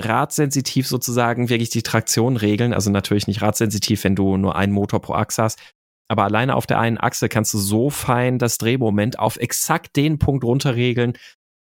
radsensitiv 0.02 0.88
sozusagen 0.88 1.50
wirklich 1.50 1.70
die 1.70 1.84
Traktion 1.84 2.38
regeln. 2.38 2.74
Also 2.74 2.90
natürlich 2.90 3.28
nicht 3.28 3.42
radsensitiv, 3.42 4.04
wenn 4.04 4.16
du 4.16 4.38
nur 4.38 4.56
einen 4.56 4.72
Motor 4.72 5.02
pro 5.02 5.14
Achse 5.14 5.44
hast. 5.44 5.60
Aber 6.08 6.24
alleine 6.24 6.56
auf 6.56 6.66
der 6.66 6.80
einen 6.80 6.98
Achse 6.98 7.30
kannst 7.30 7.54
du 7.54 7.58
so 7.58 7.90
fein 7.90 8.40
das 8.40 8.58
Drehmoment 8.58 9.20
auf 9.20 9.38
exakt 9.38 9.96
den 9.96 10.18
Punkt 10.18 10.44
runterregeln, 10.44 11.14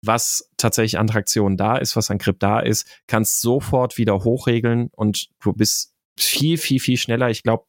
was 0.05 0.49
tatsächlich 0.57 0.97
an 0.97 1.07
Traktion 1.07 1.57
da 1.57 1.77
ist, 1.77 1.95
was 1.95 2.11
an 2.11 2.19
Grip 2.19 2.39
da 2.39 2.59
ist, 2.59 3.01
kannst 3.07 3.41
sofort 3.41 3.97
wieder 3.97 4.23
hochregeln 4.23 4.89
und 4.95 5.27
du 5.41 5.51
bist 5.51 5.93
viel, 6.17 6.57
viel, 6.57 6.79
viel 6.79 6.97
schneller. 6.97 7.29
Ich 7.29 7.43
glaube, 7.43 7.65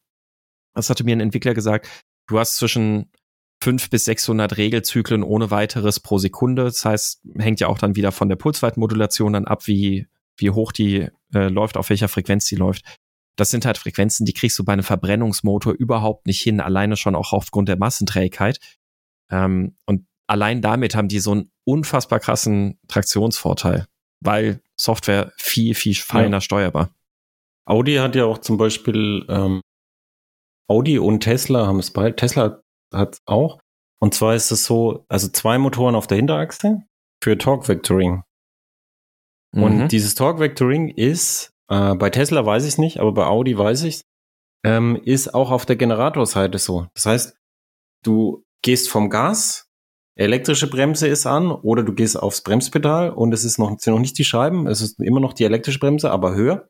das 0.74 0.91
hatte 0.91 1.03
mir 1.05 1.16
ein 1.16 1.20
Entwickler 1.20 1.55
gesagt, 1.55 1.89
du 2.28 2.39
hast 2.39 2.57
zwischen 2.57 3.11
5 3.63 3.91
bis 3.91 4.07
600 4.07 4.57
Regelzyklen 4.57 5.23
ohne 5.23 5.51
weiteres 5.51 6.01
pro 6.01 6.19
Sekunde. 6.19 6.65
Das 6.65 6.85
heißt, 6.85 7.23
hängt 7.39 7.61
ja 7.61 7.69
auch 7.69 7.79
dann 7.79 7.97
wieder 7.97 8.13
von 8.13 8.29
der 8.29 8.37
Pulsweitenmodulation 8.37 9.35
dann 9.35 9.47
ab, 9.47 9.67
wie, 9.67 10.07
wie 10.37 10.51
hoch 10.51 10.73
die 10.73 11.09
äh, 11.35 11.49
läuft, 11.49 11.77
auf 11.77 11.91
welcher 11.91 12.09
Frequenz 12.09 12.47
die 12.47 12.57
läuft. 12.57 12.85
Das 13.37 13.51
sind 13.51 13.65
halt 13.65 13.79
Frequenzen, 13.79 14.27
die 14.27 14.33
kriegst 14.33 14.59
du 14.59 14.65
bei 14.65 14.73
einem 14.73 14.83
Verbrennungsmotor 14.83 15.73
überhaupt 15.75 16.27
nicht 16.27 16.41
hin, 16.41 16.61
alleine 16.61 16.97
schon 16.97 17.15
auch 17.15 17.33
aufgrund 17.33 17.69
der 17.69 17.79
Massenträgheit. 17.79 18.59
Ähm, 19.31 19.77
und 19.87 20.07
allein 20.27 20.63
damit 20.63 20.95
haben 20.95 21.09
die 21.09 21.21
so 21.21 21.33
einen 21.33 21.51
unfassbar 21.65 22.21
krassen 22.21 22.79
Traktionsvorteil, 22.89 23.87
weil 24.21 24.63
Software 24.79 25.33
viel, 25.37 25.75
viel 25.75 25.95
feiner 25.95 26.39
ja. 26.39 26.41
steuerbar. 26.41 26.91
Audi 27.67 27.97
hat 27.97 28.17
ja 28.17 28.25
auch 28.25 28.39
zum 28.39 28.57
Beispiel, 28.57 29.25
ähm, 29.29 29.61
Audi 30.69 30.99
und 30.99 31.21
Tesla 31.21 31.67
haben 31.67 31.79
es 31.79 31.93
beide, 31.93 32.17
Tesla 32.17 32.63
hat 32.93 33.18
auch. 33.26 33.61
Und 34.01 34.14
zwar 34.14 34.34
ist 34.34 34.51
es 34.51 34.64
so, 34.64 35.05
also 35.09 35.28
zwei 35.28 35.59
Motoren 35.59 35.95
auf 35.95 36.07
der 36.07 36.16
Hinterachse 36.16 36.82
für 37.22 37.36
Torque 37.36 37.68
Vectoring. 37.68 38.22
Mhm. 39.53 39.62
Und 39.62 39.88
dieses 39.88 40.14
Torque 40.14 40.41
Vectoring 40.41 40.88
ist, 40.88 41.53
äh, 41.68 41.95
bei 41.95 42.11
Tesla 42.11 42.45
weiß 42.45 42.64
ich 42.64 42.70
es 42.70 42.78
nicht, 42.78 43.01
aber 43.01 43.12
bei 43.12 43.26
Audi 43.26 43.57
weiß 43.57 43.84
ich 43.84 43.97
es, 43.97 44.03
ähm, 44.64 45.01
ist 45.05 45.34
auch 45.34 45.51
auf 45.51 45.66
der 45.66 45.76
Generatorseite 45.76 46.59
so. 46.59 46.86
Das 46.95 47.07
heißt, 47.07 47.36
du 48.05 48.45
gehst 48.62 48.91
vom 48.91 49.11
Gas 49.11 49.70
elektrische 50.20 50.68
Bremse 50.68 51.09
ist 51.09 51.26
an 51.26 51.51
oder 51.51 51.82
du 51.82 51.95
gehst 51.95 52.18
aufs 52.18 52.43
Bremspedal 52.43 53.11
und 53.11 53.32
es 53.32 53.45
ist 53.45 53.59
noch, 53.59 53.78
sind 53.78 53.95
noch 53.95 54.01
nicht 54.01 54.18
die 54.18 54.24
Scheiben, 54.24 54.66
es 54.66 54.82
ist 54.82 55.01
immer 55.01 55.20
noch 55.20 55.32
die 55.32 55.45
elektrische 55.45 55.78
Bremse, 55.78 56.11
aber 56.11 56.34
höher. 56.34 56.68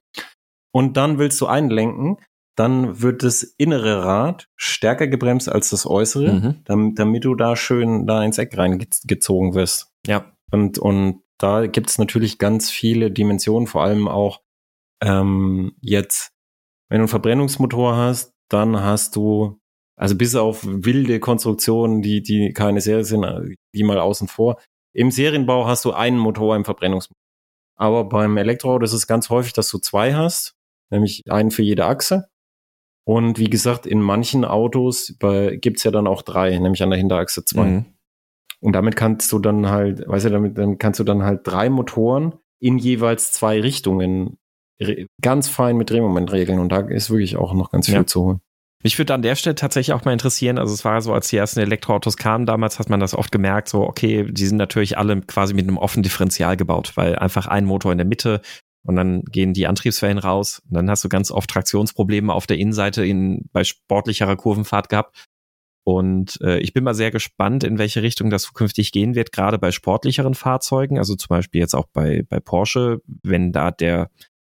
Und 0.72 0.96
dann 0.96 1.18
willst 1.18 1.40
du 1.40 1.46
einlenken, 1.46 2.18
dann 2.56 3.00
wird 3.00 3.22
das 3.22 3.42
innere 3.42 4.04
Rad 4.04 4.48
stärker 4.56 5.06
gebremst 5.06 5.48
als 5.48 5.70
das 5.70 5.86
äußere, 5.86 6.32
mhm. 6.32 6.54
damit, 6.64 6.98
damit 6.98 7.24
du 7.24 7.34
da 7.34 7.56
schön 7.56 8.06
da 8.06 8.22
ins 8.24 8.38
Eck 8.38 8.56
reingezogen 8.56 9.54
wirst. 9.54 9.92
Ja. 10.06 10.32
Und, 10.50 10.78
und 10.78 11.22
da 11.38 11.66
gibt's 11.66 11.98
natürlich 11.98 12.38
ganz 12.38 12.70
viele 12.70 13.10
Dimensionen, 13.10 13.66
vor 13.66 13.82
allem 13.82 14.08
auch 14.08 14.42
ähm, 15.02 15.72
jetzt, 15.80 16.32
wenn 16.88 16.98
du 16.98 17.02
einen 17.02 17.08
Verbrennungsmotor 17.08 17.96
hast, 17.96 18.34
dann 18.48 18.80
hast 18.80 19.16
du 19.16 19.60
also 19.96 20.16
bis 20.16 20.34
auf 20.34 20.64
wilde 20.64 21.20
Konstruktionen, 21.20 22.00
die, 22.00 22.22
die 22.22 22.52
keine 22.54 22.80
Serie 22.80 23.04
sind, 23.04 23.24
die 23.74 23.82
mal 23.84 23.98
außen 23.98 24.28
vor. 24.28 24.58
Im 24.94 25.10
Serienbau 25.10 25.66
hast 25.66 25.84
du 25.84 25.92
einen 25.92 26.18
Motor 26.18 26.56
im 26.56 26.64
Verbrennungsmotor. 26.64 27.20
Aber 27.76 28.08
beim 28.08 28.36
Elektroauto 28.38 28.84
ist 28.84 28.94
es 28.94 29.06
ganz 29.06 29.28
häufig, 29.28 29.52
dass 29.52 29.70
du 29.70 29.78
zwei 29.78 30.14
hast, 30.14 30.54
nämlich 30.90 31.22
einen 31.30 31.50
für 31.50 31.62
jede 31.62 31.84
Achse. 31.84 32.28
Und 33.10 33.40
wie 33.40 33.50
gesagt, 33.50 33.86
in 33.86 34.00
manchen 34.00 34.44
Autos 34.44 35.16
gibt's 35.18 35.82
ja 35.82 35.90
dann 35.90 36.06
auch 36.06 36.22
drei, 36.22 36.56
nämlich 36.56 36.80
an 36.80 36.90
der 36.90 36.98
Hinterachse 37.00 37.44
zwei. 37.44 37.64
Mhm. 37.64 37.84
Und 38.60 38.72
damit 38.72 38.94
kannst 38.94 39.32
du 39.32 39.40
dann 39.40 39.68
halt, 39.68 40.06
weißt 40.06 40.26
du, 40.26 40.30
damit 40.30 40.56
dann 40.56 40.78
kannst 40.78 41.00
du 41.00 41.04
dann 41.04 41.24
halt 41.24 41.40
drei 41.42 41.70
Motoren 41.70 42.34
in 42.60 42.78
jeweils 42.78 43.32
zwei 43.32 43.60
Richtungen 43.60 44.38
ganz 45.20 45.48
fein 45.48 45.76
mit 45.76 45.90
Drehmoment 45.90 46.30
regeln. 46.30 46.60
Und 46.60 46.70
da 46.70 46.82
ist 46.82 47.10
wirklich 47.10 47.36
auch 47.36 47.52
noch 47.52 47.72
ganz 47.72 47.86
viel 47.86 47.96
ja. 47.96 48.06
zu 48.06 48.22
holen. 48.22 48.40
Mich 48.84 48.96
würde 48.96 49.12
an 49.12 49.22
der 49.22 49.34
Stelle 49.34 49.56
tatsächlich 49.56 49.92
auch 49.92 50.04
mal 50.04 50.12
interessieren, 50.12 50.56
also 50.56 50.72
es 50.72 50.84
war 50.84 51.02
so, 51.02 51.12
als 51.12 51.28
die 51.30 51.36
ersten 51.36 51.58
Elektroautos 51.58 52.16
kamen 52.16 52.46
damals, 52.46 52.78
hat 52.78 52.90
man 52.90 53.00
das 53.00 53.16
oft 53.16 53.32
gemerkt, 53.32 53.68
so, 53.68 53.82
okay, 53.82 54.24
die 54.30 54.46
sind 54.46 54.56
natürlich 54.56 54.96
alle 54.96 55.20
quasi 55.22 55.52
mit 55.52 55.66
einem 55.66 55.78
offenen 55.78 56.04
Differential 56.04 56.56
gebaut, 56.56 56.92
weil 56.94 57.16
einfach 57.16 57.48
ein 57.48 57.64
Motor 57.64 57.90
in 57.90 57.98
der 57.98 58.06
Mitte 58.06 58.40
und 58.82 58.96
dann 58.96 59.22
gehen 59.24 59.52
die 59.52 59.66
Antriebswellen 59.66 60.18
raus 60.18 60.62
und 60.68 60.74
dann 60.74 60.90
hast 60.90 61.04
du 61.04 61.08
ganz 61.08 61.30
oft 61.30 61.50
Traktionsprobleme 61.50 62.32
auf 62.32 62.46
der 62.46 62.58
Innenseite 62.58 63.04
in, 63.04 63.48
bei 63.52 63.64
sportlicherer 63.64 64.36
Kurvenfahrt 64.36 64.88
gehabt. 64.88 65.26
Und 65.84 66.38
äh, 66.42 66.58
ich 66.58 66.72
bin 66.72 66.84
mal 66.84 66.94
sehr 66.94 67.10
gespannt, 67.10 67.64
in 67.64 67.78
welche 67.78 68.02
Richtung 68.02 68.30
das 68.30 68.42
zukünftig 68.42 68.92
gehen 68.92 69.14
wird, 69.14 69.32
gerade 69.32 69.58
bei 69.58 69.70
sportlicheren 69.70 70.34
Fahrzeugen, 70.34 70.98
also 70.98 71.14
zum 71.14 71.28
Beispiel 71.28 71.60
jetzt 71.60 71.74
auch 71.74 71.86
bei, 71.92 72.22
bei 72.28 72.38
Porsche, 72.38 73.00
wenn 73.22 73.52
da 73.52 73.70
der 73.70 74.10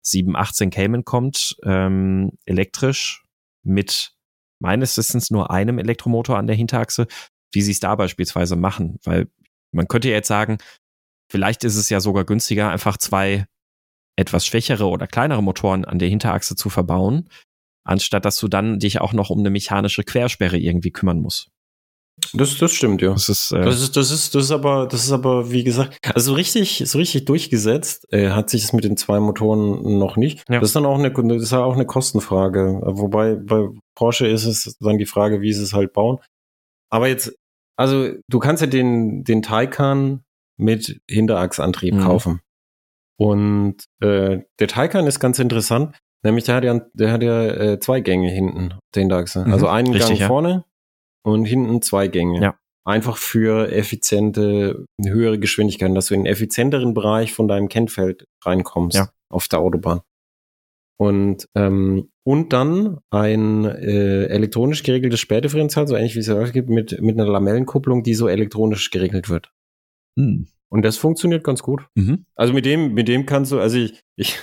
718 0.03 0.71
Cayman 0.71 1.05
kommt, 1.05 1.57
ähm, 1.63 2.33
elektrisch, 2.47 3.25
mit 3.63 4.13
meines 4.61 4.97
Wissens 4.97 5.31
nur 5.31 5.51
einem 5.51 5.79
Elektromotor 5.79 6.39
an 6.39 6.47
der 6.47 6.57
Hinterachse, 6.57 7.07
wie 7.53 7.63
sie 7.63 7.73
es 7.73 7.81
da 7.81 7.95
beispielsweise 7.95 8.57
machen. 8.57 8.99
Weil 9.05 9.29
man 9.73 9.89
könnte 9.89 10.09
ja 10.09 10.15
jetzt 10.15 10.29
sagen, 10.29 10.59
vielleicht 11.31 11.65
ist 11.65 11.77
es 11.77 11.91
ja 11.91 12.01
sogar 12.01 12.25
günstiger, 12.25 12.71
einfach 12.71 12.97
zwei 12.97 13.47
etwas 14.17 14.47
schwächere 14.47 14.87
oder 14.87 15.07
kleinere 15.07 15.43
Motoren 15.43 15.85
an 15.85 15.99
der 15.99 16.09
Hinterachse 16.09 16.57
zu 16.57 16.71
verbauen, 16.71 17.29
anstatt 17.85 18.25
dass 18.25 18.37
du 18.37 18.49
dann 18.49 18.79
dich 18.79 19.01
auch 19.01 19.13
noch 19.13 19.31
um 19.31 19.39
eine 19.39 19.51
mechanische 19.51 20.03
Quersperre 20.03 20.59
irgendwie 20.59 20.91
kümmern 20.91 21.21
musst. 21.21 21.51
Das, 22.35 22.57
das 22.59 22.73
stimmt, 22.73 23.03
ja. 23.03 23.13
Das 23.13 23.29
ist, 23.29 23.53
äh, 23.53 23.63
das 23.63 23.81
ist, 23.81 23.97
das 23.97 24.11
ist, 24.11 24.35
das 24.35 24.45
ist 24.45 24.51
aber, 24.51 24.87
das 24.87 25.05
ist 25.05 25.13
aber, 25.13 25.51
wie 25.51 25.65
gesagt, 25.65 25.99
also 26.15 26.35
richtig, 26.35 26.83
so 26.87 26.99
richtig 26.99 27.25
durchgesetzt 27.25 28.07
äh, 28.13 28.31
hat 28.31 28.51
sich 28.51 28.65
es 28.65 28.73
mit 28.73 28.85
den 28.85 28.97
zwei 28.97 29.21
Motoren 29.21 29.99
noch 29.99 30.17
nicht. 30.17 30.45
Ja. 30.49 30.61
Das 30.61 30.71
ist 30.71 30.77
dann 30.77 30.87
auch 30.87 30.99
eine, 30.99 31.11
das 31.13 31.43
ist 31.43 31.53
auch 31.53 31.75
eine 31.75 31.87
Kostenfrage. 31.87 32.81
Wobei 32.85 33.37
bei 33.37 33.69
Porsche 33.95 34.27
ist 34.27 34.45
es 34.45 34.77
dann 34.81 34.99
die 34.99 35.07
Frage, 35.07 35.41
wie 35.41 35.53
sie 35.53 35.63
es 35.63 35.73
halt 35.73 35.93
bauen. 35.93 36.19
Aber 36.91 37.09
jetzt, 37.09 37.35
also 37.77 38.11
du 38.29 38.39
kannst 38.39 38.61
ja 38.61 38.67
den, 38.67 39.25
den 39.25 39.43
Taycan 39.43 40.23
mit 40.57 41.01
Hinterachsantrieb 41.09 41.95
mhm. 41.95 42.01
kaufen. 42.03 42.41
Und 43.21 43.85
äh, 44.01 44.39
der 44.59 44.69
Taycan 44.69 45.07
ist 45.07 45.21
ganz 45.21 45.39
interessant, 45.39 45.95
nämlich 46.23 46.45
der 46.45 46.55
hat 46.55 46.65
ja, 46.65 46.81
der 46.95 47.13
hat 47.13 47.23
ja 47.23 47.49
äh, 47.49 47.79
zwei 47.79 48.01
Gänge 48.01 48.31
hinten, 48.31 48.71
der 48.95 49.01
Hinterachse. 49.01 49.45
Mhm. 49.45 49.53
Also 49.53 49.69
einen 49.69 49.93
Richtig, 49.93 50.09
Gang 50.09 50.21
ja. 50.21 50.27
vorne 50.27 50.65
und 51.23 51.45
hinten 51.45 51.83
zwei 51.83 52.09
Gänge. 52.09 52.41
Ja. 52.41 52.59
Einfach 52.87 53.19
für 53.19 53.71
effiziente, 53.71 54.87
höhere 55.05 55.39
Geschwindigkeiten, 55.39 55.95
dass 55.95 56.07
du 56.07 56.15
in 56.15 56.21
einen 56.21 56.27
effizienteren 56.33 56.95
Bereich 56.95 57.35
von 57.35 57.47
deinem 57.47 57.69
Kennfeld 57.69 58.25
reinkommst 58.43 58.97
ja. 58.97 59.11
auf 59.31 59.49
der 59.49 59.59
Autobahn. 59.59 60.01
Und, 60.99 61.47
ähm, 61.55 62.11
und 62.25 62.55
dann 62.55 63.01
ein 63.11 63.67
äh, 63.67 64.25
elektronisch 64.29 64.83
geregeltes 64.83 65.21
Sperrdifferenzial, 65.21 65.87
so 65.87 65.95
ähnlich 65.95 66.15
wie 66.15 66.21
es 66.21 66.27
ja 66.27 66.43
auch 66.43 66.53
gibt, 66.53 66.71
mit, 66.71 66.99
mit 67.03 67.21
einer 67.21 67.31
Lamellenkupplung, 67.31 68.03
die 68.03 68.15
so 68.15 68.29
elektronisch 68.29 68.91
geregelt 68.91 69.29
wird. 69.29 69.53
Hm. 70.19 70.49
Und 70.71 70.83
das 70.83 70.97
funktioniert 70.97 71.45
ganz 71.45 71.63
gut. 71.63 71.83
Mhm. 71.95 72.25
Also 72.35 72.53
mit 72.53 72.65
dem, 72.65 72.95
mit 72.95 73.09
dem 73.09 73.27
kannst 73.27 73.53
du, 73.53 73.61
also 73.61 73.77
ich, 73.77 74.01
ich 74.17 74.43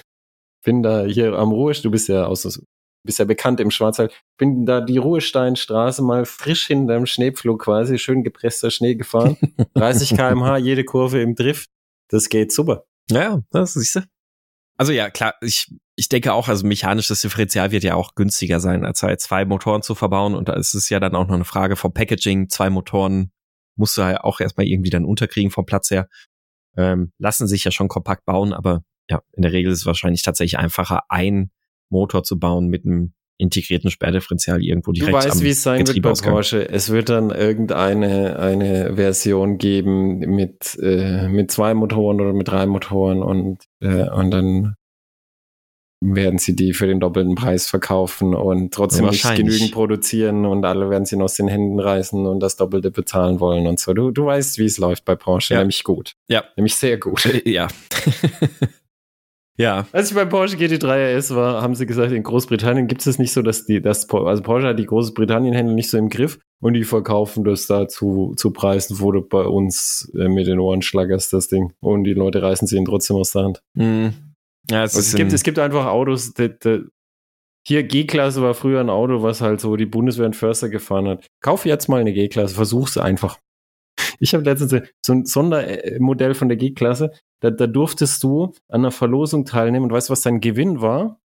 bin 0.64 0.84
da 0.84 1.06
hier 1.06 1.34
am 1.34 1.52
Ruhisch, 1.52 1.82
du 1.82 1.90
bist 1.90 2.10
ja 2.10 2.26
aus 2.26 2.44
bist 3.08 3.20
ja 3.20 3.26
bekannt 3.26 3.60
im 3.60 3.72
Schwarzwald, 3.72 4.14
bin 4.38 4.66
da 4.66 4.82
die 4.82 4.98
Ruhesteinstraße 4.98 6.04
mal 6.04 6.26
frisch 6.26 6.68
hinterm 6.68 7.08
Schneepflug 7.08 7.64
quasi, 7.64 7.98
schön 7.98 8.24
gepresster 8.24 8.70
Schnee 8.70 8.96
gefahren. 8.96 9.38
30 9.74 10.16
kmh, 10.16 10.58
jede 10.58 10.84
Kurve 10.84 11.22
im 11.22 11.34
Drift. 11.34 11.70
Das 12.10 12.30
geht 12.30 12.52
super. 12.52 12.84
Ja, 13.10 13.42
das 13.50 13.74
siehst 13.74 13.96
du. 13.96 14.02
Also 14.78 14.92
ja, 14.92 15.10
klar, 15.10 15.34
ich, 15.42 15.74
ich 15.96 16.10
denke 16.10 16.34
auch, 16.34 16.50
also 16.50 16.68
mechanisches 16.68 17.22
Differential 17.22 17.72
wird 17.72 17.84
ja 17.84 17.96
auch 17.96 18.14
günstiger 18.14 18.60
sein, 18.60 18.86
als 18.86 19.02
halt 19.02 19.22
zwei 19.22 19.44
Motoren 19.46 19.82
zu 19.82 19.96
verbauen. 19.96 20.36
Und 20.36 20.50
da 20.50 20.54
ist 20.54 20.76
es 20.76 20.90
ja 20.90 21.00
dann 21.00 21.16
auch 21.16 21.28
noch 21.28 21.34
eine 21.34 21.46
Frage 21.46 21.76
vom 21.76 21.94
Packaging. 21.94 22.50
Zwei 22.50 22.70
Motoren 22.70 23.32
musst 23.78 23.98
du 23.98 24.02
ja 24.02 24.24
auch 24.24 24.40
erstmal 24.40 24.68
irgendwie 24.68 24.90
dann 24.90 25.06
unterkriegen 25.06 25.52
vom 25.52 25.66
Platz 25.66 25.90
her. 25.92 26.08
Ähm, 26.76 27.12
lassen 27.18 27.48
sich 27.48 27.64
ja 27.64 27.72
schon 27.72 27.88
kompakt 27.88 28.26
bauen, 28.26 28.54
aber 28.54 28.84
ja, 29.10 29.22
in 29.34 29.42
der 29.42 29.52
Regel 29.52 29.72
ist 29.72 29.80
es 29.80 29.86
wahrscheinlich 29.86 30.22
tatsächlich 30.22 30.60
einfacher, 30.60 31.04
ein 31.10 31.52
Motor 31.90 32.24
zu 32.24 32.38
bauen 32.38 32.68
mit 32.68 32.86
einem 32.86 33.14
integrierten 33.38 33.92
Sperrdifferential 33.92 34.64
irgendwo 34.64 34.92
direkt 34.92 35.14
Du 35.14 35.18
weißt, 35.18 35.44
wie 35.44 35.50
es 35.50 35.64
sein 35.64 35.88
wird 35.88 36.02
bei 36.02 36.12
Porsche. 36.12 36.68
Es 36.68 36.90
wird 36.90 37.10
dann 37.10 37.30
irgendeine 37.30 38.40
eine 38.40 38.96
Version 38.96 39.58
geben 39.58 40.20
mit, 40.20 40.78
äh, 40.82 41.28
mit 41.28 41.52
zwei 41.52 41.74
Motoren 41.74 42.20
oder 42.20 42.34
mit 42.34 42.48
drei 42.48 42.66
Motoren 42.66 43.22
und, 43.22 43.64
äh, 43.80 44.10
und 44.10 44.32
dann 44.32 44.76
werden 46.00 46.38
sie 46.38 46.56
die 46.56 46.74
für 46.74 46.86
den 46.86 47.00
doppelten 47.00 47.36
Preis 47.36 47.68
verkaufen 47.68 48.36
und 48.36 48.74
trotzdem 48.74 49.08
nicht 49.08 49.36
genügend 49.36 49.72
produzieren 49.72 50.46
und 50.46 50.64
alle 50.64 50.90
werden 50.90 51.06
sie 51.06 51.20
aus 51.20 51.36
den 51.36 51.48
Händen 51.48 51.80
reißen 51.80 52.26
und 52.26 52.40
das 52.40 52.56
Doppelte 52.56 52.92
bezahlen 52.92 53.40
wollen 53.40 53.66
und 53.66 53.80
so. 53.80 53.94
Du, 53.94 54.12
du 54.12 54.26
weißt, 54.26 54.60
wie 54.60 54.66
es 54.66 54.78
läuft 54.78 55.06
bei 55.06 55.16
Porsche, 55.16 55.56
ja. 55.56 55.60
nämlich 55.60 55.84
gut. 55.84 56.14
Ja. 56.28 56.44
Nämlich 56.56 56.76
sehr 56.76 56.98
gut. 56.98 57.26
Äh, 57.26 57.50
ja. 57.50 57.68
ja. 59.58 59.88
Als 59.92 60.10
ich 60.10 60.16
beim 60.16 60.30
Porsche 60.30 60.58
GT3 60.58 61.18
RS 61.18 61.34
war, 61.34 61.64
haben 61.64 61.74
sie 61.74 61.88
gesagt, 61.88 62.12
in 62.12 62.22
Großbritannien 62.22 62.88
gibt 62.88 63.06
es 63.06 63.18
nicht 63.18 63.34
so, 63.34 63.42
dass 63.42 63.66
die, 63.66 63.82
das, 63.82 64.08
also 64.08 64.44
Porsche 64.44 64.68
hat 64.68 64.80
die 64.80 64.86
Großbritannien-Händler 64.86 65.74
nicht 65.74 65.90
so 65.90 65.98
im 65.98 66.10
Griff 66.10 66.38
und 66.60 66.74
die 66.74 66.84
verkaufen 66.84 67.44
das 67.44 67.66
da 67.66 67.88
zu, 67.88 68.34
zu 68.38 68.52
Preisen, 68.52 69.00
wo 69.00 69.12
du 69.12 69.22
bei 69.22 69.44
uns 69.44 70.12
äh, 70.16 70.28
mit 70.28 70.46
den 70.46 70.60
Ohren 70.60 70.84
schlaggerst, 70.84 71.34
das 71.34 71.48
Ding. 71.48 71.74
Und 71.80 72.04
die 72.04 72.14
Leute 72.14 72.44
reißen 72.44 72.68
sie 72.68 72.78
ihn 72.78 72.86
trotzdem 72.86 73.16
aus 73.18 73.32
der 73.32 73.44
Hand. 73.44 73.64
Mhm. 73.74 74.27
Ja, 74.70 74.84
es, 74.84 74.96
es, 74.96 75.16
gibt, 75.16 75.32
es 75.32 75.44
gibt 75.44 75.60
einfach 75.60 75.86
Autos, 75.86 76.34
die, 76.34 76.58
die, 76.60 76.86
hier 77.68 77.84
G-Klasse 77.84 78.42
war 78.42 78.54
früher 78.54 78.80
ein 78.80 78.90
Auto, 78.90 79.24
was 79.24 79.42
halt 79.42 79.60
so 79.60 79.76
die 79.76 79.86
Bundeswehr 79.86 80.26
und 80.26 80.36
Förster 80.36 80.70
gefahren 80.70 81.08
hat. 81.08 81.28
Kauf 81.42 81.66
jetzt 81.66 81.90
mal 81.90 82.00
eine 82.00 82.14
G-Klasse, 82.14 82.56
versuch's 82.56 82.98
einfach. 82.98 83.40
Ich 84.20 84.34
habe 84.34 84.44
letztens 84.44 84.90
so 85.06 85.14
ein 85.14 85.26
Sondermodell 85.26 86.34
von 86.34 86.48
der 86.48 86.58
G-Klasse, 86.58 87.12
da, 87.40 87.52
da 87.52 87.68
durftest 87.68 88.24
du 88.24 88.54
an 88.68 88.82
einer 88.82 88.92
Verlosung 88.92 89.46
teilnehmen 89.46 89.86
und 89.86 89.92
weißt, 89.92 90.10
was 90.10 90.22
dein 90.22 90.40
Gewinn 90.40 90.82
war? 90.82 91.20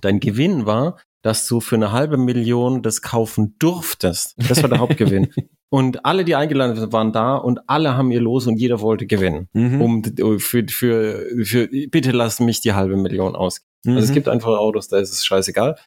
Dein 0.00 0.20
Gewinn 0.20 0.66
war, 0.66 0.98
dass 1.22 1.46
du 1.46 1.60
für 1.60 1.76
eine 1.76 1.92
halbe 1.92 2.16
Million 2.16 2.82
das 2.82 3.00
kaufen 3.00 3.56
durftest. 3.58 4.34
Das 4.48 4.62
war 4.62 4.68
der 4.68 4.80
Hauptgewinn. 4.80 5.28
Und 5.72 6.04
alle, 6.04 6.26
die 6.26 6.36
eingeladen 6.36 6.76
sind, 6.76 6.92
waren 6.92 7.14
da 7.14 7.34
und 7.34 7.60
alle 7.66 7.96
haben 7.96 8.10
ihr 8.10 8.20
Los 8.20 8.46
und 8.46 8.58
jeder 8.58 8.82
wollte 8.82 9.06
gewinnen. 9.06 9.48
Mhm. 9.54 9.80
Um 9.80 10.38
für, 10.38 10.66
für, 10.68 11.26
für, 11.46 11.66
bitte 11.88 12.10
lass 12.10 12.40
mich 12.40 12.60
die 12.60 12.74
halbe 12.74 12.98
Million 12.98 13.34
aus. 13.34 13.62
Mhm. 13.82 13.92
Also 13.92 14.04
es 14.04 14.10
mhm. 14.10 14.14
gibt 14.14 14.28
einfach 14.28 14.50
Autos, 14.58 14.88
da 14.88 14.98
ist 14.98 15.12
es 15.12 15.24
scheißegal. 15.24 15.78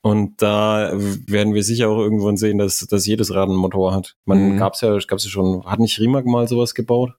Und 0.00 0.40
da 0.40 0.92
werden 0.94 1.54
wir 1.54 1.64
sicher 1.64 1.88
auch 1.88 1.98
irgendwann 1.98 2.36
sehen, 2.36 2.58
dass, 2.58 2.78
dass 2.78 3.04
jedes 3.04 3.34
Rad 3.34 3.48
einen 3.48 3.58
Motor 3.58 3.92
hat. 3.92 4.14
Man 4.26 4.52
mhm. 4.52 4.58
gab's 4.58 4.80
ja, 4.82 4.96
gab's 4.96 5.24
ja 5.24 5.30
schon, 5.30 5.66
hat 5.66 5.80
nicht 5.80 5.98
Rimac 5.98 6.24
mal 6.24 6.46
sowas 6.46 6.76
gebaut? 6.76 7.10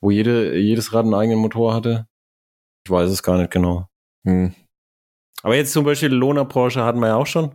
Wo 0.00 0.10
jede, 0.10 0.56
jedes 0.56 0.94
Rad 0.94 1.04
einen 1.04 1.12
eigenen 1.12 1.40
Motor 1.40 1.74
hatte? 1.74 2.06
Ich 2.86 2.90
weiß 2.90 3.10
es 3.10 3.22
gar 3.22 3.36
nicht 3.36 3.50
genau. 3.50 3.88
Mhm. 4.24 4.54
Aber 5.42 5.56
jetzt 5.56 5.72
zum 5.72 5.84
Beispiel 5.84 6.08
Lona 6.08 6.44
Porsche 6.44 6.84
hatten 6.84 7.00
wir 7.00 7.08
ja 7.08 7.16
auch 7.16 7.26
schon. 7.26 7.54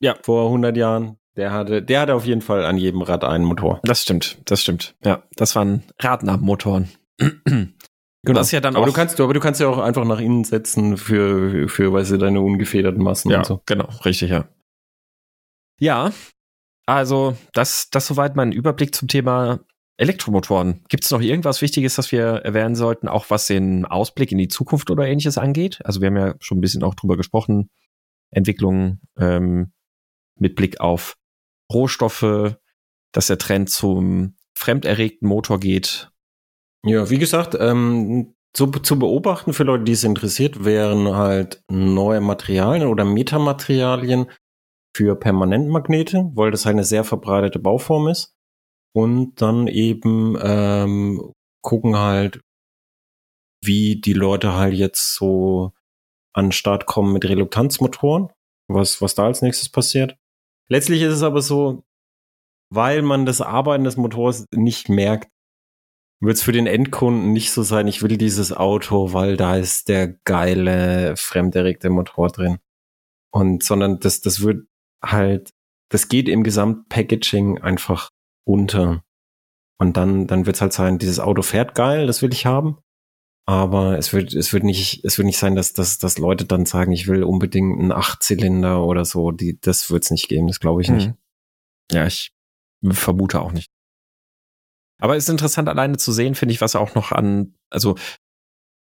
Ja. 0.00 0.16
Vor 0.22 0.46
100 0.46 0.76
Jahren. 0.76 1.16
Der 1.36 1.52
hatte, 1.52 1.82
der 1.82 2.00
hatte 2.00 2.14
auf 2.14 2.26
jeden 2.26 2.42
Fall 2.42 2.64
an 2.64 2.76
jedem 2.76 3.02
Rad 3.02 3.24
einen 3.24 3.44
Motor. 3.44 3.80
Das 3.84 4.02
stimmt, 4.02 4.38
das 4.44 4.62
stimmt. 4.62 4.96
Ja, 5.04 5.22
das 5.36 5.54
waren 5.56 5.84
Radnahmotoren. 5.98 6.88
Genau. 8.22 8.38
Das 8.38 8.50
ja 8.50 8.60
dann 8.60 8.76
aber 8.76 8.84
du 8.84 8.92
kannst, 8.92 9.18
aber 9.18 9.32
du 9.32 9.40
kannst 9.40 9.62
ja 9.62 9.68
auch 9.68 9.78
einfach 9.78 10.04
nach 10.04 10.20
innen 10.20 10.44
setzen 10.44 10.98
für, 10.98 11.70
für, 11.70 11.90
weißt 11.90 12.10
du, 12.10 12.18
deine 12.18 12.42
ungefederten 12.42 13.02
Massen 13.02 13.30
ja, 13.30 13.38
und 13.38 13.46
so. 13.46 13.62
Genau, 13.64 13.88
richtig, 14.04 14.30
ja. 14.30 14.46
Ja, 15.78 16.12
also 16.84 17.36
das, 17.54 17.88
das 17.88 18.06
soweit 18.06 18.36
mein 18.36 18.52
Überblick 18.52 18.94
zum 18.94 19.08
Thema 19.08 19.60
Elektromotoren. 20.00 20.82
Gibt 20.88 21.04
es 21.04 21.10
noch 21.10 21.20
irgendwas 21.20 21.60
Wichtiges, 21.60 21.96
das 21.96 22.10
wir 22.10 22.22
erwähnen 22.22 22.74
sollten, 22.74 23.06
auch 23.06 23.26
was 23.28 23.46
den 23.46 23.84
Ausblick 23.84 24.32
in 24.32 24.38
die 24.38 24.48
Zukunft 24.48 24.90
oder 24.90 25.06
ähnliches 25.06 25.36
angeht? 25.36 25.80
Also 25.84 26.00
wir 26.00 26.06
haben 26.06 26.16
ja 26.16 26.34
schon 26.40 26.56
ein 26.56 26.62
bisschen 26.62 26.82
auch 26.82 26.94
drüber 26.94 27.18
gesprochen, 27.18 27.68
Entwicklung 28.30 29.00
ähm, 29.18 29.72
mit 30.36 30.56
Blick 30.56 30.80
auf 30.80 31.18
Rohstoffe, 31.70 32.56
dass 33.12 33.26
der 33.26 33.36
Trend 33.36 33.68
zum 33.68 34.36
fremderregten 34.54 35.28
Motor 35.28 35.60
geht. 35.60 36.10
Ja, 36.82 37.10
wie 37.10 37.18
gesagt, 37.18 37.54
ähm, 37.60 38.34
zu, 38.54 38.68
zu 38.68 38.98
beobachten 38.98 39.52
für 39.52 39.64
Leute, 39.64 39.84
die 39.84 39.92
es 39.92 40.04
interessiert, 40.04 40.64
wären 40.64 41.14
halt 41.14 41.62
neue 41.70 42.22
Materialien 42.22 42.88
oder 42.88 43.04
Metamaterialien 43.04 44.30
für 44.96 45.14
Permanentmagnete, 45.14 46.30
weil 46.34 46.50
das 46.50 46.66
eine 46.66 46.84
sehr 46.84 47.04
verbreitete 47.04 47.58
Bauform 47.58 48.08
ist 48.08 48.34
und 48.94 49.40
dann 49.40 49.66
eben 49.68 50.36
ähm, 50.40 51.32
gucken 51.62 51.96
halt, 51.96 52.40
wie 53.62 54.00
die 54.00 54.14
Leute 54.14 54.54
halt 54.54 54.74
jetzt 54.74 55.14
so 55.14 55.72
an 56.32 56.46
den 56.46 56.52
Start 56.52 56.86
kommen 56.86 57.12
mit 57.12 57.24
Reluktanzmotoren, 57.24 58.28
was, 58.68 59.02
was 59.02 59.14
da 59.14 59.24
als 59.24 59.42
nächstes 59.42 59.68
passiert. 59.68 60.16
Letztlich 60.68 61.02
ist 61.02 61.14
es 61.14 61.22
aber 61.22 61.42
so, 61.42 61.84
weil 62.72 63.02
man 63.02 63.26
das 63.26 63.40
Arbeiten 63.40 63.84
des 63.84 63.96
Motors 63.96 64.46
nicht 64.54 64.88
merkt, 64.88 65.30
wird 66.22 66.36
es 66.36 66.42
für 66.42 66.52
den 66.52 66.66
Endkunden 66.66 67.32
nicht 67.32 67.50
so 67.50 67.62
sein, 67.62 67.88
ich 67.88 68.02
will 68.02 68.16
dieses 68.16 68.52
Auto, 68.52 69.12
weil 69.12 69.36
da 69.36 69.56
ist 69.56 69.88
der 69.88 70.08
geile, 70.24 71.16
fremderregte 71.16 71.90
Motor 71.90 72.28
drin. 72.28 72.58
Und, 73.32 73.62
sondern 73.62 74.00
das, 74.00 74.20
das 74.20 74.42
wird 74.42 74.66
halt, 75.02 75.50
das 75.90 76.08
geht 76.08 76.28
im 76.28 76.44
Gesamtpackaging 76.44 77.58
einfach 77.58 78.10
unter. 78.44 79.04
Und 79.78 79.96
dann, 79.96 80.26
dann 80.26 80.46
wird 80.46 80.56
es 80.56 80.62
halt 80.62 80.72
sein, 80.72 80.98
dieses 80.98 81.20
Auto 81.20 81.42
fährt 81.42 81.74
geil, 81.74 82.06
das 82.06 82.22
will 82.22 82.32
ich 82.32 82.46
haben. 82.46 82.78
Aber 83.46 83.98
es 83.98 84.12
wird, 84.12 84.34
es 84.34 84.52
wird 84.52 84.62
nicht, 84.62 85.04
es 85.04 85.18
wird 85.18 85.26
nicht 85.26 85.38
sein, 85.38 85.56
dass, 85.56 85.72
dass, 85.72 85.98
dass 85.98 86.18
Leute 86.18 86.44
dann 86.44 86.66
sagen, 86.66 86.92
ich 86.92 87.08
will 87.08 87.24
unbedingt 87.24 87.80
einen 87.80 87.90
Achtzylinder 87.90 88.84
oder 88.84 89.04
so. 89.04 89.32
Die, 89.32 89.58
das 89.60 89.90
wird 89.90 90.04
es 90.04 90.10
nicht 90.10 90.28
geben, 90.28 90.46
das 90.46 90.60
glaube 90.60 90.82
ich 90.82 90.88
nicht. 90.88 91.08
Mhm. 91.08 91.14
Ja, 91.90 92.06
ich 92.06 92.32
vermute 92.92 93.40
auch 93.40 93.52
nicht. 93.52 93.70
Aber 95.00 95.16
es 95.16 95.24
ist 95.24 95.30
interessant 95.30 95.68
alleine 95.68 95.96
zu 95.96 96.12
sehen, 96.12 96.34
finde 96.34 96.52
ich, 96.52 96.60
was 96.60 96.76
auch 96.76 96.94
noch 96.94 97.10
an, 97.10 97.54
also 97.70 97.96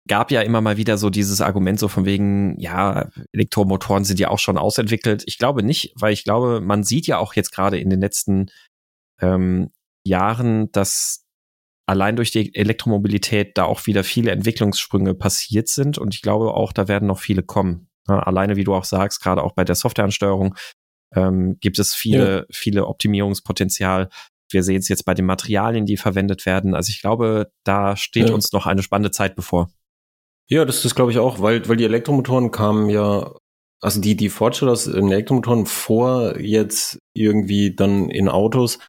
gab 0.07 0.31
ja 0.31 0.41
immer 0.41 0.59
mal 0.59 0.75
wieder 0.75 0.97
so 0.97 1.09
dieses 1.09 1.39
Argument 1.39 1.79
so 1.79 1.87
von 1.87 2.03
wegen, 2.03 2.59
ja, 2.59 3.09
Elektromotoren 3.31 4.03
sind 4.03 4.19
ja 4.19 4.29
auch 4.29 4.39
schon 4.39 4.57
ausentwickelt. 4.57 5.23
Ich 5.27 5.37
glaube 5.37 5.61
nicht, 5.61 5.93
weil 5.95 6.13
ich 6.13 6.23
glaube, 6.23 6.61
man 6.61 6.83
sieht 6.83 7.05
ja 7.05 7.19
auch 7.19 7.35
jetzt 7.35 7.51
gerade 7.51 7.79
in 7.79 7.89
den 7.91 8.01
letzten 8.01 8.47
ähm, 9.21 9.71
Jahren, 10.05 10.71
dass 10.71 11.25
allein 11.85 12.15
durch 12.15 12.31
die 12.31 12.53
Elektromobilität 12.53 13.57
da 13.57 13.65
auch 13.65 13.87
wieder 13.87 14.03
viele 14.03 14.31
Entwicklungssprünge 14.31 15.15
passiert 15.15 15.67
sind. 15.67 15.97
Und 15.97 16.13
ich 16.13 16.21
glaube 16.21 16.53
auch, 16.53 16.71
da 16.71 16.87
werden 16.87 17.07
noch 17.07 17.19
viele 17.19 17.43
kommen. 17.43 17.89
Ja, 18.07 18.19
alleine, 18.19 18.55
wie 18.55 18.63
du 18.63 18.73
auch 18.73 18.85
sagst, 18.85 19.21
gerade 19.21 19.43
auch 19.43 19.53
bei 19.53 19.63
der 19.63 19.75
Softwareansteuerung 19.75 20.55
ähm, 21.15 21.57
gibt 21.59 21.79
es 21.79 21.95
viele, 21.95 22.37
ja. 22.37 22.45
viele 22.51 22.87
Optimierungspotenzial. 22.87 24.09
Wir 24.51 24.63
sehen 24.63 24.77
es 24.77 24.87
jetzt 24.87 25.05
bei 25.05 25.13
den 25.13 25.25
Materialien, 25.25 25.85
die 25.85 25.97
verwendet 25.97 26.45
werden. 26.45 26.75
Also 26.75 26.89
ich 26.91 27.01
glaube, 27.01 27.51
da 27.63 27.95
steht 27.95 28.29
ja. 28.29 28.35
uns 28.35 28.51
noch 28.51 28.65
eine 28.65 28.83
spannende 28.83 29.11
Zeit 29.11 29.35
bevor. 29.35 29.69
Ja, 30.47 30.65
das 30.65 30.85
ist 30.85 30.95
glaube 30.95 31.11
ich 31.11 31.19
auch, 31.19 31.41
weil, 31.41 31.67
weil 31.69 31.77
die 31.77 31.85
Elektromotoren 31.85 32.49
kamen 32.49 32.89
ja 32.89 33.31
also 33.81 34.01
die, 34.01 34.15
die 34.15 34.29
Fortschritte 34.29 34.71
aus 34.71 34.87
Elektromotoren 34.87 35.65
vor 35.65 36.37
jetzt 36.39 36.99
irgendwie 37.13 37.75
dann 37.75 38.09
in 38.09 38.27
Autos, 38.27 38.79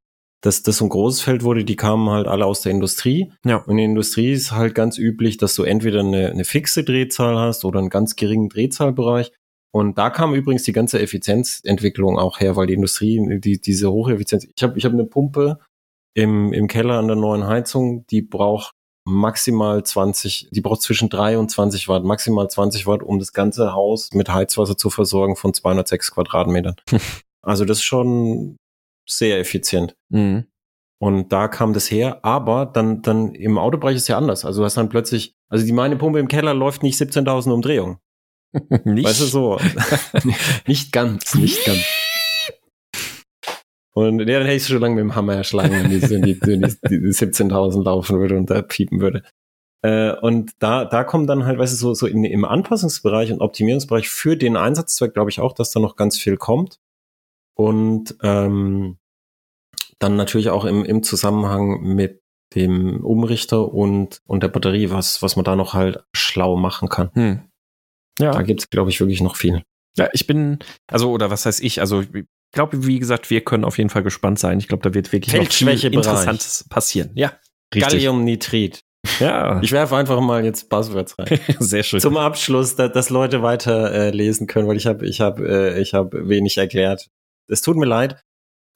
dass 0.43 0.63
das 0.63 0.79
so 0.79 0.87
ein 0.87 0.89
großes 0.89 1.21
Feld 1.21 1.45
wurde, 1.45 1.65
die 1.65 1.77
kamen 1.77 2.09
halt 2.09 2.27
alle 2.27 2.47
aus 2.47 2.63
der 2.63 2.73
Industrie. 2.73 3.33
Ja. 3.45 3.57
Und 3.57 3.73
in 3.73 3.77
der 3.77 3.87
Industrie 3.87 4.33
ist 4.33 4.53
halt 4.53 4.75
ganz 4.75 4.99
üblich, 4.99 5.37
dass 5.37 5.55
du 5.55 5.65
entweder 5.65 6.01
eine, 6.01 6.31
eine 6.31 6.45
fixe 6.45 6.83
Drehzahl 6.83 7.39
hast 7.39 7.65
oder 7.65 7.79
einen 7.79 7.91
ganz 7.91 8.17
geringen 8.17 8.49
Drehzahlbereich. 8.49 9.33
Und 9.73 9.99
da 9.99 10.11
kam 10.11 10.35
übrigens 10.35 10.65
die 10.65 10.73
ganze 10.73 11.01
Effizienzentwicklung 11.01 12.19
auch 12.19 12.41
her, 12.41 12.57
weil 12.57 12.67
die 12.67 12.75
Industrie, 12.75 13.39
die, 13.39 13.61
diese 13.61 13.93
Hocheffizienz, 13.93 14.45
ich 14.45 14.63
habe 14.63 14.77
ich 14.79 14.85
hab 14.85 14.93
eine 14.93 15.05
Pumpe 15.05 15.59
im, 16.15 16.53
im 16.53 16.67
Keller 16.67 16.99
an 16.99 17.07
der 17.07 17.17
neuen 17.17 17.47
Heizung, 17.47 18.05
die 18.11 18.23
braucht 18.23 18.73
maximal 19.07 19.85
20, 19.85 20.49
die 20.51 20.61
braucht 20.61 20.83
zwischen 20.83 21.09
3 21.09 21.39
und 21.39 21.51
20 21.51 21.89
Watt, 21.89 22.05
maximal 22.05 22.49
20 22.49 22.87
Watt, 22.87 23.03
um 23.03 23.19
das 23.19 23.33
ganze 23.33 23.73
Haus 23.73 24.11
mit 24.13 24.29
Heizwasser 24.29 24.77
zu 24.77 24.91
versorgen 24.91 25.37
von 25.37 25.55
206 25.55 26.13
Quadratmetern. 26.13 26.75
also 27.43 27.65
das 27.65 27.79
ist 27.79 27.85
schon 27.85 28.57
sehr 29.11 29.39
effizient. 29.39 29.97
Mhm. 30.09 30.47
Und 31.03 31.33
da 31.33 31.49
kam 31.49 31.73
das 31.73 31.91
her, 31.91 32.25
aber 32.25 32.67
dann, 32.67 33.01
dann 33.01 33.35
im 33.35 33.57
Autobereich 33.57 33.97
ist 33.97 34.09
ja 34.09 34.19
anders. 34.19 34.45
Also 34.45 34.61
du 34.61 34.65
hast 34.67 34.77
dann 34.77 34.91
plötzlich, 34.91 35.35
also 35.49 35.65
die 35.65 35.73
meine 35.73 35.97
Pumpe 35.97 36.19
im 36.19 36.29
Keller 36.29 36.53
läuft 36.53 36.83
nicht 36.83 37.01
17.000 37.01 37.53
Umdrehungen. 37.53 37.99
nicht? 38.85 39.07
Weißt 39.07 39.21
du 39.21 39.25
so? 39.25 39.59
nicht 40.67 40.93
ganz, 40.93 41.35
nicht 41.35 41.65
ganz. 41.65 41.81
Und 43.93 44.21
ja, 44.21 44.39
dann 44.39 44.43
hätte 44.43 44.57
ich 44.57 44.67
schon 44.67 44.81
lange 44.81 44.95
mit 44.95 45.03
dem 45.03 45.15
Hammer 45.15 45.35
erschlagen, 45.35 45.73
wenn 45.73 45.91
die, 45.91 46.03
wenn 46.03 46.23
die, 46.23 46.39
die, 46.39 46.59
die 46.59 47.13
17.000 47.13 47.83
laufen 47.83 48.19
würde 48.19 48.37
und 48.37 48.51
da 48.51 48.63
piepen 48.63 49.01
würde. 49.01 49.23
Äh, 49.83 50.13
und 50.21 50.53
da, 50.59 50.85
da 50.85 51.05
kommt 51.05 51.29
dann 51.29 51.45
halt, 51.45 51.59
weißt 51.59 51.73
du, 51.73 51.77
so, 51.77 51.95
so 51.95 52.07
in, 52.07 52.25
im 52.25 52.45
Anpassungsbereich 52.45 53.33
und 53.33 53.41
Optimierungsbereich 53.41 54.09
für 54.09 54.37
den 54.37 54.57
Einsatzzweck, 54.57 55.15
glaube 55.15 55.31
ich 55.31 55.41
auch, 55.41 55.55
dass 55.55 55.71
da 55.71 55.81
noch 55.81 55.97
ganz 55.97 56.19
viel 56.19 56.37
kommt. 56.37 56.79
Und 57.55 58.17
ähm, 58.23 58.99
dann 60.01 60.17
natürlich 60.17 60.51
auch 60.51 60.65
im, 60.65 60.85
im 60.85 61.03
Zusammenhang 61.03 61.81
mit 61.83 62.23
dem 62.55 63.05
Umrichter 63.05 63.73
und, 63.73 64.21
und 64.27 64.43
der 64.43 64.49
Batterie, 64.49 64.91
was, 64.91 65.23
was 65.23 65.37
man 65.37 65.45
da 65.45 65.55
noch 65.55 65.75
halt 65.75 66.03
schlau 66.13 66.57
machen 66.57 66.89
kann. 66.89 67.11
Hm. 67.15 67.43
Ja. 68.19 68.33
Da 68.33 68.43
gibt's 68.43 68.69
glaube 68.71 68.91
ich, 68.91 68.99
wirklich 69.01 69.21
noch 69.21 69.37
viel. 69.37 69.63
Ja, 69.97 70.09
ich 70.13 70.27
bin, 70.27 70.59
also, 70.89 71.11
oder 71.11 71.31
was 71.31 71.47
heißt 71.47 71.63
ich, 71.63 71.81
also 71.81 72.03
ich 72.03 72.25
glaube, 72.53 72.87
wie 72.87 72.99
gesagt, 72.99 73.31
wir 73.31 73.43
können 73.43 73.65
auf 73.65 73.79
jeden 73.79 73.91
Fall 73.91 74.03
gespannt 74.03 74.39
sein. 74.39 74.59
Ich 74.59 74.69
glaube, 74.69 74.83
da 74.83 74.95
wird 74.95 75.13
wirklich 75.13 75.35
noch 75.35 75.51
viel 75.53 75.93
Interessantes 75.93 76.67
passieren. 76.69 77.11
Ja, 77.15 77.33
richtig. 77.75 77.93
Galliumnitrit. 77.93 78.83
Ja. 79.19 79.61
Ich 79.63 79.73
werfe 79.73 79.97
einfach 79.97 80.21
mal 80.21 80.45
jetzt 80.45 80.69
Buzzwords 80.69 81.19
rein. 81.19 81.41
Sehr 81.59 81.83
schön. 81.83 82.01
Zum 82.01 82.17
Abschluss, 82.17 82.77
da, 82.77 82.89
dass 82.89 83.11
Leute 83.11 83.43
weiter 83.43 83.93
äh, 83.93 84.11
lesen 84.11 84.47
können, 84.47 84.69
weil 84.69 84.77
ich 84.77 84.87
habe 84.87 85.07
ich 85.07 85.21
hab, 85.21 85.41
äh, 85.41 85.81
ich 85.81 85.95
hab 85.95 86.13
wenig 86.13 86.59
erklärt. 86.59 87.09
Es 87.49 87.63
tut 87.63 87.77
mir 87.77 87.87
leid, 87.87 88.23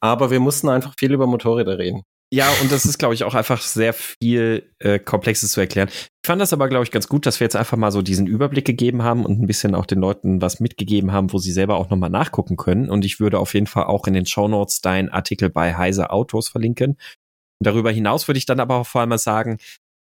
aber 0.04 0.30
wir 0.30 0.40
mussten 0.40 0.68
einfach 0.68 0.94
viel 0.98 1.12
über 1.12 1.26
Motorräder 1.26 1.78
reden. 1.78 2.02
Ja, 2.32 2.50
und 2.60 2.72
das 2.72 2.84
ist, 2.84 2.98
glaube 2.98 3.14
ich, 3.14 3.22
auch 3.24 3.34
einfach 3.34 3.62
sehr 3.62 3.92
viel 3.92 4.68
äh, 4.80 4.98
Komplexes 4.98 5.52
zu 5.52 5.60
erklären. 5.60 5.88
Ich 5.88 6.26
fand 6.26 6.42
das 6.42 6.52
aber, 6.52 6.68
glaube 6.68 6.84
ich, 6.84 6.90
ganz 6.90 7.06
gut, 7.06 7.26
dass 7.26 7.38
wir 7.38 7.44
jetzt 7.44 7.54
einfach 7.54 7.76
mal 7.76 7.92
so 7.92 8.02
diesen 8.02 8.26
Überblick 8.26 8.64
gegeben 8.64 9.02
haben 9.02 9.24
und 9.24 9.40
ein 9.40 9.46
bisschen 9.46 9.74
auch 9.74 9.86
den 9.86 10.00
Leuten 10.00 10.42
was 10.42 10.58
mitgegeben 10.58 11.12
haben, 11.12 11.32
wo 11.32 11.38
sie 11.38 11.52
selber 11.52 11.76
auch 11.76 11.90
nochmal 11.90 12.10
nachgucken 12.10 12.56
können. 12.56 12.90
Und 12.90 13.04
ich 13.04 13.20
würde 13.20 13.38
auf 13.38 13.54
jeden 13.54 13.66
Fall 13.68 13.84
auch 13.84 14.06
in 14.06 14.14
den 14.14 14.26
Show 14.26 14.48
Notes 14.48 14.80
deinen 14.80 15.10
Artikel 15.10 15.48
bei 15.48 15.76
Heise 15.76 16.10
Autos 16.10 16.48
verlinken. 16.48 16.92
Und 16.92 17.66
darüber 17.66 17.92
hinaus 17.92 18.26
würde 18.26 18.38
ich 18.38 18.46
dann 18.46 18.60
aber 18.60 18.76
auch 18.76 18.86
vor 18.86 19.00
allem 19.00 19.10
mal 19.10 19.18
sagen, 19.18 19.58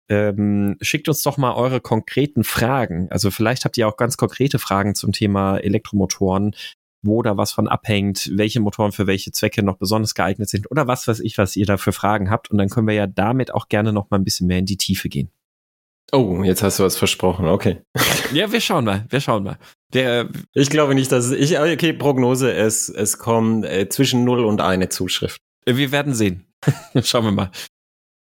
ähm, 0.09 0.77
schickt 0.81 1.07
uns 1.07 1.21
doch 1.21 1.37
mal 1.37 1.53
eure 1.53 1.81
konkreten 1.81 2.43
Fragen. 2.43 3.07
Also 3.09 3.31
vielleicht 3.31 3.65
habt 3.65 3.77
ihr 3.77 3.87
auch 3.87 3.97
ganz 3.97 4.17
konkrete 4.17 4.59
Fragen 4.59 4.95
zum 4.95 5.11
Thema 5.11 5.57
Elektromotoren, 5.57 6.55
wo 7.01 7.21
da 7.21 7.37
was 7.37 7.51
von 7.51 7.67
abhängt, 7.67 8.31
welche 8.35 8.59
Motoren 8.59 8.91
für 8.91 9.07
welche 9.07 9.31
Zwecke 9.31 9.63
noch 9.63 9.77
besonders 9.77 10.15
geeignet 10.15 10.49
sind 10.49 10.69
oder 10.71 10.87
was 10.87 11.07
weiß 11.07 11.19
ich, 11.19 11.37
was 11.37 11.55
ihr 11.55 11.65
da 11.65 11.77
für 11.77 11.91
Fragen 11.91 12.29
habt. 12.29 12.49
Und 12.51 12.57
dann 12.57 12.69
können 12.69 12.87
wir 12.87 12.95
ja 12.95 13.07
damit 13.07 13.53
auch 13.53 13.67
gerne 13.69 13.93
noch 13.93 14.09
mal 14.09 14.17
ein 14.17 14.23
bisschen 14.23 14.47
mehr 14.47 14.59
in 14.59 14.65
die 14.65 14.77
Tiefe 14.77 15.09
gehen. 15.09 15.29
Oh, 16.13 16.41
jetzt 16.43 16.63
hast 16.63 16.79
du 16.79 16.83
was 16.83 16.95
versprochen, 16.95 17.47
okay. 17.47 17.81
ja, 18.33 18.51
wir 18.51 18.61
schauen 18.61 18.85
mal, 18.85 19.05
wir 19.09 19.19
schauen 19.19 19.43
mal. 19.43 19.57
Der, 19.93 20.29
ich 20.53 20.69
glaube 20.69 20.95
nicht, 20.95 21.11
dass 21.11 21.31
ich, 21.31 21.59
okay, 21.59 21.93
Prognose, 21.93 22.53
es, 22.53 22.87
es 22.87 23.17
kommen 23.17 23.63
äh, 23.63 23.89
zwischen 23.89 24.23
null 24.23 24.45
und 24.45 24.61
eine 24.61 24.89
Zuschrift. 24.89 25.41
Wir 25.65 25.91
werden 25.91 26.13
sehen. 26.13 26.45
schauen 27.03 27.25
wir 27.25 27.31
mal. 27.31 27.51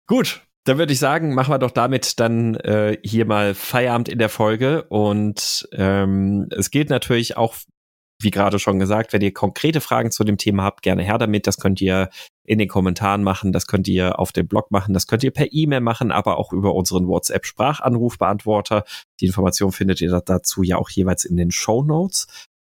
Gut, 0.07 0.41
dann 0.66 0.78
würde 0.78 0.93
ich 0.93 0.99
sagen, 0.99 1.34
machen 1.34 1.51
wir 1.51 1.59
doch 1.59 1.72
damit 1.72 2.20
dann 2.20 2.55
äh, 2.55 2.97
hier 3.03 3.26
mal 3.26 3.53
Feierabend 3.53 4.07
in 4.07 4.20
der 4.20 4.30
Folge. 4.30 4.84
Und 4.84 5.68
ähm, 5.74 6.47
es 6.51 6.72
gilt 6.72 6.89
natürlich 6.89 7.38
auch 7.38 7.55
wie 8.24 8.32
gerade 8.32 8.59
schon 8.59 8.80
gesagt, 8.80 9.13
wenn 9.13 9.21
ihr 9.21 9.34
konkrete 9.34 9.82
Fragen 9.82 10.11
zu 10.11 10.24
dem 10.24 10.38
Thema 10.38 10.63
habt, 10.63 10.82
gerne 10.82 11.03
her 11.03 11.17
damit. 11.17 11.47
Das 11.47 11.57
könnt 11.57 11.82
ihr 11.82 12.09
in 12.45 12.59
den 12.59 12.67
Kommentaren 12.67 13.24
machen, 13.24 13.51
das 13.51 13.67
könnt 13.67 13.88
ihr 13.88 14.19
auf 14.19 14.32
dem 14.32 14.47
Blog 14.47 14.71
machen, 14.71 14.93
das 14.93 15.07
könnt 15.07 15.24
ihr 15.24 15.32
per 15.32 15.47
E-Mail 15.51 15.80
machen, 15.80 16.11
aber 16.11 16.38
auch 16.38 16.51
über 16.51 16.76
unseren 16.76 17.07
WhatsApp-Sprachanrufbeantworter. 17.07 18.84
Die 19.19 19.28
Information 19.28 19.71
findet 19.71 20.01
ihr 20.01 20.21
dazu 20.26 20.63
ja 20.63 20.78
auch 20.78 20.89
jeweils 20.89 21.26
in 21.26 21.38
den 21.38 21.51
Show 21.51 21.84
Notes. 21.84 22.28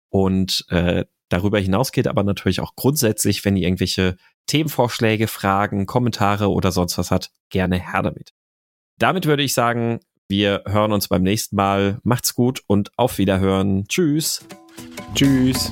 Und 0.09 0.65
äh, 0.69 1.05
darüber 1.29 1.59
hinaus 1.59 1.91
geht 1.91 2.07
aber 2.07 2.23
natürlich 2.23 2.61
auch 2.61 2.75
grundsätzlich, 2.75 3.43
wenn 3.43 3.57
ihr 3.57 3.67
irgendwelche 3.67 4.17
Themenvorschläge, 4.47 5.27
Fragen, 5.27 5.85
Kommentare 5.85 6.49
oder 6.49 6.71
sonst 6.71 6.97
was 6.97 7.11
hat, 7.11 7.31
gerne 7.49 7.77
her 7.77 8.01
damit. 8.01 8.33
Damit 8.97 9.25
würde 9.25 9.43
ich 9.43 9.53
sagen, 9.53 9.99
wir 10.29 10.63
hören 10.65 10.91
uns 10.91 11.07
beim 11.07 11.23
nächsten 11.23 11.55
Mal. 11.55 11.99
Macht's 12.03 12.33
gut 12.33 12.63
und 12.67 12.91
auf 12.97 13.17
Wiederhören. 13.17 13.85
Tschüss. 13.87 14.45
Tschüss. 15.15 15.71